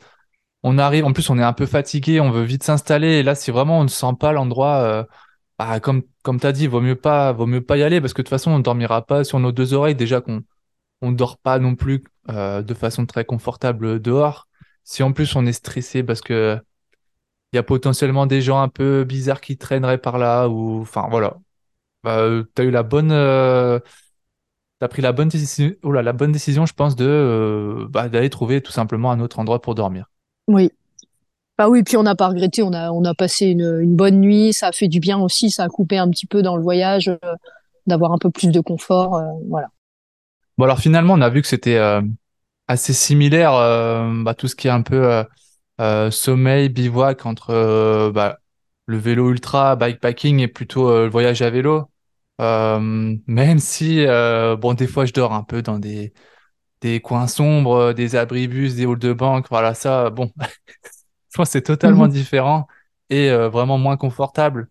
on 0.64 0.76
arrive, 0.76 1.04
en 1.04 1.12
plus 1.12 1.30
on 1.30 1.38
est 1.38 1.42
un 1.42 1.52
peu 1.52 1.66
fatigué, 1.66 2.20
on 2.20 2.30
veut 2.30 2.42
vite 2.42 2.64
s'installer. 2.64 3.18
Et 3.18 3.22
là, 3.22 3.34
si 3.34 3.50
vraiment 3.50 3.78
on 3.78 3.84
ne 3.84 3.88
sent 3.88 4.14
pas 4.18 4.32
l'endroit, 4.32 5.06
bah, 5.58 5.78
comme 5.78 6.02
comme 6.22 6.40
t'as 6.40 6.52
dit, 6.52 6.66
vaut 6.66 6.80
mieux 6.80 6.96
pas 6.96 7.32
vaut 7.32 7.46
mieux 7.46 7.62
pas 7.62 7.76
y 7.76 7.82
aller 7.84 8.00
parce 8.00 8.12
que 8.12 8.22
de 8.22 8.24
toute 8.24 8.30
façon 8.30 8.50
on 8.50 8.58
dormira 8.58 9.02
pas 9.06 9.22
sur 9.22 9.38
nos 9.38 9.52
deux 9.52 9.72
oreilles. 9.74 9.94
Déjà 9.94 10.20
qu'on 10.20 10.42
on 11.00 11.12
dort 11.12 11.38
pas 11.38 11.60
non 11.60 11.76
plus 11.76 12.02
de 12.28 12.74
façon 12.74 13.06
très 13.06 13.24
confortable 13.24 14.00
dehors 14.00 14.47
si 14.88 15.02
en 15.02 15.12
plus 15.12 15.36
on 15.36 15.44
est 15.44 15.52
stressé 15.52 16.02
parce 16.02 16.22
que 16.22 16.58
il 17.52 17.56
y 17.56 17.58
a 17.58 17.62
potentiellement 17.62 18.24
des 18.24 18.40
gens 18.40 18.60
un 18.60 18.68
peu 18.68 19.04
bizarres 19.04 19.42
qui 19.42 19.58
traîneraient 19.58 19.98
par 19.98 20.16
là 20.16 20.48
ou 20.48 20.80
enfin 20.80 21.08
voilà. 21.10 21.36
Bah, 22.04 22.26
tu 22.54 22.62
as 22.62 22.64
eu 22.64 22.70
la 22.70 22.82
bonne 22.82 23.12
euh, 23.12 23.80
t'as 24.78 24.88
pris 24.88 25.02
la 25.02 25.12
bonne 25.12 25.28
décision 25.28 25.74
oh 25.82 25.92
là, 25.92 26.02
la 26.02 26.14
bonne 26.14 26.32
décision 26.32 26.64
je 26.64 26.72
pense 26.72 26.96
de 26.96 27.04
euh, 27.06 27.86
bah, 27.90 28.08
d'aller 28.08 28.30
trouver 28.30 28.62
tout 28.62 28.72
simplement 28.72 29.10
un 29.10 29.20
autre 29.20 29.38
endroit 29.38 29.60
pour 29.60 29.74
dormir. 29.74 30.06
Oui. 30.46 30.70
Bah 31.58 31.68
oui 31.68 31.82
puis 31.82 31.98
on 31.98 32.02
n'a 32.02 32.14
pas 32.14 32.28
regretté 32.28 32.62
on 32.62 32.72
a 32.72 32.90
on 32.90 33.04
a 33.04 33.12
passé 33.12 33.46
une, 33.46 33.80
une, 33.82 33.94
bonne 33.94 34.20
nuit 34.20 34.54
ça 34.54 34.68
a 34.68 34.72
fait 34.72 34.88
du 34.88 35.00
bien 35.00 35.18
aussi 35.18 35.50
ça 35.50 35.64
a 35.64 35.68
coupé 35.68 35.98
un 35.98 36.08
petit 36.08 36.26
peu 36.26 36.40
dans 36.40 36.56
le 36.56 36.62
voyage 36.62 37.08
euh, 37.08 37.34
d'avoir 37.86 38.12
un 38.12 38.18
peu 38.18 38.30
plus 38.30 38.48
de 38.48 38.60
confort 38.60 39.20
voilà. 39.50 39.68
Bon 40.56 40.64
alors 40.64 40.78
finalement 40.78 41.12
on 41.12 41.20
a 41.20 41.28
vu 41.28 41.42
que 41.42 41.48
c'était 41.48 41.78
assez 42.68 42.92
similaire, 42.92 43.54
euh, 43.54 44.22
bah, 44.22 44.34
tout 44.34 44.46
ce 44.46 44.54
qui 44.54 44.68
est 44.68 44.70
un 44.70 44.82
peu 44.82 45.10
euh, 45.10 45.24
euh, 45.80 46.10
sommeil, 46.10 46.68
bivouac 46.68 47.26
entre 47.26 48.10
bah, 48.14 48.38
le 48.86 48.98
vélo 48.98 49.30
ultra, 49.30 49.74
bikepacking 49.76 50.38
et 50.40 50.48
plutôt 50.48 50.90
le 50.90 51.08
voyage 51.08 51.42
à 51.42 51.50
vélo. 51.50 51.90
même 52.38 53.58
si, 53.58 54.04
bon, 54.06 54.74
des 54.74 54.86
fois, 54.86 55.04
je 55.06 55.12
dors 55.12 55.32
un 55.32 55.42
peu 55.42 55.62
dans 55.62 55.78
des, 55.78 56.12
des 56.80 57.00
coins 57.00 57.26
sombres, 57.26 57.92
des 57.92 58.16
abribus, 58.16 58.76
des 58.76 58.86
halls 58.86 58.98
de 58.98 59.12
banque, 59.12 59.46
voilà, 59.50 59.74
ça, 59.74 60.10
bon, 60.10 60.30
je 60.40 61.36
pense 61.36 61.48
que 61.48 61.52
c'est 61.52 61.62
totalement 61.62 62.04
mhm. 62.04 62.12
différent 62.12 62.66
et 63.10 63.30
vraiment 63.30 63.78
moins 63.78 63.96
confortable. 63.96 64.68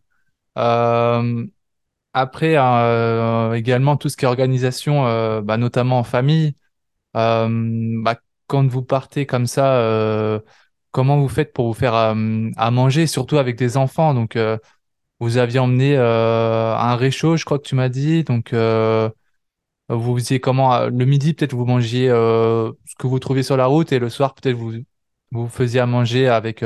après, 2.14 2.54
également, 3.58 3.98
tout 3.98 4.10
ce 4.10 4.18
qui 4.18 4.26
est 4.26 4.28
organisation, 4.28 5.42
bah, 5.42 5.58
notamment 5.58 6.00
en 6.00 6.04
famille, 6.04 6.56
bah, 8.04 8.16
quand 8.48 8.68
vous 8.68 8.84
partez 8.84 9.26
comme 9.26 9.48
ça, 9.48 9.78
euh, 9.80 10.40
comment 10.92 11.20
vous 11.20 11.28
faites 11.30 11.54
pour 11.54 11.68
vous 11.68 11.74
faire 11.74 11.96
euh, 11.96 12.50
à 12.58 12.72
manger, 12.72 13.08
surtout 13.08 13.38
avec 13.38 13.58
des 13.58 13.78
enfants? 13.78 14.14
Donc, 14.14 14.38
vous 15.20 15.38
aviez 15.38 15.60
emmené 15.60 15.98
un 15.98 16.96
réchaud, 16.96 17.38
je 17.38 17.46
crois 17.46 17.60
que 17.60 17.68
tu 17.68 17.76
m'as 17.76 17.90
dit. 17.90 18.24
Donc, 18.24 18.54
vous 19.90 20.16
faisiez 20.18 20.40
comment 20.40 20.86
Le 20.88 21.06
midi, 21.06 21.34
peut-être 21.34 21.54
vous 21.54 21.66
mangiez 21.66 22.08
ce 22.10 22.96
que 22.98 23.08
vous 23.08 23.20
trouviez 23.20 23.44
sur 23.44 23.58
la 23.58 23.66
route 23.68 23.92
et 23.92 24.00
le 24.00 24.10
soir, 24.10 24.34
peut-être 24.36 24.58
vous 24.58 24.74
vous 25.32 25.50
faisiez 25.50 25.80
à 25.80 25.86
manger 25.86 26.28
avec 26.28 26.64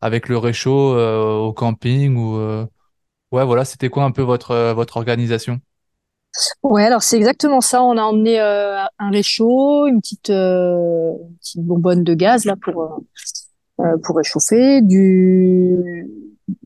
avec 0.00 0.28
le 0.28 0.38
réchaud 0.38 0.96
au 0.98 1.52
camping 1.52 2.16
ou 2.16 2.36
ouais 3.32 3.44
voilà, 3.44 3.64
c'était 3.64 3.88
quoi 3.88 4.04
un 4.04 4.12
peu 4.12 4.22
votre 4.22 4.72
votre 4.72 4.96
organisation? 4.96 5.60
Ouais, 6.62 6.84
alors 6.84 7.02
c'est 7.02 7.16
exactement 7.16 7.60
ça. 7.60 7.82
On 7.82 7.96
a 7.96 8.02
emmené 8.02 8.40
euh, 8.40 8.78
un 8.98 9.10
réchaud, 9.10 9.86
une 9.86 10.00
petite, 10.00 10.30
euh, 10.30 11.12
petite 11.40 11.62
bonbonne 11.62 12.04
de 12.04 12.14
gaz 12.14 12.44
là 12.44 12.54
pour 12.60 12.82
euh, 12.82 12.88
euh 13.80 13.96
pour 14.02 14.16
réchauffer, 14.16 14.82
du 14.82 16.08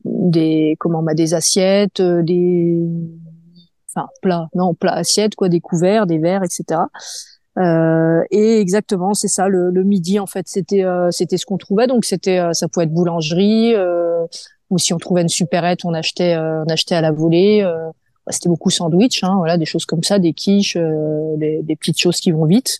des 0.05 0.75
comment 0.79 1.03
bah, 1.03 1.13
des 1.13 1.33
assiettes, 1.33 1.99
euh, 1.99 2.21
des 2.21 2.79
enfin 3.89 4.07
plats, 4.21 4.47
non 4.55 4.73
plats 4.73 4.93
assiettes 4.93 5.35
quoi, 5.35 5.49
des 5.49 5.59
couverts, 5.59 6.05
des 6.05 6.17
verres, 6.17 6.43
etc. 6.43 6.81
Euh, 7.57 8.23
et 8.31 8.59
exactement, 8.59 9.13
c'est 9.13 9.27
ça. 9.27 9.47
Le, 9.49 9.71
le, 9.71 9.83
midi, 9.83 10.19
en 10.19 10.27
fait, 10.27 10.47
c'était 10.47 10.85
c'était 11.11 11.37
ce 11.37 11.45
qu'on 11.45 11.57
trouvait. 11.57 11.87
Donc 11.87 12.05
c'était 12.05 12.41
ça 12.53 12.67
pouvait 12.67 12.85
être 12.85 12.93
boulangerie 12.93 13.75
ou 14.69 14.77
si 14.77 14.93
on 14.93 14.97
trouvait 14.97 15.21
une 15.21 15.29
supérette, 15.29 15.85
on 15.85 15.93
achetait 15.93 16.37
on 16.37 16.65
achetait 16.69 16.95
à 16.95 17.01
la 17.01 17.11
volée. 17.11 17.65
Bah, 18.25 18.31
c'était 18.31 18.49
beaucoup 18.49 18.69
sandwich, 18.69 19.23
hein, 19.23 19.35
voilà, 19.37 19.57
des 19.57 19.65
choses 19.65 19.85
comme 19.85 20.03
ça, 20.03 20.19
des 20.19 20.33
quiches, 20.33 20.77
euh, 20.77 21.35
des, 21.37 21.61
des, 21.63 21.75
petites 21.75 21.99
choses 21.99 22.19
qui 22.19 22.31
vont 22.31 22.45
vite. 22.45 22.79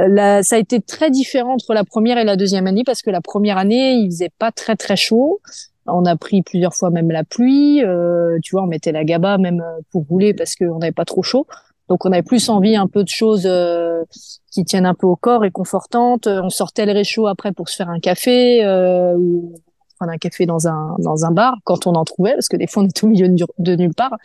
Euh, 0.00 0.08
là, 0.08 0.42
ça 0.42 0.56
a 0.56 0.58
été 0.58 0.80
très 0.80 1.10
différent 1.10 1.54
entre 1.54 1.72
la 1.72 1.84
première 1.84 2.18
et 2.18 2.24
la 2.24 2.36
deuxième 2.36 2.66
année 2.66 2.82
parce 2.84 3.02
que 3.02 3.10
la 3.10 3.20
première 3.20 3.56
année, 3.58 3.92
il 3.92 4.10
faisait 4.10 4.32
pas 4.38 4.52
très 4.52 4.76
très 4.76 4.96
chaud. 4.96 5.40
On 5.86 6.04
a 6.04 6.16
pris 6.16 6.42
plusieurs 6.42 6.74
fois 6.74 6.90
même 6.90 7.10
la 7.10 7.24
pluie. 7.24 7.82
Euh, 7.84 8.38
tu 8.42 8.52
vois, 8.52 8.64
on 8.64 8.66
mettait 8.66 8.92
la 8.92 9.04
gaba 9.04 9.38
même 9.38 9.64
pour 9.90 10.04
rouler 10.06 10.34
parce 10.34 10.56
qu'on 10.56 10.78
n'avait 10.78 10.92
pas 10.92 11.04
trop 11.04 11.22
chaud. 11.22 11.46
Donc 11.88 12.04
on 12.04 12.12
avait 12.12 12.22
plus 12.22 12.48
envie 12.48 12.74
un 12.74 12.88
peu 12.88 13.04
de 13.04 13.08
choses 13.08 13.46
euh, 13.46 14.02
qui 14.50 14.64
tiennent 14.64 14.86
un 14.86 14.94
peu 14.94 15.06
au 15.06 15.16
corps 15.16 15.44
et 15.44 15.50
confortantes. 15.50 16.26
On 16.26 16.50
sortait 16.50 16.86
le 16.86 16.92
réchaud 16.92 17.26
après 17.26 17.52
pour 17.52 17.68
se 17.68 17.76
faire 17.76 17.88
un 17.88 18.00
café 18.00 18.64
euh, 18.64 19.14
ou 19.16 19.54
prendre 19.96 20.12
un 20.12 20.18
café 20.18 20.46
dans 20.46 20.68
un 20.68 20.96
dans 20.98 21.24
un 21.24 21.30
bar 21.30 21.56
quand 21.64 21.86
on 21.86 21.94
en 21.94 22.04
trouvait 22.04 22.34
parce 22.34 22.48
que 22.48 22.56
des 22.56 22.66
fois 22.66 22.82
on 22.82 22.86
est 22.86 23.04
au 23.04 23.06
milieu 23.08 23.28
de 23.28 23.76
nulle 23.76 23.94
part. 23.94 24.16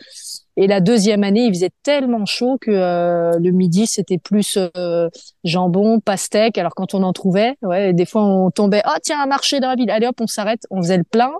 Et 0.56 0.66
la 0.66 0.80
deuxième 0.80 1.24
année, 1.24 1.46
il 1.46 1.54
faisait 1.54 1.70
tellement 1.82 2.26
chaud 2.26 2.58
que 2.60 2.70
euh, 2.70 3.38
le 3.38 3.50
midi, 3.52 3.86
c'était 3.86 4.18
plus 4.18 4.58
euh, 4.76 5.08
jambon, 5.44 5.98
pastèque. 6.00 6.58
Alors 6.58 6.74
quand 6.74 6.94
on 6.94 7.02
en 7.02 7.14
trouvait, 7.14 7.56
ouais, 7.62 7.94
des 7.94 8.04
fois 8.04 8.22
on 8.24 8.50
tombait, 8.50 8.82
oh, 8.86 8.98
tiens, 9.02 9.22
un 9.22 9.26
marché 9.26 9.60
dans 9.60 9.68
la 9.68 9.76
ville, 9.76 9.90
allez 9.90 10.06
hop, 10.06 10.20
on 10.20 10.26
s'arrête, 10.26 10.66
on 10.70 10.82
faisait 10.82 10.98
le 10.98 11.04
plein. 11.04 11.32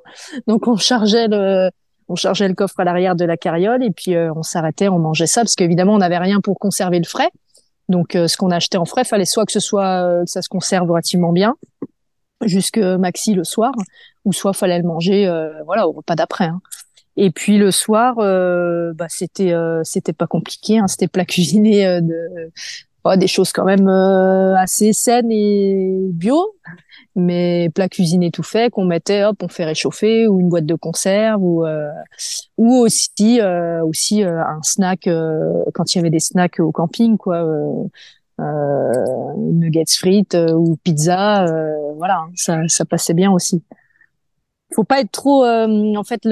Donc 0.46 0.66
on 0.66 0.76
chargeait 0.76 1.28
le, 1.28 1.70
on 2.08 2.16
chargeait 2.16 2.48
le 2.48 2.54
coffre 2.54 2.80
à 2.80 2.84
l'arrière 2.84 3.14
de 3.14 3.26
la 3.26 3.36
carriole 3.36 3.84
et 3.84 3.90
puis 3.90 4.14
euh, 4.14 4.32
on 4.34 4.42
s'arrêtait, 4.42 4.88
on 4.88 4.98
mangeait 4.98 5.26
ça 5.26 5.42
parce 5.42 5.56
qu'évidemment 5.56 5.94
on 5.94 5.98
n'avait 5.98 6.18
rien 6.18 6.40
pour 6.40 6.58
conserver 6.58 6.98
le 6.98 7.06
frais. 7.06 7.30
Donc 7.90 8.12
ce 8.12 8.36
qu'on 8.38 8.50
achetait 8.50 8.78
en 8.78 8.86
frais, 8.86 9.04
fallait 9.04 9.26
soit 9.26 9.44
que 9.44 9.52
ce 9.52 9.60
soit 9.60 10.22
que 10.24 10.30
ça 10.30 10.40
se 10.40 10.48
conserve 10.48 10.88
relativement 10.88 11.32
bien 11.32 11.56
jusque 12.46 12.78
maxi 12.78 13.34
le 13.34 13.44
soir, 13.44 13.72
ou 14.24 14.32
soit 14.32 14.52
fallait 14.52 14.78
le 14.78 14.86
manger, 14.86 15.26
voilà, 15.66 15.88
au 15.88 15.92
repas 15.92 16.14
d'après. 16.14 16.46
Hein. 16.46 16.60
Et 17.16 17.30
puis 17.30 17.58
le 17.58 17.70
soir, 17.70 18.16
euh, 18.18 18.92
bah, 18.94 19.06
c'était 19.08 19.52
euh, 19.52 19.82
c'était 19.84 20.14
pas 20.14 20.26
compliqué, 20.26 20.78
hein, 20.78 20.86
c'était 20.88 21.08
plat 21.08 21.24
cuisiné 21.26 21.86
euh, 21.86 22.00
de 22.00 22.50
oh, 23.04 23.16
des 23.16 23.26
choses 23.26 23.52
quand 23.52 23.64
même 23.64 23.88
assez 23.88 24.92
saines 24.92 25.30
et 25.30 25.94
bio, 26.10 26.54
mais 27.14 27.68
plat 27.74 27.88
cuisiné 27.88 28.30
tout 28.30 28.42
fait 28.42 28.70
qu'on 28.70 28.84
mettait, 28.86 29.24
hop, 29.24 29.42
on 29.42 29.48
fait 29.48 29.64
réchauffer 29.64 30.26
ou 30.26 30.40
une 30.40 30.48
boîte 30.48 30.66
de 30.66 30.74
conserve 30.74 31.42
ou 31.42 31.64
ou 32.56 32.76
aussi 32.76 33.40
aussi 33.84 34.22
un 34.22 34.60
snack 34.62 35.08
quand 35.74 35.94
il 35.94 35.98
y 35.98 36.00
avait 36.00 36.10
des 36.10 36.20
snacks 36.20 36.60
au 36.60 36.72
camping 36.72 37.18
quoi. 37.18 37.44
Nuggets 39.36 39.84
frites 39.98 40.36
ou 40.36 40.76
pizza, 40.82 41.46
voilà, 41.96 42.18
hein, 42.18 42.30
ça, 42.34 42.58
ça 42.68 42.84
passait 42.84 43.14
bien 43.14 43.30
aussi 43.32 43.62
faut 44.74 44.84
pas 44.84 45.00
être 45.00 45.10
trop 45.10 45.44
en 45.44 46.04
fait 46.04 46.26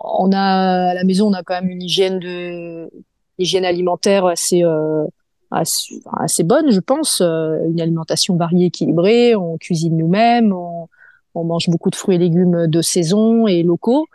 on 0.00 0.32
a 0.32 0.90
à 0.90 0.94
la 0.94 1.04
maison, 1.04 1.28
on 1.28 1.32
a 1.32 1.42
quand 1.42 1.54
même 1.54 1.70
une 1.70 1.82
hygiène 1.82 2.18
de 2.18 2.90
hygiène 3.38 3.64
alimentaire 3.64 4.26
assez 4.26 4.64
euh, 4.64 5.04
assez, 5.50 6.44
bonne, 6.44 6.70
je 6.70 6.80
pense. 6.80 7.20
Euh, 7.20 7.58
une 7.68 7.80
alimentation 7.80 8.36
variée, 8.36 8.66
équilibrée. 8.66 9.34
On 9.34 9.56
cuisine 9.56 9.96
nous-mêmes. 9.96 10.52
On, 10.52 10.88
mange 11.34 11.70
beaucoup 11.70 11.88
de 11.88 11.94
fruits 11.94 12.16
et 12.16 12.18
légumes 12.18 12.66
de 12.66 12.82
saison 12.82 13.46
et 13.46 13.62
locaux. 13.62 14.08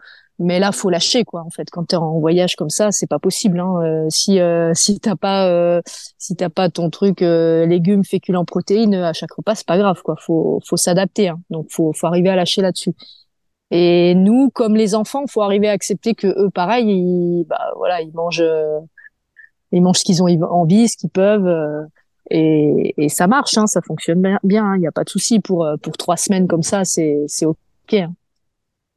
Mais 0.44 0.60
là, 0.60 0.72
faut 0.72 0.90
lâcher 0.90 1.24
quoi. 1.24 1.42
En 1.42 1.50
fait, 1.50 1.70
quand 1.72 1.86
tu 1.86 1.96
es 1.96 1.98
en 1.98 2.20
voyage 2.20 2.56
comme 2.56 2.70
ça, 2.70 2.92
c'est 2.92 3.08
pas 3.08 3.20
possible. 3.20 3.60
Hein. 3.60 3.82
Euh, 3.82 4.06
si 4.10 4.40
si 4.74 5.00
t'as 5.00 5.16
pas 5.16 5.82
si 6.18 6.36
t'as 6.36 6.50
pas 6.50 6.70
ton 6.70 6.90
truc 6.90 7.22
légumes, 7.22 8.04
féculents, 8.04 8.46
protéines 8.46 8.96
à 8.96 9.14
chaque 9.14 9.32
repas, 9.32 9.56
c'est 9.56 9.68
pas 9.68 9.78
grave 9.78 10.02
quoi. 10.04 10.16
Faut 10.20 10.60
faut 10.66 10.78
s'adapter. 10.78 11.30
Hein. 11.30 11.40
Donc 11.50 11.68
faut 11.70 11.94
faut 11.94 12.08
arriver 12.08 12.30
à 12.30 12.36
lâcher 12.36 12.62
là-dessus. 12.62 12.94
Et 13.72 14.14
nous, 14.16 14.50
comme 14.52 14.76
les 14.76 14.96
enfants, 14.96 15.26
faut 15.28 15.42
arriver 15.42 15.68
à 15.70 15.72
accepter 15.72 16.14
que 16.14 16.28
eux, 16.28 16.50
pareil, 16.52 16.86
ils, 16.88 17.46
bah 17.50 17.72
voilà, 17.78 18.02
ils 18.02 18.14
mangent, 18.14 18.44
ils 19.72 19.82
mangent 19.82 20.00
ce 20.00 20.04
qu'ils 20.04 20.22
ont 20.22 20.28
envie, 20.44 20.88
ce 20.88 20.98
qu'ils 20.98 21.10
peuvent. 21.10 21.88
Et, 22.30 22.94
et, 22.98 23.10
ça 23.10 23.28
marche, 23.28 23.58
hein, 23.58 23.68
ça 23.68 23.82
fonctionne 23.82 24.22
bien. 24.22 24.40
Il 24.44 24.58
hein, 24.58 24.78
n'y 24.78 24.88
a 24.88 24.92
pas 24.92 25.04
de 25.04 25.10
souci 25.10 25.40
pour 25.40 25.68
pour 25.82 25.98
trois 25.98 26.18
semaines 26.18 26.48
comme 26.48 26.64
ça, 26.64 26.86
c'est 26.86 27.24
c'est 27.28 27.46
ok. 27.46 27.58
Hein. 27.94 28.14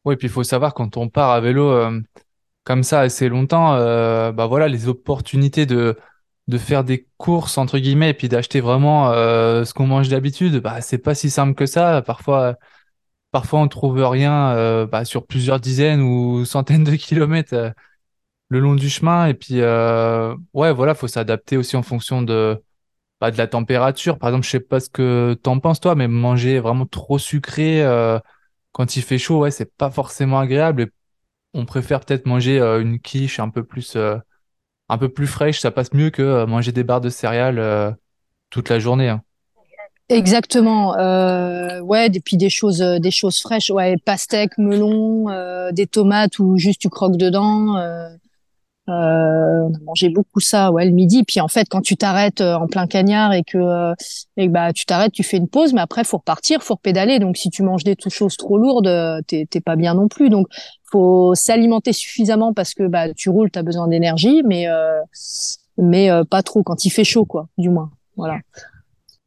Oui, 0.07 0.15
puis 0.17 0.29
il 0.29 0.31
faut 0.31 0.45
savoir 0.45 0.73
quand 0.73 0.97
on 0.97 1.09
part 1.09 1.33
à 1.33 1.41
vélo 1.41 1.69
euh, 1.69 2.01
comme 2.65 2.85
ça 2.85 3.01
assez 3.01 3.29
longtemps, 3.29 3.75
euh, 3.75 4.31
bah 4.33 4.47
voilà, 4.47 4.69
les 4.69 4.89
opportunités 4.89 5.67
de 5.67 5.99
de 6.49 6.59
faire 6.59 6.85
des 6.85 7.09
courses 7.19 7.59
entre 7.59 7.79
guillemets 7.79 8.11
et 8.11 8.15
puis 8.15 8.29
d'acheter 8.29 8.61
vraiment 8.61 9.11
euh, 9.11 9.65
ce 9.65 9.75
qu'on 9.75 9.87
mange 9.89 10.09
d'habitude, 10.09 10.59
bah 10.59 10.81
c'est 10.81 10.99
pas 10.99 11.17
si 11.17 11.29
simple 11.29 11.55
que 11.55 11.67
ça. 11.67 12.03
Parfois, 12.03 12.57
parfois 13.33 13.61
on 13.61 13.69
trouve 13.69 14.03
rien 14.05 14.87
bah, 14.87 15.05
sur 15.05 15.27
plusieurs 15.27 15.61
dizaines 15.61 16.03
ou 16.03 16.45
centaines 16.47 16.85
de 16.85 16.97
kilomètres 16.97 17.73
le 18.51 18.61
long 18.61 18.77
du 18.77 18.91
chemin. 18.91 19.27
Et 19.29 19.35
puis 19.35 19.61
ouais, 19.63 20.73
voilà, 20.73 20.95
faut 20.95 21.09
s'adapter 21.09 21.57
aussi 21.57 21.77
en 21.77 21.83
fonction 21.83 22.23
de 22.23 22.63
bah, 23.21 23.31
de 23.33 23.39
la 23.39 23.49
température. 23.49 24.19
Par 24.19 24.31
exemple, 24.31 24.47
je 24.47 24.51
sais 24.53 24.61
pas 24.61 24.81
ce 24.81 24.91
que 24.91 25.37
t'en 25.43 25.61
penses 25.61 25.81
toi, 25.81 25.95
mais 25.97 26.09
manger 26.09 26.61
vraiment 26.61 26.87
trop 26.87 27.19
sucré 27.19 27.83
quand 28.77 28.95
il 28.95 29.03
fait 29.03 29.17
chaud, 29.17 29.39
ouais, 29.39 29.51
c'est 29.51 29.75
pas 29.75 29.91
forcément 29.91 30.39
agréable. 30.39 30.91
on 31.55 31.65
préfère 31.65 32.01
peut-être 32.01 32.27
manger 32.27 32.61
euh, 32.61 32.83
une 32.83 33.01
quiche 33.01 33.41
un 33.41 33.49
peu 33.49 33.65
plus, 33.65 33.97
euh, 33.97 34.19
un 34.91 34.99
peu 34.99 35.09
plus 35.09 35.27
fraîche. 35.27 35.61
Ça 35.61 35.71
passe 35.71 35.95
mieux 35.95 36.11
que 36.11 36.21
euh, 36.21 36.47
manger 36.47 36.73
des 36.73 36.85
barres 36.85 37.01
de 37.01 37.09
céréales 37.09 37.97
toute 38.51 38.69
la 38.69 38.79
journée. 38.79 39.09
Hein. 39.09 39.23
Exactement. 40.11 40.91
ouais, 40.91 42.09
et 42.13 42.21
puis 42.21 42.37
des 42.37 42.51
choses, 42.51 42.81
des 42.81 43.11
choses 43.11 43.41
fraîches. 43.41 43.71
Ouais, 43.71 43.97
pastèque, 44.05 44.59
melon, 44.59 45.31
des 45.73 45.87
tomates 45.87 46.39
ou 46.39 46.59
juste 46.59 46.83
tu 46.83 46.91
croques 46.91 47.17
dedans. 47.17 47.79
Euh, 48.89 48.93
on 48.93 49.75
a 49.75 49.79
mangé 49.85 50.09
beaucoup 50.09 50.41
ça, 50.41 50.71
ouais, 50.71 50.85
le 50.85 50.93
midi. 50.93 51.25
Puis 51.25 51.41
en 51.41 51.49
fait, 51.49 51.67
quand 51.69 51.81
tu 51.81 51.97
t'arrêtes 51.97 52.41
euh, 52.41 52.55
en 52.55 52.67
plein 52.67 52.87
cagnard 52.87 53.33
et 53.33 53.43
que, 53.43 53.59
euh, 53.59 53.95
et 54.37 54.49
bah 54.49 54.73
tu 54.73 54.87
t'arrêtes, 54.87 55.13
tu 55.13 55.23
fais 55.23 55.37
une 55.37 55.49
pause, 55.49 55.73
mais 55.73 55.81
après 55.81 56.05
faut 56.05 56.19
repartir, 56.19 56.63
faut 56.63 56.75
repédaler. 56.75 57.19
Donc 57.19 57.37
si 57.37 57.51
tu 57.51 57.63
manges 57.63 57.85
des 57.85 57.97
choses 58.09 58.37
trop 58.37 58.59
lourdes, 58.59 59.23
t'es 59.27 59.61
pas 59.65 59.77
bien 59.77 59.95
non 59.95 60.09
plus. 60.09 60.31
Donc 60.31 60.47
faut 60.91 61.35
s'alimenter 61.35 61.93
suffisamment 61.93 62.53
parce 62.53 62.75
que 62.75 62.87
bah 62.87 63.13
tu 63.13 63.29
roules, 63.29 63.51
t'as 63.51 63.63
besoin 63.63 63.89
d'énergie, 63.89 64.43
mais 64.45 64.67
mais 65.79 66.09
pas 66.31 66.43
trop 66.43 66.63
quand 66.63 66.85
il 66.85 66.91
fait 66.91 67.05
chaud, 67.05 67.25
quoi, 67.25 67.49
du 67.59 67.71
moins. 67.71 67.91
Voilà. 68.17 68.39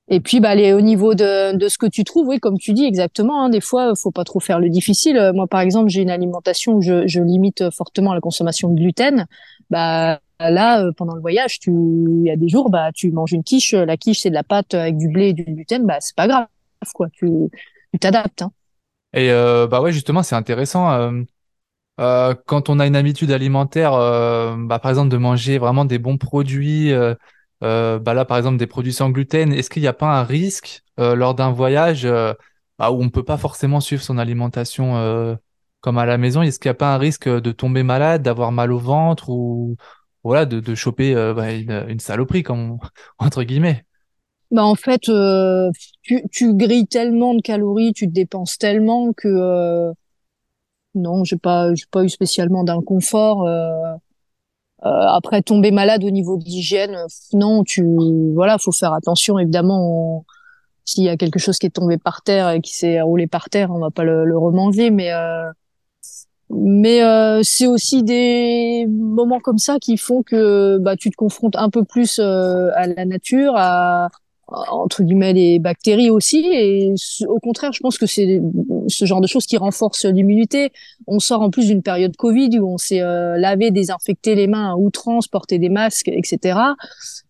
Et 0.10 0.20
puis, 0.20 0.40
bah, 0.40 0.56
au 0.56 0.82
niveau 0.82 1.14
de, 1.14 1.56
de 1.56 1.68
ce 1.68 1.78
que 1.78 1.86
tu 1.86 2.04
trouves, 2.04 2.28
oui, 2.28 2.40
comme 2.40 2.58
tu 2.58 2.74
dis 2.74 2.86
exactement, 2.86 3.44
hein, 3.44 3.50
des 3.50 3.62
fois, 3.62 3.94
faut 3.96 4.12
pas 4.12 4.24
trop 4.24 4.40
faire 4.40 4.60
le 4.60 4.70
difficile. 4.70 5.32
Moi, 5.36 5.48
par 5.48 5.62
exemple, 5.62 5.90
j'ai 5.90 6.02
une 6.02 6.10
alimentation 6.10 6.74
où 6.74 6.82
je, 6.82 7.06
je, 7.08 7.22
limite 7.22 7.70
fortement 7.70 8.14
la 8.14 8.20
consommation 8.20 8.70
de 8.70 8.80
gluten. 8.80 9.28
Bah, 9.70 10.20
là, 10.40 10.84
euh, 10.84 10.92
pendant 10.98 11.14
le 11.14 11.22
voyage, 11.22 11.60
tu, 11.60 11.72
il 11.72 12.24
y 12.26 12.32
a 12.32 12.36
des 12.36 12.50
jours, 12.50 12.72
bah, 12.72 12.90
tu 12.94 13.12
manges 13.12 13.34
une 13.34 13.44
quiche. 13.44 13.74
La 13.74 13.98
quiche, 13.98 14.22
c'est 14.22 14.30
de 14.30 14.36
la 14.36 14.44
pâte 14.44 14.74
avec 14.74 14.98
du 14.98 15.10
blé 15.10 15.30
et 15.30 15.34
du 15.34 15.44
gluten. 15.44 15.86
Bah, 15.86 15.98
c'est 16.00 16.16
pas 16.16 16.28
grave, 16.28 16.48
quoi. 16.94 17.08
Tu, 17.12 17.30
t'adaptes. 18.00 18.42
Hein. 18.42 18.52
Et 19.14 19.32
euh, 19.32 19.68
bah 19.68 19.82
ouais, 19.82 19.92
justement, 19.92 20.24
c'est 20.24 20.36
intéressant. 20.36 20.92
Euh, 20.92 21.24
euh, 22.00 22.34
quand 22.46 22.70
on 22.70 22.80
a 22.80 22.88
une 22.88 22.96
habitude 22.96 23.32
alimentaire, 23.32 23.94
euh, 23.94 24.56
bah, 24.58 24.80
par 24.80 24.90
exemple, 24.90 25.10
de 25.10 25.18
manger 25.18 25.58
vraiment 25.58 25.86
des 25.86 26.00
bons 26.00 26.18
produits. 26.18 26.94
Euh, 26.94 27.14
euh, 27.64 28.00
bah 28.00 28.14
là, 28.14 28.26
par 28.26 28.38
exemple, 28.38 28.58
des 28.58 28.68
produits 28.68 28.94
sans 28.94 29.10
gluten, 29.10 29.54
est-ce 29.54 29.70
qu'il 29.70 29.82
n'y 29.82 29.88
a 29.88 29.94
pas 29.94 30.20
un 30.20 30.24
risque 30.24 30.84
euh, 31.00 31.16
lors 31.16 31.36
d'un 31.36 31.52
voyage 31.52 32.06
euh, 32.06 32.34
bah, 32.78 32.92
où 32.92 33.02
on 33.02 33.06
ne 33.06 33.10
peut 33.10 33.24
pas 33.24 33.38
forcément 33.38 33.80
suivre 33.82 34.02
son 34.02 34.18
alimentation 34.18 35.38
comme 35.82 35.98
à 35.98 36.06
la 36.06 36.18
maison? 36.18 36.42
Est-ce 36.42 36.60
qu'il 36.60 36.70
n'y 36.70 36.74
a 36.74 36.76
pas 36.76 36.94
un 36.94 36.98
risque 36.98 37.30
de 37.30 37.52
tomber 37.52 37.84
malade, 37.84 38.22
d'avoir 38.22 38.52
mal 38.52 38.72
au 38.72 38.80
ventre 38.80 39.30
ou 39.30 39.76
voilà, 40.24 40.46
de, 40.46 40.60
de 40.60 40.76
choper 40.76 41.14
bah, 41.36 41.52
une, 41.54 41.86
une, 41.88 42.00
saloperie, 42.00 42.44
comme 42.44 42.78
entre 43.20 43.44
guillemets? 43.44 43.86
Bah 44.52 44.64
en 44.64 44.76
fait, 44.76 45.02
tu, 46.02 46.24
tu 46.32 46.56
grilles 46.56 46.88
tellement 46.88 47.36
de 47.36 47.42
calories, 47.42 47.94
tu 47.94 48.08
te 48.08 48.14
dépenses 48.14 48.58
tellement 48.58 49.14
que 49.14 49.94
non, 50.96 51.24
j'ai 51.24 51.38
pas, 51.38 51.74
j'ai 51.76 51.86
pas 51.92 52.04
eu 52.04 52.10
spécialement 52.10 52.64
d'inconfort. 52.64 53.46
Euh, 53.48 53.96
après, 54.82 55.42
tomber 55.42 55.72
malade 55.72 56.04
au 56.04 56.10
niveau 56.10 56.38
d'hygiène, 56.38 56.96
non, 57.34 57.64
tu, 57.64 57.86
voilà, 58.34 58.58
faut 58.58 58.72
faire 58.72 58.94
attention. 58.94 59.38
Évidemment, 59.40 60.26
s'il 60.86 61.04
y 61.04 61.10
a 61.10 61.18
quelque 61.18 61.40
chose 61.40 61.58
qui 61.58 61.68
est 61.68 61.72
tombé 61.72 61.98
par 61.98 62.22
terre 62.22 62.50
et 62.50 62.62
qui 62.62 62.76
s'est 62.76 63.02
roulé 63.02 63.28
par 63.28 63.50
terre, 63.50 63.72
on 63.72 63.80
va 63.80 63.92
pas 63.92 64.04
le, 64.04 64.26
le 64.26 64.38
remanger, 64.38 64.90
mais 64.90 65.12
euh, 65.12 65.52
mais 66.50 67.04
euh, 67.04 67.42
c'est 67.44 67.68
aussi 67.68 68.04
des 68.04 68.88
moments 68.88 69.40
comme 69.40 69.60
ça 69.60 69.78
qui 69.80 69.98
font 69.98 70.24
que 70.24 70.80
bah, 70.80 70.96
tu 70.96 71.12
te 71.12 71.16
confrontes 71.16 71.56
un 71.56 71.70
peu 71.70 71.84
plus 71.84 72.20
euh, 72.20 72.72
à 72.76 72.88
la 72.88 73.06
nature, 73.06 73.54
à, 73.56 74.10
entre 74.48 75.04
guillemets 75.04 75.34
les 75.34 75.60
bactéries 75.60 76.10
aussi 76.10 76.40
et 76.52 76.94
au 77.28 77.40
contraire 77.40 77.72
je 77.72 77.82
pense 77.82 78.00
que 78.00 78.08
c'est 78.08 78.42
ce 78.90 79.06
genre 79.06 79.22
de 79.22 79.28
choses 79.28 79.46
qui 79.46 79.58
renforce 79.58 80.06
l'immunité. 80.06 80.72
On 81.08 81.20
sort 81.20 81.42
en 81.42 81.50
plus 81.50 81.68
d'une 81.68 81.82
période 81.82 82.16
covid 82.16 82.60
où 82.60 82.74
on 82.74 82.78
s'est 82.78 83.02
euh, 83.02 83.38
lavé 83.38 83.72
désinfecté 83.72 84.36
les 84.36 84.48
mains 84.48 84.76
outrance 84.76 85.28
porté 85.28 85.60
des 85.60 85.70
masques 85.70 86.08
etc 86.08 86.60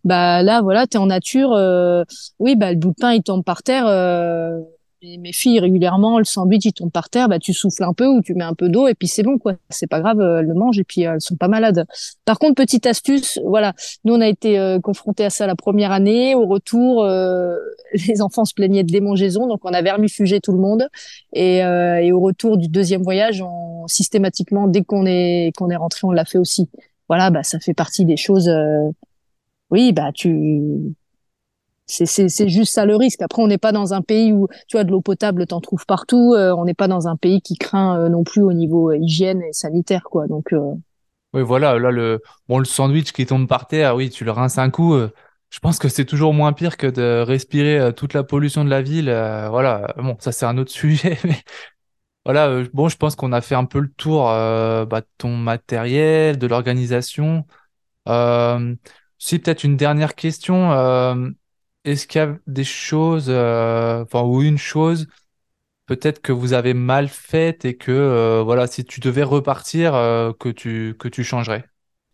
bah 0.04 0.42
là 0.44 0.62
voilà 0.62 0.88
t'es 0.88 0.98
en 0.98 1.08
nature 1.08 1.54
euh, 1.54 2.04
oui 2.40 2.56
bah 2.56 2.72
le 2.72 2.78
bout 2.78 2.90
de 2.90 2.96
pain 3.00 3.14
il 3.14 3.24
tombe 3.24 3.44
par 3.44 3.64
terre 3.64 3.86
euh, 5.04 5.18
mes 5.20 5.32
filles 5.32 5.60
régulièrement 5.60 6.20
le 6.20 6.26
sandwich 6.26 6.66
il 6.66 6.74
tombe 6.74 6.92
par 6.92 7.10
terre 7.10 7.30
bah 7.30 7.40
tu 7.40 7.54
souffles 7.54 7.84
un 7.84 7.94
peu 7.94 8.06
ou 8.06 8.22
tu 8.22 8.34
mets 8.34 8.44
un 8.44 8.54
peu 8.54 8.70
d'eau 8.70 8.88
et 8.88 8.96
puis 8.96 9.08
c'est 9.08 9.24
bon 9.24 9.38
quoi. 9.38 9.54
C'est 9.70 9.88
pas 9.88 10.00
grave 10.00 10.20
elles 10.20 10.46
le 10.46 10.54
mangent 10.54 10.80
et 10.80 10.84
puis 10.84 11.02
elles 11.02 11.22
sont 11.22 11.36
pas 11.36 11.48
malades. 11.48 11.86
Par 12.26 12.40
contre 12.40 12.56
petite 12.56 12.86
astuce 12.86 13.40
voilà 13.46 13.74
nous 14.04 14.14
on 14.14 14.22
a 14.22 14.28
été 14.28 14.60
euh, 14.60 14.80
confrontés 14.80 15.26
à 15.26 15.30
ça 15.30 15.48
la 15.48 15.56
première 15.56 15.92
année. 15.92 16.36
Au 16.36 16.46
retour 16.46 17.04
euh, 17.04 17.56
les 18.08 18.22
enfants 18.22 18.46
se 18.46 18.54
plaignaient 18.54 18.84
de 18.84 18.92
démangeaison 18.92 19.48
donc 19.48 19.62
on 19.64 19.74
a 19.74 19.82
vermifugé 19.82 20.42
tout 20.42 20.52
le 20.52 20.60
monde. 20.60 20.88
Et, 21.34 21.64
euh, 21.64 22.02
et 22.02 22.12
au 22.12 22.20
retour 22.20 22.58
du 22.58 22.68
deuxième 22.68 23.04
voyage 23.04 23.42
on 23.42 23.88
systématiquement 23.88 24.68
dès 24.68 24.84
qu'on 24.84 25.06
est 25.06 25.52
qu'on 25.58 25.70
est 25.70 25.76
rentré 25.76 26.02
on 26.04 26.12
l'a 26.12 26.26
fait 26.26 26.38
aussi. 26.38 26.70
Voilà 27.08 27.30
bah 27.30 27.44
ça 27.44 27.60
fait 27.60 27.74
partie 27.74 28.06
des 28.06 28.18
choses 28.18 28.52
oui 29.72 29.94
bah 29.94 30.12
tu 30.14 30.96
c'est 31.90 32.50
juste 32.50 32.74
ça 32.74 32.86
le 32.86 32.96
risque. 32.96 33.22
Après, 33.22 33.42
on 33.42 33.48
n'est 33.48 33.58
pas 33.58 33.72
dans 33.72 33.94
un 33.94 34.02
pays 34.02 34.32
où 34.32 34.48
tu 34.68 34.78
vois 34.78 34.84
de 34.84 34.92
l'eau 34.92 35.02
potable, 35.02 35.48
t'en 35.48 35.60
trouves 35.60 35.86
partout. 35.86 36.36
Euh, 36.36 36.54
on 36.56 36.66
n'est 36.66 36.76
pas 36.76 36.88
dans 36.88 37.08
un 37.08 37.16
pays 37.16 37.42
qui 37.42 37.58
craint 37.58 37.98
euh, 37.98 38.10
non 38.10 38.24
plus 38.24 38.44
au 38.44 38.54
niveau 38.54 38.92
euh, 38.92 38.98
hygiène 38.98 39.42
et 39.42 39.54
sanitaire, 39.54 40.04
quoi. 40.04 40.28
Donc 40.28 40.54
oui, 41.34 41.42
voilà. 41.42 41.78
Là, 41.80 41.92
le 41.92 42.22
bon, 42.48 42.60
le 42.60 42.66
sandwich 42.66 43.12
qui 43.12 43.26
tombe 43.26 43.48
par 43.48 43.68
terre, 43.68 43.96
oui, 43.96 44.10
tu 44.10 44.24
le 44.24 44.32
rinces 44.32 44.58
un 44.58 44.70
coup. 44.70 44.98
je 45.50 45.60
pense 45.60 45.80
que 45.80 45.90
c'est 45.90 46.06
toujours 46.06 46.34
moins 46.34 46.54
pire 46.54 46.78
que 46.78 46.88
de 46.88 47.24
respirer 47.26 47.94
toute 47.94 48.14
la 48.14 48.24
pollution 48.24 48.64
de 48.64 48.70
la 48.70 48.82
ville. 48.82 49.06
voilà. 49.50 49.94
Bon, 49.98 50.16
ça 50.20 50.32
c'est 50.32 50.46
un 50.46 50.58
autre 50.58 50.72
sujet, 50.72 51.18
mais 51.24 51.38
voilà. 52.26 52.64
bon, 52.74 52.90
je 52.90 52.98
pense 52.98 53.16
qu'on 53.16 53.32
a 53.32 53.42
fait 53.42 53.56
un 53.56 53.66
peu 53.66 53.80
le 53.80 53.92
tour 53.92 54.24
bah, 54.26 55.02
de 55.02 55.08
ton 55.18 55.36
matériel, 55.36 56.38
de 56.38 56.48
l'organisation. 56.48 57.46
si 59.20 59.40
peut-être 59.40 59.64
une 59.64 59.78
dernière 59.78 60.16
question 60.16 60.72
est-ce 61.86 62.08
qu'il 62.08 62.20
y 62.20 62.24
a 62.24 62.38
des 62.48 62.64
choses, 62.64 63.28
euh, 63.30 64.04
enfin, 64.04 64.24
ou 64.24 64.42
une 64.42 64.58
chose, 64.58 65.08
peut-être 65.88 66.22
que 66.22 66.34
vous 66.34 66.54
avez 66.54 66.74
mal 66.76 67.10
faite 67.10 67.66
et 67.66 67.78
que, 67.78 67.92
euh, 67.92 68.44
voilà, 68.44 68.68
si 68.68 68.86
tu 68.86 69.00
devais 69.02 69.24
repartir, 69.24 69.96
euh, 69.96 70.34
que 70.34 70.50
tu, 70.50 70.96
que 71.00 71.08
tu 71.10 71.24
changerais? 71.24 71.66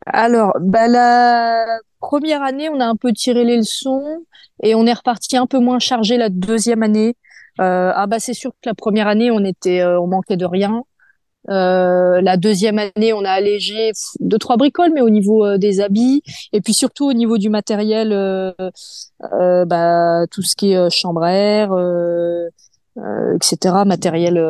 Alors, 0.05 0.53
bah, 0.61 0.87
la 0.87 1.65
première 1.99 2.43
année, 2.43 2.69
on 2.69 2.79
a 2.79 2.85
un 2.85 2.95
peu 2.95 3.11
tiré 3.13 3.43
les 3.43 3.57
leçons 3.57 4.25
et 4.61 4.75
on 4.75 4.85
est 4.85 4.93
reparti 4.93 5.37
un 5.37 5.47
peu 5.47 5.59
moins 5.59 5.79
chargé 5.79 6.17
la 6.17 6.29
deuxième 6.29 6.83
année. 6.83 7.15
ah 7.57 8.05
bah 8.07 8.19
c'est 8.19 8.33
sûr 8.33 8.51
que 8.51 8.69
la 8.69 8.75
première 8.75 9.07
année, 9.07 9.31
on 9.31 9.43
était, 9.43 9.83
on 9.83 10.07
manquait 10.07 10.37
de 10.37 10.45
rien. 10.45 10.83
Euh, 11.49 12.21
la 12.21 12.37
deuxième 12.37 12.79
année, 12.79 13.13
on 13.13 13.23
a 13.23 13.29
allégé 13.29 13.91
deux 14.19 14.39
trois 14.39 14.57
bricoles, 14.57 14.91
mais 14.93 15.01
au 15.01 15.09
niveau 15.09 15.45
euh, 15.45 15.57
des 15.57 15.79
habits 15.79 16.23
et 16.53 16.61
puis 16.61 16.73
surtout 16.73 17.05
au 17.05 17.13
niveau 17.13 17.37
du 17.37 17.49
matériel, 17.49 18.11
euh, 18.11 18.51
euh 19.33 19.65
bah, 19.65 20.25
tout 20.31 20.41
ce 20.41 20.55
qui 20.55 20.71
est 20.73 20.89
chambre 20.89 21.23
à 21.23 21.33
air, 21.33 21.71
etc. 23.35 23.75
Matériel 23.85 24.41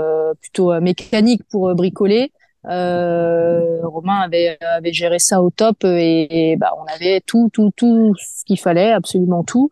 plutôt 0.42 0.80
mécanique 0.80 1.42
pour 1.50 1.74
bricoler. 1.76 2.32
Romain 2.64 4.22
avait, 4.22 4.58
avait 4.62 4.94
géré 4.94 5.20
ça 5.20 5.42
au 5.42 5.50
top 5.50 5.84
et, 5.84 6.56
bah, 6.58 6.72
on 6.80 6.86
avait 6.94 7.22
tout 7.26 7.50
tout 7.52 7.72
tout 7.76 8.16
ce 8.18 8.46
qu'il 8.46 8.60
fallait, 8.60 8.92
absolument 8.92 9.44
tout. 9.44 9.70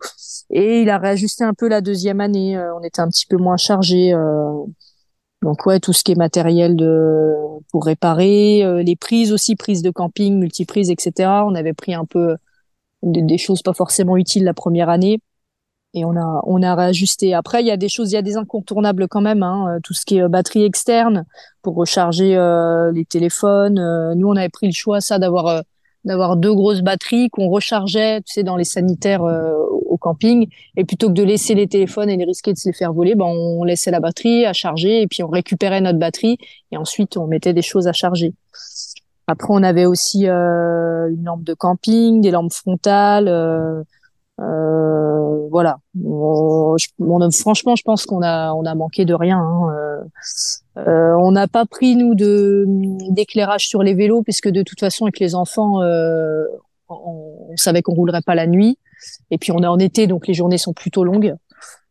Et 0.52 0.82
il 0.82 0.90
a 0.90 0.98
réajusté 0.98 1.44
un 1.44 1.54
peu 1.54 1.68
la 1.68 1.82
deuxième 1.82 2.22
année. 2.22 2.58
on 2.78 2.84
était 2.84 3.02
un 3.02 3.08
petit 3.08 3.26
peu 3.26 3.38
moins 3.38 3.58
chargé. 3.58 4.14
Donc 5.44 5.66
ouais, 5.66 5.80
tout 5.80 5.94
ce 5.94 6.04
qui 6.04 6.14
est 6.14 6.16
matériel 6.16 6.76
de 6.78 7.34
pour 7.72 7.86
réparer, 7.86 8.64
euh, 8.64 8.82
les 8.82 8.96
prises 8.96 9.34
aussi, 9.34 9.56
prises 9.56 9.82
de 9.82 9.92
camping, 9.92 10.40
multiprises, 10.40 10.90
etc. 10.90 11.30
On 11.46 11.54
avait 11.56 11.74
pris 11.74 11.94
un 11.94 12.06
peu 12.06 12.38
des, 13.04 13.22
des, 13.22 13.38
choses 13.38 13.62
pas 13.62 13.74
forcément 13.74 14.18
utiles 14.18 14.46
la 14.46 14.54
première 14.54 14.90
année. 14.90 15.20
et 15.94 16.06
on 16.06 16.16
a 16.18 16.42
on 16.46 16.64
a 16.64 16.76
réajusté. 16.76 17.34
Après, 17.34 17.62
il 17.62 17.68
y 17.68 17.72
a 17.72 17.78
des 17.78 17.90
choses, 17.90 18.12
il 18.12 18.16
y 18.16 18.18
a 18.18 18.22
des 18.22 18.38
incontournables 18.38 19.08
quand 19.10 19.22
même. 19.22 19.44
Hein, 19.44 19.80
tout 19.84 19.94
ce 19.94 20.06
qui 20.06 20.18
est 20.18 20.28
batterie 20.30 20.64
externe 20.64 21.26
pour 21.62 21.76
recharger 21.76 22.36
les 22.94 23.06
téléphones. 23.06 24.14
nous, 24.16 24.28
on 24.30 24.36
avait 24.38 24.50
pris 24.50 24.68
le 24.68 24.74
choix 24.74 25.02
ça 25.02 25.20
d'avoir 25.20 25.64
d'avoir 26.06 26.36
deux 26.36 26.54
grosses 26.54 26.82
batteries 26.82 27.30
qu'on 27.30 27.50
rechargeait, 27.50 28.22
tu 28.22 28.34
sais, 28.34 28.44
dans 28.44 28.58
les 28.58 28.64
sanitaires 28.64 29.24
euh, 29.24 29.54
au 29.86 29.98
camping. 29.98 30.48
Et 30.76 30.84
plutôt 30.84 31.08
que 31.08 31.14
de 31.14 31.24
laisser 31.24 31.56
les 31.56 31.68
téléphones 31.68 32.10
et 32.10 32.18
les 32.18 32.26
risquer 32.26 32.54
de 32.54 32.58
se 32.58 32.70
les 32.70 32.74
faire 32.74 32.94
voler, 32.94 33.16
ben 33.16 33.26
on 33.26 33.64
laissait 33.64 33.92
la 33.92 34.00
batterie 34.00 34.46
à 34.46 34.54
charger 34.54 35.02
et 35.02 35.08
puis 35.08 35.24
on 35.24 35.28
récupérait 35.28 35.82
notre 35.82 36.00
batterie 36.00 36.38
et 36.72 36.78
ensuite 36.78 37.18
on 37.18 37.28
mettait 37.28 37.54
des 37.54 37.62
choses 37.62 37.88
à 37.88 37.94
charger. 37.94 38.34
Après, 39.28 39.48
on 39.50 39.64
avait 39.64 39.86
aussi 39.86 40.28
euh, 40.28 41.10
une 41.10 41.24
lampe 41.24 41.44
de 41.44 41.54
camping, 41.54 42.22
des 42.22 42.32
lampes 42.32 42.54
frontales. 42.54 43.28
Euh, 43.28 43.84
euh 44.42 45.48
voilà. 45.50 45.78
franchement, 47.32 47.76
je 47.76 47.84
pense 47.84 48.06
qu'on 48.06 48.24
a 48.24 48.54
on 48.54 48.66
a 48.66 48.74
manqué 48.76 49.06
de 49.06 49.14
rien. 49.14 49.38
Hein. 49.38 50.04
Euh, 50.78 51.14
on 51.20 51.32
n'a 51.32 51.48
pas 51.48 51.66
pris 51.66 51.96
nous 51.96 52.16
d'éclairage 52.16 53.68
sur 53.68 53.84
les 53.84 53.94
vélos 53.94 54.24
puisque 54.24 54.50
de 54.50 54.64
toute 54.64 54.80
façon 54.80 55.06
avec 55.06 55.20
les 55.20 55.36
enfants, 55.36 55.82
euh, 55.82 56.46
on, 56.90 57.56
savait 57.56 57.82
qu'on 57.82 57.94
roulerait 57.94 58.22
pas 58.22 58.36
la 58.36 58.48
nuit. 58.48 58.80
Et 59.30 59.38
puis 59.38 59.52
on 59.52 59.62
est 59.62 59.68
en 59.68 59.80
été 59.80 60.08
donc 60.08 60.28
les 60.28 60.34
journées 60.34 60.58
sont 60.58 60.74
plutôt 60.74 61.04
longues. 61.04 61.36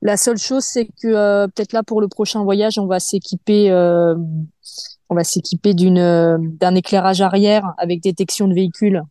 La 0.00 0.16
seule 0.16 0.38
chose 0.38 0.64
c'est 0.64 0.86
que 0.86 1.06
euh, 1.06 1.46
peut-être 1.46 1.72
là 1.72 1.82
pour 1.82 2.00
le 2.00 2.08
prochain 2.08 2.42
voyage 2.42 2.78
on 2.78 2.86
va 2.86 2.98
s'équiper 2.98 3.72
on 3.72 5.14
va 5.14 5.24
s'équiper 5.24 5.74
d'une 5.74 6.56
d'un 6.58 6.74
éclairage 6.74 7.20
arrière 7.20 7.74
avec 7.78 8.02
détection 8.02 8.48
de 8.48 8.54
véhicules. 8.54 9.02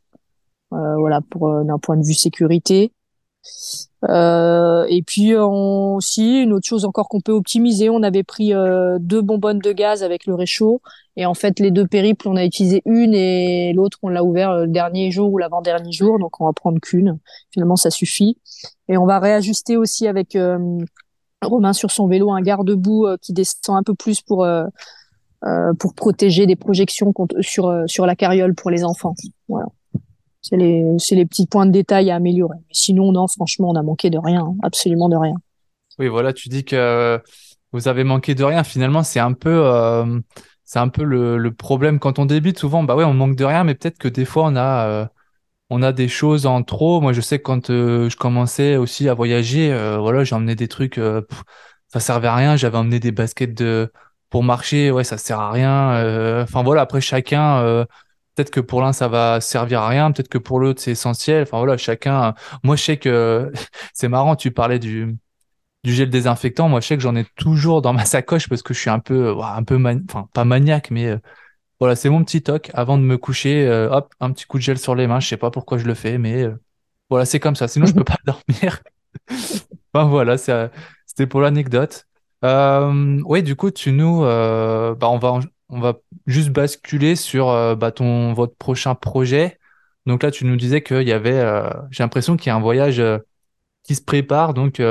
voilà 0.72 1.22
pour 1.30 1.64
d'un 1.64 1.78
point 1.80 1.96
de 1.96 2.06
vue 2.06 2.14
sécurité. 2.14 2.92
Euh, 4.10 4.86
et 4.90 5.04
puis 5.04 5.36
on, 5.36 5.96
aussi 5.96 6.42
une 6.42 6.54
autre 6.54 6.66
chose 6.66 6.86
encore 6.86 7.08
qu'on 7.08 7.22
peut 7.22 7.32
optimiser, 7.32 7.90
on 7.90 8.02
avait 8.02 8.24
pris 8.24 8.54
euh, 8.54 8.98
deux 9.00 9.22
bonbonnes 9.22 9.60
de 9.60 9.72
gaz 9.72 10.04
avec 10.04 10.26
le 10.26 10.34
réchaud 10.34 10.82
et 11.18 11.28
en 11.28 11.36
fait 11.36 11.60
les 11.60 11.70
deux 11.70 11.86
périples 11.86 12.28
on 12.28 12.36
a 12.36 12.44
utilisé 12.44 12.82
une 12.86 13.14
et 13.14 13.74
l'autre 13.74 14.00
on 14.02 14.10
l'a 14.10 14.24
ouvert 14.24 14.56
le 14.56 14.68
dernier 14.68 15.12
jour 15.12 15.32
ou 15.32 15.38
l'avant-dernier 15.38 15.92
jour 15.92 16.18
donc 16.18 16.42
on 16.42 16.46
va 16.46 16.54
prendre 16.54 16.80
qu'une. 16.80 17.20
Finalement 17.52 17.76
ça 17.76 17.92
suffit 17.92 18.38
et 18.90 18.98
on 18.98 19.06
va 19.06 19.20
réajuster 19.20 19.78
aussi 19.78 20.08
avec 20.08 20.36
euh, 20.36 20.80
Romain 21.44 21.74
sur 21.74 21.92
son 21.92 22.08
vélo 22.08 22.32
un 22.32 22.42
garde-boue 22.42 23.18
qui 23.22 23.34
descend 23.34 23.78
un 23.78 23.84
peu 23.84 23.94
plus 23.94 24.22
pour 24.22 24.48
pour 25.80 25.94
protéger 25.96 26.46
des 26.46 26.56
projections 26.56 27.14
sur 27.40 27.84
sur 27.88 28.06
la 28.06 28.16
carriole 28.16 28.54
pour 28.54 28.70
les 28.70 28.84
enfants. 28.84 29.16
Voilà. 29.48 29.66
C'est 30.42 30.58
les, 30.58 30.84
les 31.12 31.26
petits 31.26 31.46
points 31.46 31.66
de 31.66 31.72
détail 31.72 32.10
à 32.12 32.16
améliorer. 32.16 32.58
Mais 32.58 32.74
sinon, 32.74 33.12
non, 33.12 33.28
franchement, 33.28 33.70
on 33.70 33.76
a 33.76 33.84
manqué 33.84 34.10
de 34.10 34.18
rien, 34.18 34.42
hein. 34.42 34.56
absolument 34.64 35.08
de 35.08 35.16
rien. 35.16 35.36
Oui, 36.00 36.08
voilà, 36.08 36.34
tu 36.34 36.50
dis 36.50 36.64
que 36.64 37.22
vous 37.74 37.88
avez 37.88 38.04
manqué 38.04 38.36
de 38.36 38.44
rien. 38.44 38.64
Finalement, 38.64 39.04
c'est 39.04 39.20
un 39.20 39.34
peu, 39.34 39.64
euh, 39.66 40.20
c'est 40.66 40.80
un 40.80 40.90
peu 40.90 41.04
le, 41.04 41.38
le, 41.38 41.54
problème 41.54 42.00
quand 42.00 42.20
on 42.20 42.26
débute. 42.26 42.60
Souvent, 42.60 42.84
bah 42.84 42.96
ouais, 42.96 43.04
on 43.04 43.14
manque 43.14 43.36
de 43.36 43.46
rien, 43.46 43.64
mais 43.64 43.76
peut-être 43.76 43.98
que 43.98 44.08
des 44.08 44.26
fois, 44.26 44.46
on 44.46 44.56
a, 44.56 44.88
euh, 44.88 45.06
on 45.70 45.82
a 45.82 45.92
des 45.94 46.08
choses 46.08 46.46
en 46.46 46.64
trop. 46.64 47.02
Moi, 47.02 47.14
je 47.14 47.22
sais 47.22 47.38
que 47.38 47.44
quand 47.44 47.70
euh, 47.70 48.10
je 48.10 48.18
commençais 48.18 48.78
aussi 48.78 49.10
à 49.10 49.14
voyager, 49.14 49.70
voilà, 50.00 50.24
j'ai 50.24 50.36
emmené 50.36 50.56
des 50.56 50.68
trucs, 50.68 51.00
ça 51.88 52.00
servait 52.00 52.28
à 52.28 52.36
rien. 52.36 52.56
J'avais 52.58 52.78
emmené 52.78 53.00
des 53.00 53.12
baskets 53.12 53.54
de 53.54 53.92
pour 54.30 54.44
marcher, 54.44 54.92
ouais, 54.92 55.04
ça 55.04 55.18
sert 55.18 55.40
à 55.40 55.52
rien. 55.52 56.44
Enfin 56.44 56.64
voilà, 56.64 56.82
après 56.82 57.02
chacun 57.02 57.86
Peut-être 58.36 58.52
que 58.52 58.60
pour 58.62 58.82
l'un, 58.82 58.94
ça 58.94 59.08
va 59.08 59.42
servir 59.42 59.82
à 59.82 59.90
rien. 59.90 60.12
Peut-être 60.12 60.30
que 60.30 60.38
pour 60.38 60.60
l'autre, 60.60 60.82
c'est 60.82 60.92
essentiel. 60.92 61.44
Enfin 61.44 61.58
voilà, 61.58 61.78
chacun. 61.78 62.34
Moi, 62.64 62.76
je 62.76 62.84
sais 62.84 62.98
que 62.98 63.52
c'est 63.94 64.08
marrant. 64.08 64.36
Tu 64.36 64.52
parlais 64.52 64.80
du 64.80 65.18
gel 65.84 66.10
désinfectant. 66.10 66.70
Moi, 66.70 66.80
je 66.82 66.88
sais 66.88 66.98
que 66.98 67.04
j'en 67.04 67.16
ai 67.16 67.26
toujours 67.36 67.82
dans 67.82 67.94
ma 67.94 68.06
sacoche 68.06 68.48
parce 68.48 68.62
que 68.62 68.74
je 68.74 68.80
suis 68.80 68.90
un 68.90 69.00
peu, 69.00 69.36
un 69.42 69.64
peu, 69.64 69.78
enfin 70.10 70.30
pas 70.34 70.46
maniaque, 70.46 70.92
mais 70.92 71.08
euh, 71.08 71.18
voilà, 71.80 71.96
c'est 71.96 72.10
mon 72.10 72.24
petit 72.24 72.42
toc 72.44 72.72
avant 72.74 72.98
de 72.98 73.04
me 73.04 73.18
coucher. 73.18 73.68
Euh, 73.68 73.90
hop, 73.92 74.14
un 74.20 74.32
petit 74.32 74.46
coup 74.46 74.58
de 74.58 74.64
gel 74.64 74.78
sur 74.78 74.96
les 74.96 75.08
mains. 75.08 75.20
Je 75.20 75.28
sais 75.28 75.38
pas 75.38 75.52
pourquoi 75.52 75.78
je 75.78 75.86
le 75.86 75.94
fais, 75.96 76.18
mais 76.18 76.44
euh, 76.44 76.56
voilà, 77.10 77.26
c'est 77.26 77.40
comme 77.40 77.56
ça. 77.56 77.68
Sinon, 77.68 77.86
je 77.86 77.94
peux 77.94 78.04
pas 78.04 78.18
dormir. 78.26 78.82
enfin 79.94 80.06
voilà, 80.08 80.38
c'était 80.38 81.28
pour 81.28 81.42
l'anecdote. 81.42 82.08
oui, 82.44 83.44
du 83.44 83.56
coup, 83.56 83.72
tu 83.72 83.92
nous, 83.92 84.22
bah, 84.22 85.10
on 85.10 85.18
va 85.18 85.40
on 85.72 85.80
va 85.80 86.00
juste 86.28 86.50
basculer 86.50 87.16
sur 87.16 87.50
euh, 87.50 87.76
bah, 87.76 87.92
ton, 87.92 88.34
votre 88.34 88.56
prochain 88.56 88.94
projet. 88.94 89.58
Donc 90.06 90.24
là, 90.24 90.30
tu 90.30 90.46
nous 90.46 90.58
disais 90.58 90.84
qu'il 90.84 91.08
y 91.08 91.14
avait, 91.14 91.40
euh, 91.40 91.70
j'ai 91.90 92.04
l'impression 92.04 92.36
qu'il 92.38 92.48
y 92.48 92.50
a 92.50 92.56
un 92.56 92.62
voyage 92.62 93.00
euh, 93.00 93.20
qui 93.84 93.96
se 93.96 94.02
prépare. 94.02 94.54
Donc, 94.54 94.82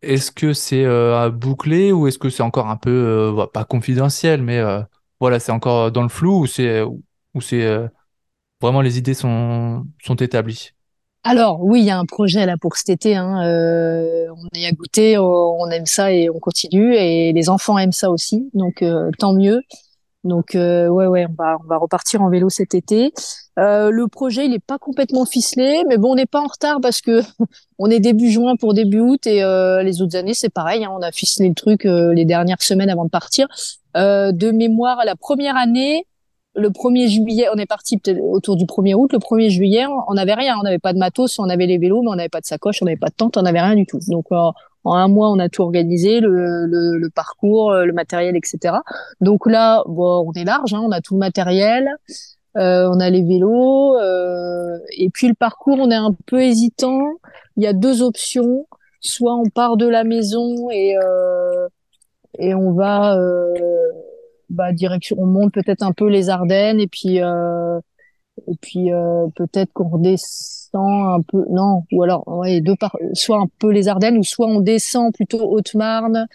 est-ce 0.00 0.30
que 0.30 0.52
c'est 0.52 0.84
à 0.84 1.28
boucler 1.28 1.92
ou 1.92 2.06
est-ce 2.06 2.18
que 2.18 2.30
c'est 2.30 2.42
encore 2.42 2.68
un 2.68 2.76
peu, 2.76 3.34
bah, 3.36 3.48
pas 3.52 3.64
confidentiel, 3.64 4.42
mais 4.42 4.62
voilà, 5.20 5.40
c'est 5.40 5.52
encore 5.52 5.92
dans 5.92 6.02
le 6.02 6.08
flou 6.08 6.40
ou 6.40 6.46
c'est, 6.46 6.82
ou 6.82 7.40
c'est 7.40 7.90
vraiment 8.62 8.80
les 8.80 8.96
idées 8.96 9.12
sont, 9.12 9.84
sont 10.02 10.14
établies? 10.14 10.70
Alors 11.22 11.62
oui, 11.62 11.80
il 11.80 11.84
y 11.84 11.90
a 11.90 11.98
un 11.98 12.06
projet 12.06 12.46
là 12.46 12.56
pour 12.56 12.76
cet 12.76 12.88
été. 12.88 13.14
Hein. 13.14 13.42
on 13.42 14.48
est 14.54 14.66
à 14.66 14.72
goûter, 14.72 15.18
on 15.18 15.68
aime 15.70 15.86
ça 15.86 16.10
et 16.10 16.30
on 16.30 16.38
continue. 16.38 16.94
Et 16.94 17.34
les 17.34 17.50
enfants 17.50 17.76
aiment 17.76 17.92
ça 17.92 18.10
aussi, 18.10 18.48
donc 18.54 18.82
tant 19.18 19.34
mieux. 19.34 19.60
Donc 20.24 20.54
euh, 20.54 20.88
ouais 20.88 21.06
ouais, 21.06 21.26
on 21.28 21.34
va 21.34 21.56
on 21.62 21.66
va 21.66 21.76
repartir 21.76 22.22
en 22.22 22.28
vélo 22.28 22.48
cet 22.48 22.74
été. 22.74 23.12
Euh, 23.58 23.90
le 23.90 24.08
projet 24.08 24.46
il 24.46 24.54
est 24.54 24.64
pas 24.64 24.78
complètement 24.78 25.24
ficelé, 25.24 25.84
mais 25.88 25.96
bon 25.96 26.12
on 26.12 26.14
n'est 26.16 26.26
pas 26.26 26.40
en 26.40 26.46
retard 26.46 26.80
parce 26.80 27.00
que 27.00 27.22
on 27.78 27.88
est 27.88 28.00
début 28.00 28.30
juin 28.30 28.56
pour 28.56 28.74
début 28.74 29.00
août 29.00 29.26
et 29.26 29.42
euh, 29.42 29.82
les 29.82 30.02
autres 30.02 30.16
années 30.16 30.34
c'est 30.34 30.48
pareil, 30.48 30.84
hein, 30.84 30.90
on 30.92 31.02
a 31.02 31.12
ficelé 31.12 31.48
le 31.48 31.54
truc 31.54 31.86
euh, 31.86 32.12
les 32.14 32.24
dernières 32.24 32.62
semaines 32.62 32.90
avant 32.90 33.04
de 33.04 33.10
partir. 33.10 33.46
Euh, 33.96 34.32
de 34.32 34.50
mémoire, 34.50 35.02
la 35.04 35.16
première 35.16 35.56
année, 35.56 36.06
le 36.54 36.70
1er 36.70 37.08
juillet, 37.08 37.46
on 37.54 37.58
est 37.58 37.66
parti 37.66 38.00
autour 38.20 38.56
du 38.56 38.64
1er 38.64 38.94
août. 38.94 39.12
Le 39.12 39.18
1er 39.18 39.48
juillet, 39.48 39.86
on 40.08 40.14
n'avait 40.14 40.34
rien, 40.34 40.56
on 40.58 40.62
n'avait 40.62 40.78
pas 40.78 40.92
de 40.92 40.98
matos, 40.98 41.38
on 41.38 41.48
avait 41.48 41.66
les 41.66 41.78
vélos, 41.78 42.02
mais 42.02 42.10
on 42.10 42.16
n'avait 42.16 42.28
pas 42.28 42.40
de 42.40 42.46
sacoche, 42.46 42.82
on 42.82 42.84
n'avait 42.84 42.96
pas 42.96 43.08
de 43.08 43.14
tente, 43.14 43.36
on 43.36 43.42
n'avait 43.42 43.60
rien 43.60 43.76
du 43.76 43.86
tout. 43.86 44.00
Donc 44.08 44.26
un 44.94 45.08
mois, 45.08 45.30
on 45.30 45.38
a 45.38 45.48
tout 45.48 45.62
organisé, 45.62 46.20
le, 46.20 46.66
le, 46.66 47.10
parcours, 47.10 47.72
euh, 47.72 47.84
le 47.84 47.92
matériel, 47.92 48.36
etc. 48.36 48.76
Donc 49.20 49.46
là, 49.46 49.82
bon, 49.86 50.24
on 50.26 50.32
est 50.32 50.44
large, 50.44 50.74
hein, 50.74 50.80
on 50.84 50.90
a 50.90 51.00
tout 51.00 51.14
le 51.14 51.20
matériel, 51.20 51.88
euh, 52.56 52.88
on 52.90 53.00
a 53.00 53.10
les 53.10 53.22
vélos, 53.22 53.96
euh, 53.96 54.78
et 54.96 55.10
puis 55.10 55.28
le 55.28 55.34
parcours, 55.34 55.78
on 55.80 55.90
est 55.90 55.94
un 55.94 56.14
peu 56.26 56.42
hésitant. 56.42 57.00
Il 57.56 57.64
y 57.64 57.66
a 57.66 57.72
deux 57.72 58.02
options. 58.02 58.66
Soit 59.00 59.34
on 59.34 59.48
part 59.48 59.76
de 59.76 59.86
la 59.86 60.02
maison 60.02 60.70
et 60.72 60.96
et 62.40 62.52
on 62.54 62.72
va 62.72 63.16
bah, 64.50 64.72
direction, 64.72 65.16
on 65.20 65.26
monte 65.26 65.54
peut-être 65.54 65.82
un 65.82 65.92
peu 65.92 66.08
les 66.08 66.30
Ardennes 66.30 66.80
et 66.80 66.88
puis 66.88 67.18
et 67.18 68.56
puis 68.60 68.90
peut-être 69.36 69.72
qu'on 69.72 69.88
redescend 69.88 70.57
un 70.74 71.22
peu 71.22 71.44
non 71.50 71.84
ou 71.92 72.02
alors 72.02 72.26
ouais 72.28 72.62
par 72.78 72.96
soit 73.14 73.38
un 73.38 73.46
peu 73.58 73.70
les 73.70 73.88
Ardennes 73.88 74.18
ou 74.18 74.22
soit 74.22 74.46
on 74.46 74.60
descend 74.60 75.12
plutôt 75.14 75.50
Haute-Marne 75.50 76.26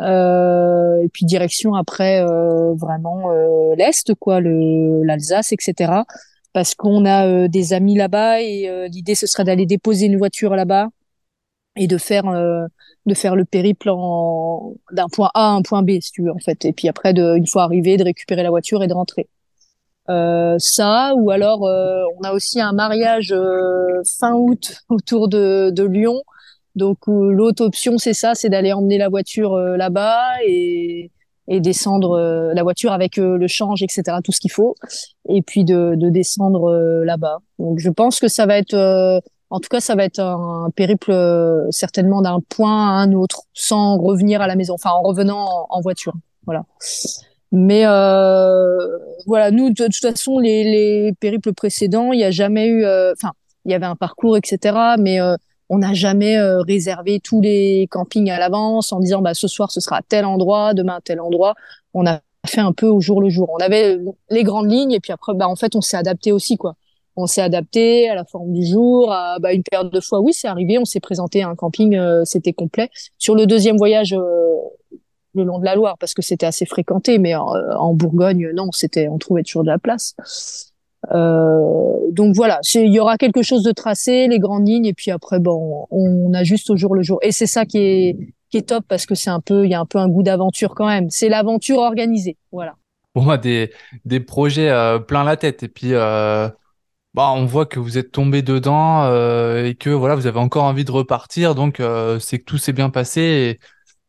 euh, 0.00 1.02
et 1.02 1.08
puis 1.08 1.26
direction 1.26 1.74
après 1.74 2.22
euh, 2.22 2.72
vraiment 2.74 3.32
euh, 3.32 3.74
l'est 3.76 4.14
quoi 4.14 4.40
le 4.40 5.02
l'Alsace 5.02 5.52
etc 5.52 5.92
parce 6.52 6.74
qu'on 6.74 7.04
a 7.04 7.48
des 7.48 7.72
amis 7.72 7.96
là-bas 7.96 8.40
et 8.40 8.88
l'idée 8.88 9.14
ce 9.14 9.26
serait 9.26 9.44
d'aller 9.44 9.66
déposer 9.66 10.06
une 10.06 10.18
voiture 10.18 10.56
là-bas 10.56 10.88
et 11.76 11.86
de 11.86 11.96
faire 11.96 12.24
de 12.24 13.14
faire 13.14 13.36
le 13.36 13.44
périple 13.44 13.88
d'un 14.90 15.08
point 15.12 15.30
A 15.34 15.46
à 15.46 15.50
un 15.50 15.62
point 15.62 15.82
B 15.82 16.00
si 16.00 16.10
tu 16.10 16.22
veux 16.24 16.32
en 16.32 16.38
fait. 16.38 16.64
Et 16.64 16.72
puis 16.72 16.88
après 16.88 17.14
de 17.14 17.36
une 17.36 17.46
fois 17.46 17.62
arrivé 17.62 17.96
de 17.96 18.02
récupérer 18.02 18.42
la 18.42 18.50
voiture 18.50 18.82
et 18.82 18.88
de 18.88 18.94
rentrer 18.94 19.28
euh, 20.10 20.56
ça, 20.58 21.12
ou 21.16 21.30
alors 21.30 21.66
euh, 21.66 22.02
on 22.18 22.24
a 22.24 22.32
aussi 22.32 22.60
un 22.60 22.72
mariage 22.72 23.32
euh, 23.32 24.02
fin 24.18 24.34
août 24.34 24.74
autour 24.88 25.28
de, 25.28 25.70
de 25.70 25.84
Lyon. 25.84 26.22
Donc 26.76 26.98
l'autre 27.06 27.64
option, 27.64 27.98
c'est 27.98 28.14
ça, 28.14 28.34
c'est 28.34 28.48
d'aller 28.48 28.72
emmener 28.72 28.96
la 28.96 29.08
voiture 29.08 29.56
là-bas 29.56 30.22
et, 30.46 31.10
et 31.48 31.60
descendre 31.60 32.52
la 32.54 32.62
voiture 32.62 32.92
avec 32.92 33.16
le 33.16 33.46
change, 33.48 33.82
etc., 33.82 34.18
tout 34.22 34.30
ce 34.30 34.38
qu'il 34.38 34.52
faut, 34.52 34.76
et 35.28 35.42
puis 35.42 35.64
de, 35.64 35.96
de 35.96 36.10
descendre 36.10 36.70
là-bas. 37.04 37.38
Donc 37.58 37.80
je 37.80 37.90
pense 37.90 38.20
que 38.20 38.28
ça 38.28 38.46
va 38.46 38.56
être, 38.56 39.20
en 39.50 39.58
tout 39.58 39.68
cas, 39.68 39.80
ça 39.80 39.96
va 39.96 40.04
être 40.04 40.20
un, 40.20 40.70
périple 40.70 41.12
certainement 41.70 42.22
d'un 42.22 42.38
point 42.48 42.88
à 42.88 43.02
un 43.02 43.12
autre, 43.14 43.42
sans 43.52 43.98
revenir 43.98 44.40
à 44.40 44.46
la 44.46 44.54
maison, 44.54 44.74
enfin 44.74 44.90
en 44.90 45.02
revenant 45.02 45.44
en, 45.44 45.66
en 45.70 45.80
voiture. 45.80 46.14
Voilà. 46.46 46.64
Mais 47.52 47.84
euh, 47.84 48.78
voilà, 49.26 49.50
nous, 49.50 49.70
de, 49.70 49.84
toute 49.84 49.96
façon, 49.96 50.38
les, 50.38 50.64
les 50.64 51.12
périples 51.18 51.52
précédents, 51.52 52.12
il 52.12 52.18
n'y 52.18 52.24
a 52.24 52.30
jamais 52.30 52.66
eu, 52.66 52.84
euh, 52.84 53.12
enfin, 53.12 53.32
il 53.64 53.72
y 53.72 53.74
avait 53.74 53.86
un 53.86 53.96
parcours, 53.96 54.36
etc. 54.36 54.76
Mais 54.98 55.20
euh, 55.20 55.36
on 55.68 55.78
n'a 55.78 55.92
jamais 55.94 56.36
euh, 56.38 56.60
réservé 56.60 57.20
tous 57.20 57.40
les 57.40 57.88
campings 57.90 58.30
à 58.30 58.38
l'avance 58.38 58.92
en 58.92 59.00
disant, 59.00 59.20
bah, 59.20 59.34
ce 59.34 59.48
soir, 59.48 59.72
ce 59.72 59.80
sera 59.80 59.96
à 59.98 60.02
tel 60.02 60.24
endroit, 60.24 60.74
demain 60.74 61.00
tel 61.02 61.20
endroit. 61.20 61.54
On 61.92 62.06
a 62.06 62.20
fait 62.46 62.60
un 62.60 62.72
peu 62.72 62.86
au 62.86 63.00
jour 63.00 63.20
le 63.20 63.30
jour. 63.30 63.50
On 63.52 63.62
avait 63.62 63.98
les 64.30 64.44
grandes 64.44 64.70
lignes 64.70 64.92
et 64.92 65.00
puis 65.00 65.12
après, 65.12 65.34
bah, 65.34 65.48
en 65.48 65.56
fait, 65.56 65.74
on 65.74 65.80
s'est 65.80 65.96
adapté 65.96 66.30
aussi, 66.30 66.56
quoi. 66.56 66.74
on 67.16 67.26
s'est 67.26 67.42
adapté 67.42 68.08
à 68.08 68.14
la 68.14 68.24
forme 68.24 68.52
du 68.52 68.64
jour. 68.64 69.12
À, 69.12 69.40
bah, 69.40 69.52
une 69.52 69.64
période 69.64 69.90
de 69.90 70.00
fois, 70.00 70.20
oui, 70.20 70.32
c'est 70.32 70.48
arrivé. 70.48 70.78
On 70.78 70.84
s'est 70.84 71.00
présenté 71.00 71.42
à 71.42 71.48
un 71.48 71.56
camping, 71.56 71.98
c'était 72.24 72.52
complet. 72.52 72.90
Sur 73.18 73.34
le 73.34 73.46
deuxième 73.46 73.76
voyage 73.76 74.14
le 75.34 75.44
long 75.44 75.58
de 75.58 75.64
la 75.64 75.74
Loire 75.74 75.96
parce 75.98 76.14
que 76.14 76.22
c'était 76.22 76.46
assez 76.46 76.66
fréquenté, 76.66 77.18
mais 77.18 77.34
en, 77.34 77.94
Bourgogne, 77.94 78.50
non, 78.54 78.72
c'était, 78.72 79.08
on 79.08 79.18
trouvait 79.18 79.42
toujours 79.42 79.62
de 79.62 79.68
la 79.68 79.78
place. 79.78 80.14
Euh, 81.12 81.94
donc 82.10 82.34
voilà, 82.34 82.60
il 82.74 82.92
y 82.92 83.00
aura 83.00 83.16
quelque 83.16 83.42
chose 83.42 83.62
de 83.62 83.72
tracé, 83.72 84.28
les 84.28 84.38
grandes 84.38 84.68
lignes, 84.68 84.86
et 84.86 84.94
puis 84.94 85.10
après, 85.10 85.38
bon, 85.38 85.86
on 85.90 86.34
ajuste 86.34 86.70
au 86.70 86.76
jour 86.76 86.94
le 86.94 87.02
jour. 87.02 87.18
Et 87.22 87.32
c'est 87.32 87.46
ça 87.46 87.64
qui 87.64 87.78
est, 87.78 88.16
qui 88.50 88.58
est 88.58 88.68
top 88.68 88.84
parce 88.88 89.06
que 89.06 89.14
c'est 89.14 89.30
un 89.30 89.40
peu, 89.40 89.64
il 89.64 89.70
y 89.70 89.74
a 89.74 89.80
un 89.80 89.86
peu 89.86 89.98
un 89.98 90.08
goût 90.08 90.22
d'aventure 90.22 90.74
quand 90.74 90.86
même. 90.86 91.08
C'est 91.10 91.28
l'aventure 91.28 91.78
organisée, 91.78 92.36
voilà. 92.52 92.74
Pour 93.14 93.24
moi, 93.24 93.38
des, 93.38 93.72
des 94.04 94.20
projets 94.20 94.70
euh, 94.70 94.98
plein 94.98 95.24
la 95.24 95.36
tête, 95.36 95.62
et 95.62 95.68
puis 95.68 95.94
euh, 95.94 96.48
bah, 97.14 97.32
on 97.34 97.44
voit 97.44 97.66
que 97.66 97.80
vous 97.80 97.98
êtes 97.98 98.12
tombé 98.12 98.42
dedans 98.42 99.04
euh, 99.04 99.64
et 99.64 99.74
que 99.74 99.90
voilà, 99.90 100.14
vous 100.14 100.28
avez 100.28 100.38
encore 100.38 100.64
envie 100.64 100.84
de 100.84 100.92
repartir, 100.92 101.56
donc 101.56 101.80
euh, 101.80 102.20
c'est 102.20 102.38
que 102.38 102.44
tout 102.44 102.58
s'est 102.58 102.72
bien 102.72 102.90
passé. 102.90 103.58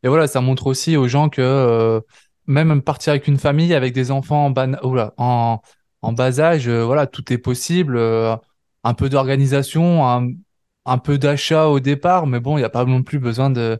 Et, 0.04 0.08
voilà, 0.08 0.28
ça 0.28 0.42
montre 0.42 0.68
aussi 0.68 0.98
aux 0.98 1.08
gens 1.08 1.30
que 1.30 2.02
même 2.48 2.82
partir 2.82 3.12
avec 3.12 3.28
une 3.28 3.38
famille, 3.38 3.74
avec 3.74 3.94
des 3.94 4.12
enfants 4.12 4.52
en, 4.56 5.12
en 5.18 5.62
en 6.02 6.14
bas 6.14 6.40
âge, 6.40 6.68
euh, 6.68 6.84
voilà, 6.84 7.08
tout 7.08 7.32
est 7.34 7.38
possible. 7.38 7.98
Euh, 7.98 8.36
un 8.84 8.94
peu 8.94 9.10
d'organisation, 9.10 10.08
un, 10.86 10.98
peu 10.98 11.18
d'achat 11.18 11.68
au 11.68 11.80
départ, 11.80 12.28
mais 12.28 12.40
bon, 12.40 12.58
il 12.58 12.62
n'y 12.62 12.66
a 12.66 12.70
pas 12.70 12.86
non 12.86 13.04
plus 13.04 13.20
besoin 13.20 13.50
de, 13.52 13.80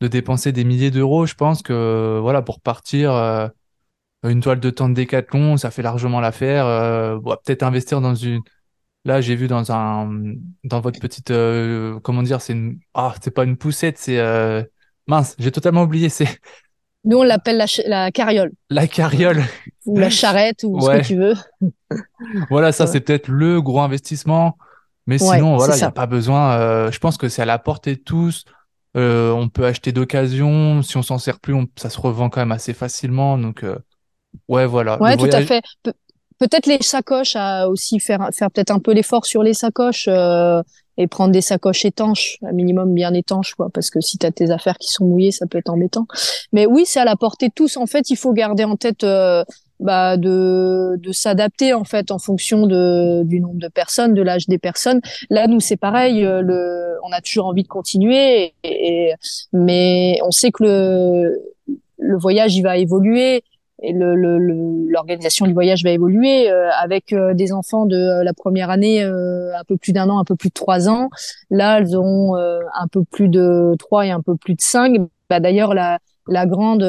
de 0.00 0.08
dépenser 0.08 0.52
des 0.52 0.64
milliers 0.64 0.90
d'euros. 0.90 1.26
Je 1.26 1.34
pense 1.34 1.62
que 1.62 2.18
voilà, 2.20 2.42
pour 2.42 2.60
partir, 2.60 3.12
euh, 3.12 3.48
une 4.24 4.40
toile 4.40 4.60
de 4.60 4.70
de 4.70 4.94
décathlon, 4.94 5.56
ça 5.56 5.70
fait 5.70 5.82
largement 5.82 6.20
l'affaire. 6.20 6.66
peut-être 7.44 7.62
investir 7.62 8.00
dans 8.00 8.14
une. 8.14 8.42
Là, 9.04 9.20
j'ai 9.20 9.36
vu 9.36 9.48
dans 9.48 9.72
un 9.72 10.10
dans 10.64 10.80
votre 10.80 11.00
petite 11.00 11.32
comment 12.02 12.22
dire, 12.22 12.40
c'est 12.40 12.52
une 12.52 12.78
ah, 12.94 13.14
c'est 13.22 13.32
pas 13.32 13.44
une 13.44 13.56
poussette, 13.56 13.98
c'est 13.98 14.18
mince, 15.06 15.34
j'ai 15.38 15.50
totalement 15.50 15.82
oublié. 15.82 16.08
C'est 16.08 16.28
nous, 17.04 17.18
on 17.18 17.22
l'appelle 17.22 17.56
la, 17.56 17.66
la, 17.86 18.10
carriole. 18.12 18.52
La 18.70 18.86
carriole. 18.86 19.42
Ou 19.86 19.98
la 19.98 20.10
charrette, 20.10 20.64
ou 20.64 20.80
ce 20.80 20.90
que 20.90 21.04
tu 21.04 21.16
veux. 21.16 21.34
voilà, 22.50 22.72
ça, 22.72 22.86
c'est 22.86 23.00
peut-être 23.00 23.28
le 23.28 23.60
gros 23.60 23.80
investissement. 23.80 24.56
Mais 25.06 25.18
sinon, 25.18 25.56
voilà, 25.56 25.74
il 25.74 25.78
n'y 25.78 25.84
a 25.84 25.90
pas 25.90 26.06
besoin. 26.06 26.52
Euh, 26.52 26.92
je 26.92 26.98
pense 26.98 27.16
que 27.16 27.28
c'est 27.28 27.42
à 27.42 27.46
la 27.46 27.58
portée 27.58 27.96
de 27.96 28.00
tous. 28.00 28.44
Euh, 28.96 29.32
on 29.32 29.48
peut 29.48 29.66
acheter 29.66 29.90
d'occasion. 29.90 30.82
Si 30.82 30.96
on 30.96 31.02
s'en 31.02 31.18
sert 31.18 31.40
plus, 31.40 31.56
ça 31.76 31.90
se 31.90 31.98
revend 31.98 32.30
quand 32.30 32.40
même 32.40 32.52
assez 32.52 32.72
facilement. 32.72 33.36
Donc, 33.36 33.64
euh, 33.64 33.76
ouais, 34.48 34.66
voilà. 34.66 35.00
Ouais, 35.02 35.16
tout 35.16 35.28
à 35.32 35.42
fait. 35.42 35.62
peut-être 36.38 36.66
les 36.66 36.80
sacoches 36.82 37.34
à 37.34 37.68
aussi 37.68 37.98
faire 37.98 38.28
faire 38.32 38.50
peut-être 38.50 38.70
un 38.70 38.78
peu 38.78 38.92
l'effort 38.92 39.26
sur 39.26 39.42
les 39.42 39.54
sacoches 39.54 40.08
et 40.98 41.06
prendre 41.06 41.32
des 41.32 41.40
sacoches 41.40 41.84
étanches, 41.84 42.38
un 42.42 42.52
minimum 42.52 42.94
bien 42.94 43.14
étanches, 43.14 43.54
quoi, 43.54 43.68
parce 43.72 43.90
que 43.90 44.00
si 44.00 44.18
tu 44.18 44.26
as 44.26 44.30
tes 44.30 44.50
affaires 44.50 44.76
qui 44.78 44.88
sont 44.88 45.04
mouillées, 45.04 45.32
ça 45.32 45.46
peut 45.46 45.58
être 45.58 45.70
embêtant. 45.70 46.06
Mais 46.52 46.66
oui, 46.66 46.84
c'est 46.86 47.00
à 47.00 47.04
la 47.04 47.16
portée 47.16 47.48
de 47.48 47.54
tous. 47.54 47.76
En 47.76 47.86
fait, 47.86 48.10
il 48.10 48.16
faut 48.16 48.32
garder 48.32 48.64
en 48.64 48.76
tête 48.76 49.04
euh, 49.04 49.44
bah, 49.80 50.16
de, 50.16 50.96
de 50.98 51.12
s'adapter 51.12 51.72
en 51.72 51.84
fait 51.84 52.10
en 52.10 52.18
fonction 52.18 52.66
de, 52.66 53.22
du 53.24 53.40
nombre 53.40 53.58
de 53.58 53.68
personnes, 53.68 54.14
de 54.14 54.22
l'âge 54.22 54.46
des 54.48 54.58
personnes. 54.58 55.00
Là, 55.30 55.46
nous, 55.46 55.60
c'est 55.60 55.76
pareil. 55.78 56.24
Euh, 56.24 56.42
le, 56.42 56.98
on 57.04 57.12
a 57.12 57.20
toujours 57.20 57.46
envie 57.46 57.62
de 57.62 57.68
continuer, 57.68 58.54
mais 59.52 60.18
on 60.24 60.30
sait 60.30 60.50
que 60.50 60.62
le, 60.62 61.42
le 61.98 62.18
voyage, 62.18 62.54
il 62.54 62.62
va 62.62 62.76
évoluer 62.76 63.44
l'organisation 63.90 65.44
le, 65.44 65.50
du 65.50 65.54
voyage 65.54 65.82
va 65.82 65.90
évoluer 65.90 66.50
euh, 66.50 66.70
avec 66.80 67.12
euh, 67.12 67.34
des 67.34 67.52
enfants 67.52 67.86
de 67.86 67.96
euh, 67.96 68.24
la 68.24 68.32
première 68.32 68.70
année 68.70 69.02
un 69.02 69.64
peu 69.66 69.76
plus 69.76 69.92
d'un 69.92 70.08
an, 70.08 70.18
un 70.18 70.24
peu 70.24 70.36
plus 70.36 70.48
de 70.48 70.54
trois 70.54 70.88
ans. 70.88 71.10
Là, 71.50 71.78
elles 71.78 71.96
ont 71.96 72.34
un 72.34 72.88
peu 72.90 73.04
plus 73.04 73.28
de 73.28 73.74
trois 73.78 74.06
et 74.06 74.10
un 74.10 74.20
peu 74.20 74.36
plus 74.36 74.54
de 74.54 74.60
cinq. 74.60 74.96
Bah, 75.28 75.40
D'ailleurs, 75.40 75.74
la, 75.74 75.98
la 76.28 76.46
grande, 76.46 76.82
on 76.82 76.86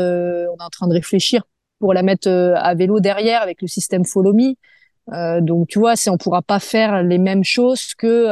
est 0.56 0.64
en 0.64 0.70
train 0.70 0.88
de 0.88 0.94
réfléchir 0.94 1.44
pour 1.80 1.94
la 1.94 2.04
mettre 2.04 2.30
à 2.30 2.76
vélo 2.76 3.00
derrière 3.00 3.42
avec 3.42 3.62
le 3.62 3.68
système 3.68 4.06
Follow 4.06 4.34
Me. 4.34 5.42
donc, 5.42 5.68
tu 5.68 5.80
vois, 5.80 5.96
si 5.96 6.10
on 6.10 6.18
pourra 6.18 6.42
pas 6.42 6.60
faire 6.60 7.04
les 7.04 7.18
mêmes 7.18 7.44
choses 7.44 7.94
que 7.96 8.28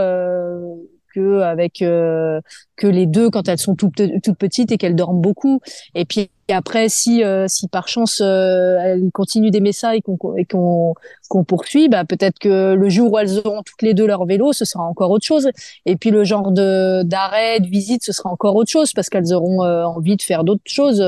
que 1.14 1.42
avec 1.42 1.82
euh, 1.82 2.42
que 2.76 2.88
les 2.88 3.06
deux 3.06 3.30
quand 3.30 3.48
elles 3.48 3.58
sont 3.58 3.76
toutes 3.76 4.02
toutes 4.24 4.38
petites 4.38 4.72
et 4.72 4.78
qu'elles 4.78 4.96
dorment 4.96 5.22
beaucoup 5.22 5.60
et 5.96 6.06
puis 6.06 6.32
après 6.54 6.90
si 6.90 7.24
euh, 7.24 7.48
si 7.48 7.68
par 7.68 7.88
chance 7.88 8.22
euh, 8.22 8.78
elles 8.80 9.12
continuent 9.12 9.52
d'aimer 9.52 9.72
ça 9.72 9.96
et 9.96 10.02
qu'on 10.02 10.18
qu'on 10.18 11.44
poursuit 11.44 11.90
bah 11.90 12.06
peut-être 12.06 12.40
que 12.40 12.74
le 12.74 12.90
jour 12.90 13.12
où 13.12 13.18
elles 13.18 13.40
auront 13.46 13.64
toutes 13.64 13.82
les 13.82 13.94
deux 13.94 14.06
leur 14.06 14.26
vélo 14.26 14.54
ce 14.54 14.66
sera 14.66 14.84
encore 14.84 15.12
autre 15.12 15.26
chose. 15.26 15.50
Et 15.86 15.96
puis 15.96 16.12
le 16.12 16.24
genre 16.24 16.52
de 16.52 17.04
d'arrêt 17.04 17.60
de 17.60 17.68
visite 17.68 18.04
ce 18.04 18.12
sera 18.12 18.30
encore 18.30 18.56
autre 18.56 18.72
chose 18.72 18.94
parce 18.94 19.10
qu'elles 19.10 19.34
auront 19.34 19.62
envie 19.62 20.16
de 20.16 20.22
faire 20.22 20.44
d'autres 20.44 20.62
choses. 20.66 21.02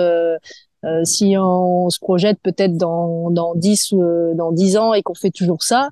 Euh, 0.86 1.02
si 1.06 1.36
on 1.38 1.90
se 1.90 2.00
projette 2.00 2.40
peut-être 2.44 2.76
dans 2.76 3.32
dans 3.32 3.56
10 3.56 3.94
euh, 3.94 4.34
dans 4.36 4.52
10 4.52 4.78
ans 4.78 4.94
et 4.94 5.02
qu'on 5.02 5.14
fait 5.14 5.30
toujours 5.32 5.64
ça, 5.64 5.90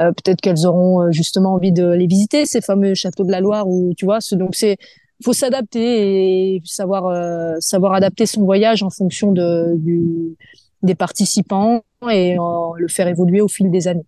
euh, 0.00 0.10
peut-être 0.12 0.40
qu'elles 0.40 0.66
auront 0.66 1.12
justement 1.12 1.54
envie 1.54 1.70
de 1.70 1.86
les 1.86 2.06
visiter 2.06 2.44
ces 2.44 2.60
fameux 2.60 2.94
châteaux 2.94 3.24
de 3.24 3.30
la 3.30 3.40
Loire 3.40 3.68
ou 3.68 3.94
tu 3.96 4.04
vois, 4.04 4.18
donc 4.32 4.56
c'est 4.56 4.78
faut 5.22 5.32
s'adapter 5.32 6.56
et 6.56 6.62
savoir 6.64 7.12
savoir 7.60 7.94
adapter 7.94 8.26
son 8.26 8.44
voyage 8.44 8.82
en 8.82 8.90
fonction 8.90 9.32
de 9.32 9.74
du, 9.76 10.36
des 10.82 10.94
participants 10.94 11.82
et 12.10 12.36
le 12.36 12.88
faire 12.88 13.08
évoluer 13.08 13.40
au 13.40 13.48
fil 13.48 13.70
des 13.70 13.88
années. 13.88 14.06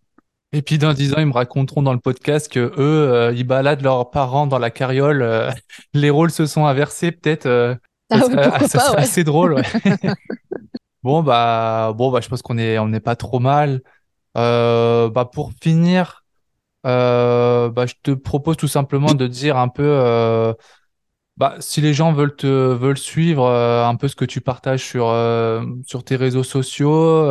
Et 0.53 0.63
puis 0.63 0.79
dans 0.79 0.93
10 0.93 1.15
ans, 1.15 1.19
ils 1.19 1.27
me 1.27 1.33
raconteront 1.33 1.83
dans 1.83 1.93
le 1.93 1.99
podcast 1.99 2.51
que 2.51 2.73
eux, 2.79 3.33
ils 3.35 3.45
baladent 3.45 3.83
leurs 3.83 4.11
parents 4.11 4.47
dans 4.47 4.59
la 4.59 4.71
carriole. 4.71 5.51
les 5.95 6.11
rôles 6.11 6.31
se 6.31 6.47
sont 6.47 6.67
inversés 6.67 7.13
peut-être. 7.13 7.79
Ah 8.11 8.21
ça 8.21 8.81
serait, 8.81 9.03
assez 9.03 9.25
drôle. 9.25 9.63
bon 11.03 11.23
bah 11.23 11.93
bon 11.97 12.11
bah 12.11 12.21
je 12.23 12.29
pense 12.29 12.43
qu'on 12.43 12.59
est 12.59 12.79
on 12.79 12.89
n'est 12.89 13.01
pas 13.01 13.17
trop 13.17 13.41
mal. 13.41 13.81
Euh, 14.37 15.11
bah 15.11 15.25
pour 15.27 15.53
finir, 15.63 16.25
euh, 16.87 17.71
bah 17.71 17.87
je 17.87 17.95
te 18.03 18.11
propose 18.11 18.57
tout 18.57 18.69
simplement 18.69 19.15
de 19.15 19.27
dire 19.27 19.57
un 19.57 19.69
peu 19.69 19.85
euh, 19.85 20.53
bah 21.37 21.57
si 21.61 21.81
les 21.81 21.95
gens 21.95 22.13
veulent 22.13 22.37
te 22.37 22.47
veulent 22.47 22.99
suivre 22.99 23.49
un 23.49 23.97
peu 23.97 24.09
ce 24.09 24.17
que 24.17 24.25
tu 24.25 24.41
partages 24.41 24.85
sur 24.85 25.07
sur 25.87 26.05
tes 26.05 26.17
réseaux 26.17 26.45
sociaux. 26.45 27.29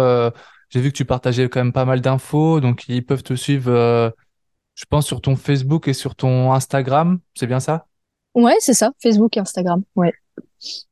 J'ai 0.70 0.82
vu 0.82 0.92
que 0.92 0.98
tu 0.98 1.06
partageais 1.06 1.50
quand 1.50 1.60
même 1.60 1.74
pas 1.74 1.86
mal 1.86 2.02
d'infos, 2.02 2.60
donc 2.60 2.86
ils 2.88 3.06
peuvent 3.06 3.24
te 3.24 3.36
suivre. 3.36 3.72
je 4.76 4.86
pense 4.90 5.06
sur 5.06 5.22
ton 5.22 5.36
Facebook 5.36 5.88
et 5.88 5.94
sur 5.94 6.16
ton 6.16 6.52
Instagram, 6.52 7.20
c'est 7.36 7.48
bien 7.48 7.60
ça? 7.60 7.86
Ouais, 8.36 8.56
c'est 8.60 8.74
ça, 8.74 8.92
Facebook 9.02 9.38
et 9.38 9.40
Instagram. 9.40 9.84
Ouais. 9.96 10.12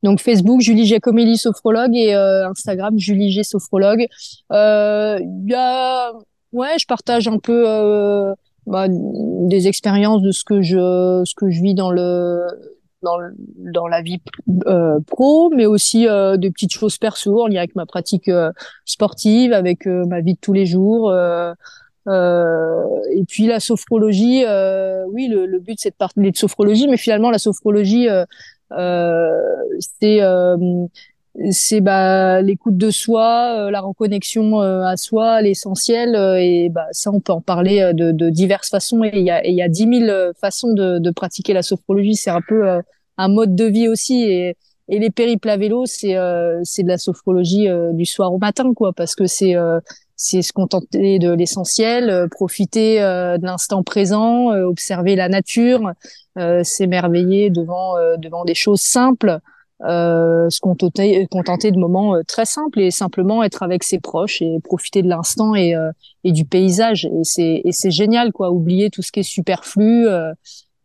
Donc 0.03 0.19
Facebook, 0.19 0.61
Julie 0.61 0.85
Giacomelli, 0.85 1.37
sophrologue, 1.37 1.95
et 1.95 2.13
euh, 2.13 2.49
Instagram, 2.49 2.97
Julie 2.97 3.31
G, 3.31 3.43
sophrologue. 3.43 4.05
Euh, 4.51 5.19
y 5.45 5.53
a, 5.53 6.11
ouais, 6.51 6.77
je 6.79 6.85
partage 6.85 7.27
un 7.27 7.37
peu 7.37 7.63
euh, 7.67 8.33
bah, 8.67 8.87
des 8.89 9.67
expériences 9.67 10.21
de 10.21 10.31
ce 10.31 10.43
que 10.43 10.61
je, 10.61 11.23
ce 11.25 11.33
que 11.35 11.49
je 11.49 11.61
vis 11.61 11.73
dans 11.73 11.89
le, 11.89 12.45
dans, 13.01 13.17
dans 13.57 13.87
la 13.87 14.01
vie 14.01 14.21
euh, 14.67 14.99
pro, 15.07 15.49
mais 15.55 15.65
aussi 15.65 16.07
euh, 16.07 16.37
des 16.37 16.51
petites 16.51 16.73
choses 16.73 16.97
perso 16.97 17.41
en 17.41 17.47
lien 17.47 17.59
avec 17.59 17.75
ma 17.75 17.85
pratique 17.85 18.29
sportive, 18.85 19.53
avec 19.53 19.85
ma 19.85 20.21
vie 20.21 20.33
de 20.33 20.39
tous 20.39 20.53
les 20.53 20.65
jours. 20.65 21.13
et 22.07 23.23
puis 23.27 23.47
la 23.47 23.59
sophrologie, 23.59 24.43
oui, 25.09 25.27
le, 25.27 25.45
le 25.45 25.59
but 25.59 25.77
c'est 25.79 25.91
de 25.91 25.95
parler 25.95 26.31
de 26.31 26.37
sophrologie, 26.37 26.87
mais 26.87 26.97
finalement 26.97 27.31
la 27.31 27.39
sophrologie, 27.39 28.07
euh, 28.77 29.41
c'est 29.99 30.21
euh, 30.21 30.57
c'est 31.51 31.81
bah, 31.81 32.41
l'écoute 32.41 32.77
de 32.77 32.91
soi, 32.91 33.55
euh, 33.57 33.71
la 33.71 33.81
reconnexion 33.81 34.59
à 34.59 34.97
soi, 34.97 35.41
l'essentiel. 35.41 36.15
et 36.39 36.69
bah, 36.69 36.87
ça, 36.91 37.11
on 37.11 37.19
peut 37.19 37.33
en 37.33 37.41
parler 37.41 37.91
de, 37.93 38.11
de 38.11 38.29
diverses 38.29 38.69
façons. 38.69 39.03
Et 39.03 39.11
il 39.13 39.25
y 39.25 39.31
a, 39.31 39.45
il 39.45 39.55
y 39.55 39.61
a 39.61 39.69
10 39.69 40.05
000 40.05 40.33
façons 40.39 40.73
de, 40.73 40.99
de 40.99 41.11
pratiquer 41.11 41.53
la 41.53 41.63
sophrologie. 41.63 42.15
C'est 42.15 42.29
un 42.29 42.41
peu 42.47 42.67
un 43.17 43.27
mode 43.27 43.55
de 43.55 43.65
vie 43.65 43.87
aussi. 43.87 44.23
Et, 44.23 44.57
et 44.89 44.99
les 44.99 45.09
périples 45.09 45.49
à 45.49 45.57
vélo, 45.57 45.85
c'est 45.85 46.17
c'est 46.63 46.83
de 46.83 46.87
la 46.89 46.97
sophrologie 46.97 47.67
du 47.93 48.05
soir 48.05 48.33
au 48.33 48.37
matin, 48.37 48.73
quoi, 48.73 48.91
parce 48.91 49.15
que 49.15 49.25
c'est 49.25 49.55
c'est 50.17 50.41
se 50.41 50.51
contenter 50.51 51.17
de 51.17 51.31
l'essentiel, 51.31 52.27
profiter 52.29 52.99
de 52.99 53.45
l'instant 53.45 53.83
présent, 53.83 54.51
observer 54.51 55.15
la 55.15 55.29
nature, 55.29 55.93
euh, 56.37 56.63
s'émerveiller 56.63 57.49
devant 57.49 57.97
euh, 57.97 58.15
devant 58.15 58.45
des 58.45 58.53
choses 58.53 58.79
simples, 58.79 59.39
euh, 59.87 60.49
se 60.49 60.59
contenter, 60.59 61.27
contenter 61.31 61.71
de 61.71 61.77
moments 61.77 62.15
très 62.27 62.45
simples 62.45 62.79
et 62.79 62.91
simplement 62.91 63.43
être 63.43 63.63
avec 63.63 63.83
ses 63.83 63.99
proches 63.99 64.41
et 64.41 64.59
profiter 64.63 65.01
de 65.01 65.09
l'instant 65.09 65.55
et, 65.55 65.75
et 66.23 66.31
du 66.31 66.45
paysage. 66.45 67.05
Et 67.05 67.23
c'est 67.23 67.61
et 67.65 67.71
c'est 67.71 67.91
génial 67.91 68.31
quoi, 68.31 68.51
oublier 68.51 68.89
tout 68.89 69.01
ce 69.01 69.11
qui 69.11 69.21
est 69.21 69.23
superflu. 69.23 70.07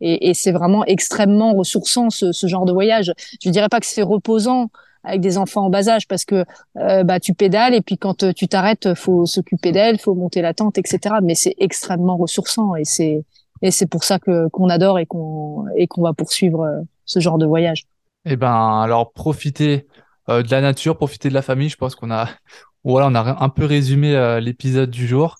et, 0.01 0.29
et 0.29 0.33
c'est 0.33 0.51
vraiment 0.51 0.85
extrêmement 0.85 1.53
ressourçant 1.53 2.09
ce, 2.09 2.31
ce, 2.31 2.47
genre 2.47 2.65
de 2.65 2.73
voyage. 2.73 3.13
Je 3.41 3.49
dirais 3.49 3.69
pas 3.69 3.79
que 3.79 3.85
c'est 3.85 4.01
reposant 4.01 4.69
avec 5.07 5.21
des 5.21 5.37
enfants 5.37 5.65
en 5.65 5.69
bas 5.69 5.87
âge 5.87 6.07
parce 6.07 6.25
que 6.25 6.45
euh, 6.77 7.03
bah 7.03 7.19
tu 7.19 7.33
pédales 7.33 7.73
et 7.73 7.81
puis 7.81 7.97
quand 7.97 8.33
tu 8.33 8.47
t'arrêtes, 8.47 8.93
faut 8.95 9.25
s'occuper 9.25 9.71
d'elle, 9.71 9.99
faut 9.99 10.15
monter 10.15 10.41
la 10.41 10.53
tente, 10.53 10.77
etc. 10.77 11.15
Mais 11.23 11.35
c'est 11.35 11.55
extrêmement 11.57 12.17
ressourçant 12.17 12.75
et 12.75 12.83
c'est 12.85 13.23
et 13.61 13.71
c'est 13.71 13.87
pour 13.87 14.03
ça 14.03 14.19
que 14.19 14.47
qu'on 14.49 14.69
adore 14.69 14.99
et 14.99 15.05
qu'on 15.05 15.65
et 15.75 15.87
qu'on 15.87 16.01
va 16.01 16.13
poursuivre 16.13 16.65
ce 17.05 17.19
genre 17.19 17.37
de 17.37 17.45
voyage. 17.45 17.85
Eh 18.27 18.35
ben 18.35 18.81
alors 18.81 19.13
profitez 19.13 19.87
de 20.27 20.51
la 20.51 20.61
nature, 20.61 20.97
profitez 20.97 21.29
de 21.29 21.33
la 21.33 21.41
famille. 21.41 21.69
Je 21.69 21.77
pense 21.77 21.95
qu'on 21.95 22.11
a 22.11 22.29
voilà 22.83 23.07
on 23.07 23.15
a 23.15 23.43
un 23.43 23.49
peu 23.49 23.65
résumé 23.65 24.39
l'épisode 24.41 24.89
du 24.89 25.07
jour. 25.07 25.37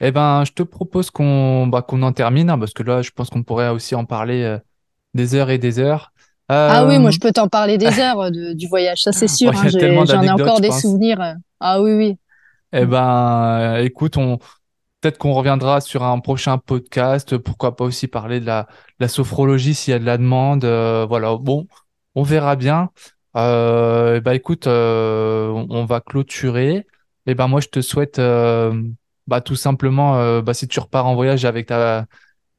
Eh 0.00 0.10
ben, 0.10 0.44
je 0.44 0.52
te 0.52 0.62
propose 0.62 1.10
qu'on 1.10 1.66
bah, 1.68 1.82
qu'on 1.82 2.02
en 2.02 2.12
termine, 2.12 2.50
hein, 2.50 2.58
parce 2.58 2.72
que 2.72 2.82
là, 2.82 3.02
je 3.02 3.10
pense 3.10 3.30
qu'on 3.30 3.42
pourrait 3.42 3.68
aussi 3.68 3.94
en 3.94 4.04
parler 4.04 4.42
euh, 4.42 4.58
des 5.14 5.34
heures 5.34 5.50
et 5.50 5.58
des 5.58 5.78
heures. 5.78 6.12
Ah 6.48 6.84
oui, 6.86 6.98
moi, 6.98 7.08
euh, 7.08 7.12
je 7.12 7.18
peux 7.18 7.32
t'en 7.32 7.48
parler 7.48 7.78
des 7.78 7.86
heures 8.00 8.20
euh, 8.20 8.54
du 8.54 8.68
voyage, 8.68 9.02
ça 9.02 9.12
c'est 9.12 9.28
sûr. 9.28 9.50
Hein, 9.50 9.68
j'en 9.68 10.22
ai, 10.22 10.30
encore 10.30 10.60
des 10.60 10.70
souvenirs. 10.70 11.36
Ah 11.60 11.80
oui, 11.80 11.92
oui. 11.94 12.18
Eh 12.72 12.84
ben, 12.84 13.78
écoute, 13.78 14.16
on 14.18 14.38
peut-être 15.00 15.18
qu'on 15.18 15.32
reviendra 15.32 15.80
sur 15.80 16.02
un 16.02 16.18
prochain 16.18 16.58
podcast. 16.58 17.38
Pourquoi 17.38 17.74
pas 17.74 17.84
aussi 17.84 18.06
parler 18.06 18.40
de 18.40 18.46
la, 18.46 18.66
la 19.00 19.08
sophrologie 19.08 19.74
s'il 19.74 19.92
y 19.92 19.94
a 19.94 19.98
de 19.98 20.04
la 20.04 20.18
demande. 20.18 20.64
voilà, 21.08 21.36
bon, 21.36 21.66
on 22.16 22.24
verra 22.24 22.56
bien. 22.56 22.90
Euh, 23.36 24.20
bah 24.20 24.34
écoute, 24.34 24.66
on, 24.66 25.84
va 25.88 26.00
clôturer. 26.00 26.86
Eh 27.26 27.34
ben 27.34 27.46
moi, 27.46 27.60
je 27.60 27.68
te 27.68 27.80
souhaite 27.80 28.18
bah, 29.26 29.40
tout 29.40 29.56
simplement, 29.56 30.18
euh, 30.18 30.42
bah, 30.42 30.54
si 30.54 30.68
tu 30.68 30.78
repars 30.80 31.06
en 31.06 31.14
voyage 31.14 31.44
avec 31.44 31.66
ta, 31.66 32.06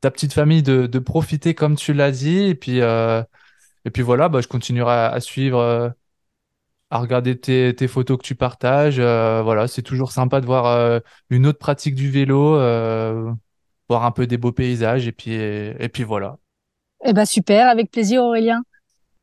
petite 0.01 0.33
famille, 0.33 0.63
de, 0.63 0.99
profiter 0.99 1.53
comme 1.53 1.75
tu 1.75 1.93
l'as 1.93 2.11
dit. 2.11 2.39
Et 2.39 2.55
puis, 2.55 2.81
euh, 2.81 3.23
et 3.85 3.91
puis 3.91 4.03
voilà, 4.03 4.29
je 4.41 4.47
continuerai 4.47 4.93
à, 4.93 5.19
suivre, 5.21 5.59
euh, 5.59 5.89
à 6.89 6.99
regarder 6.99 7.39
tes, 7.39 7.73
tes, 7.75 7.87
photos 7.87 8.17
que 8.17 8.23
tu 8.23 8.35
partages. 8.35 8.99
voilà, 8.99 9.67
c'est 9.67 9.81
toujours 9.81 10.11
sympa 10.11 10.41
de 10.41 10.45
voir 10.45 11.01
une 11.29 11.47
autre 11.47 11.59
pratique 11.59 11.95
du 11.95 12.09
vélo, 12.11 12.55
voir 13.89 14.05
un 14.05 14.11
peu 14.11 14.27
des 14.27 14.37
beaux 14.37 14.51
paysages. 14.51 15.07
Et 15.07 15.11
puis, 15.11 15.33
et, 15.33 15.89
puis 15.89 16.03
voilà. 16.03 16.37
Eh 17.05 17.13
ben 17.13 17.25
super, 17.25 17.69
avec 17.69 17.91
plaisir 17.91 18.23
Aurélien. 18.23 18.61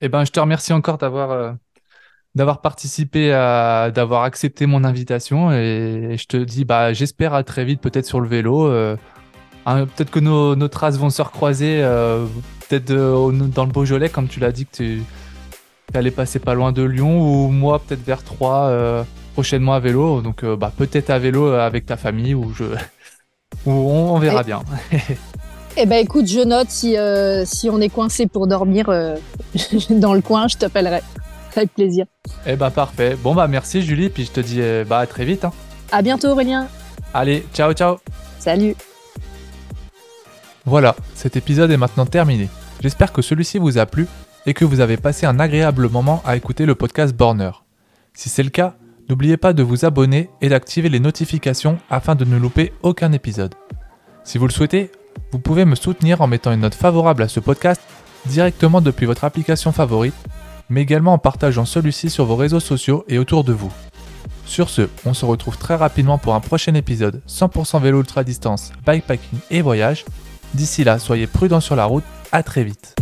Eh 0.00 0.08
ben, 0.08 0.24
je 0.24 0.30
te 0.30 0.40
remercie 0.40 0.72
encore 0.72 0.98
d'avoir 0.98 1.56
d'avoir 2.34 2.60
participé, 2.60 3.32
à, 3.32 3.90
d'avoir 3.94 4.24
accepté 4.24 4.66
mon 4.66 4.84
invitation. 4.84 5.52
Et, 5.52 6.16
je 6.18 6.26
te 6.26 6.36
dis, 6.36 6.64
bah, 6.64 6.92
j'espère 6.92 7.34
à 7.34 7.44
très 7.44 7.64
vite, 7.64 7.80
peut-être 7.80 8.06
sur 8.06 8.20
le 8.20 8.28
vélo. 8.28 8.66
Euh, 8.66 8.96
hein, 9.66 9.86
peut-être 9.86 10.10
que 10.10 10.20
nos, 10.20 10.56
nos, 10.56 10.68
traces 10.68 10.98
vont 10.98 11.10
se 11.10 11.22
recroiser, 11.22 11.80
euh, 11.82 12.26
peut-être 12.68 12.90
euh, 12.90 13.30
dans 13.32 13.64
le 13.64 13.72
Beaujolais, 13.72 14.08
comme 14.08 14.28
tu 14.28 14.40
l'as 14.40 14.52
dit 14.52 14.66
que 14.66 14.76
tu 14.76 15.02
allais 15.94 16.10
passer 16.10 16.38
pas 16.40 16.54
loin 16.54 16.72
de 16.72 16.82
Lyon, 16.82 17.20
ou 17.20 17.48
moi, 17.48 17.78
peut-être 17.78 18.04
vers 18.04 18.22
Troyes, 18.24 19.04
prochainement 19.34 19.74
à 19.74 19.80
vélo. 19.80 20.20
Donc, 20.20 20.44
bah, 20.44 20.72
peut-être 20.76 21.10
à 21.10 21.18
vélo 21.18 21.52
avec 21.52 21.86
ta 21.86 21.96
famille, 21.96 22.34
ou 22.34 22.52
je. 22.52 22.64
ou 23.66 23.70
on, 23.70 24.18
verra 24.18 24.42
bien. 24.42 24.62
Eh 25.76 25.86
ben 25.86 25.96
écoute, 25.96 26.26
je 26.26 26.40
note 26.40 26.70
si, 26.70 26.96
si 27.46 27.70
on 27.70 27.80
est 27.80 27.88
coincé 27.88 28.26
pour 28.26 28.46
dormir 28.46 28.86
dans 29.90 30.14
le 30.14 30.20
coin, 30.20 30.48
je 30.48 30.56
t'appellerai. 30.56 31.00
Avec 31.56 31.72
plaisir. 31.72 32.06
Eh 32.46 32.56
bah 32.56 32.70
parfait. 32.70 33.16
Bon 33.22 33.34
bah 33.34 33.46
merci 33.46 33.82
Julie, 33.82 34.08
puis 34.08 34.24
je 34.24 34.32
te 34.32 34.40
dis 34.40 34.60
euh, 34.60 34.84
bah 34.84 34.98
à 34.98 35.06
très 35.06 35.24
vite. 35.24 35.44
Hein. 35.44 35.52
À 35.92 36.02
bientôt 36.02 36.28
Aurélien. 36.28 36.66
Allez, 37.12 37.46
ciao 37.54 37.72
ciao. 37.72 37.98
Salut. 38.38 38.74
Voilà, 40.64 40.96
cet 41.14 41.36
épisode 41.36 41.70
est 41.70 41.76
maintenant 41.76 42.06
terminé. 42.06 42.48
J'espère 42.80 43.12
que 43.12 43.22
celui-ci 43.22 43.58
vous 43.58 43.78
a 43.78 43.86
plu 43.86 44.08
et 44.46 44.54
que 44.54 44.64
vous 44.64 44.80
avez 44.80 44.96
passé 44.96 45.26
un 45.26 45.38
agréable 45.38 45.88
moment 45.88 46.22
à 46.24 46.36
écouter 46.36 46.66
le 46.66 46.74
podcast 46.74 47.14
Borner. 47.14 47.52
Si 48.14 48.28
c'est 48.28 48.42
le 48.42 48.50
cas, 48.50 48.74
n'oubliez 49.08 49.36
pas 49.36 49.52
de 49.52 49.62
vous 49.62 49.84
abonner 49.84 50.30
et 50.40 50.48
d'activer 50.48 50.88
les 50.88 51.00
notifications 51.00 51.78
afin 51.88 52.14
de 52.14 52.24
ne 52.24 52.36
louper 52.36 52.72
aucun 52.82 53.12
épisode. 53.12 53.54
Si 54.24 54.38
vous 54.38 54.46
le 54.46 54.52
souhaitez, 54.52 54.90
vous 55.32 55.38
pouvez 55.38 55.64
me 55.64 55.74
soutenir 55.74 56.20
en 56.20 56.26
mettant 56.26 56.52
une 56.52 56.60
note 56.60 56.74
favorable 56.74 57.22
à 57.22 57.28
ce 57.28 57.40
podcast 57.40 57.80
directement 58.26 58.80
depuis 58.80 59.06
votre 59.06 59.24
application 59.24 59.72
favorite 59.72 60.14
mais 60.68 60.82
également 60.82 61.12
en 61.12 61.18
partageant 61.18 61.64
celui-ci 61.64 62.10
sur 62.10 62.24
vos 62.24 62.36
réseaux 62.36 62.60
sociaux 62.60 63.04
et 63.08 63.18
autour 63.18 63.44
de 63.44 63.52
vous. 63.52 63.72
Sur 64.46 64.68
ce, 64.68 64.88
on 65.06 65.14
se 65.14 65.24
retrouve 65.24 65.56
très 65.56 65.74
rapidement 65.74 66.18
pour 66.18 66.34
un 66.34 66.40
prochain 66.40 66.74
épisode 66.74 67.22
100% 67.28 67.80
vélo 67.80 68.00
ultra 68.00 68.24
distance, 68.24 68.72
bikepacking 68.86 69.38
et 69.50 69.62
voyage. 69.62 70.04
D'ici 70.52 70.84
là, 70.84 70.98
soyez 70.98 71.26
prudents 71.26 71.60
sur 71.60 71.76
la 71.76 71.86
route, 71.86 72.04
à 72.30 72.42
très 72.42 72.64
vite. 72.64 72.94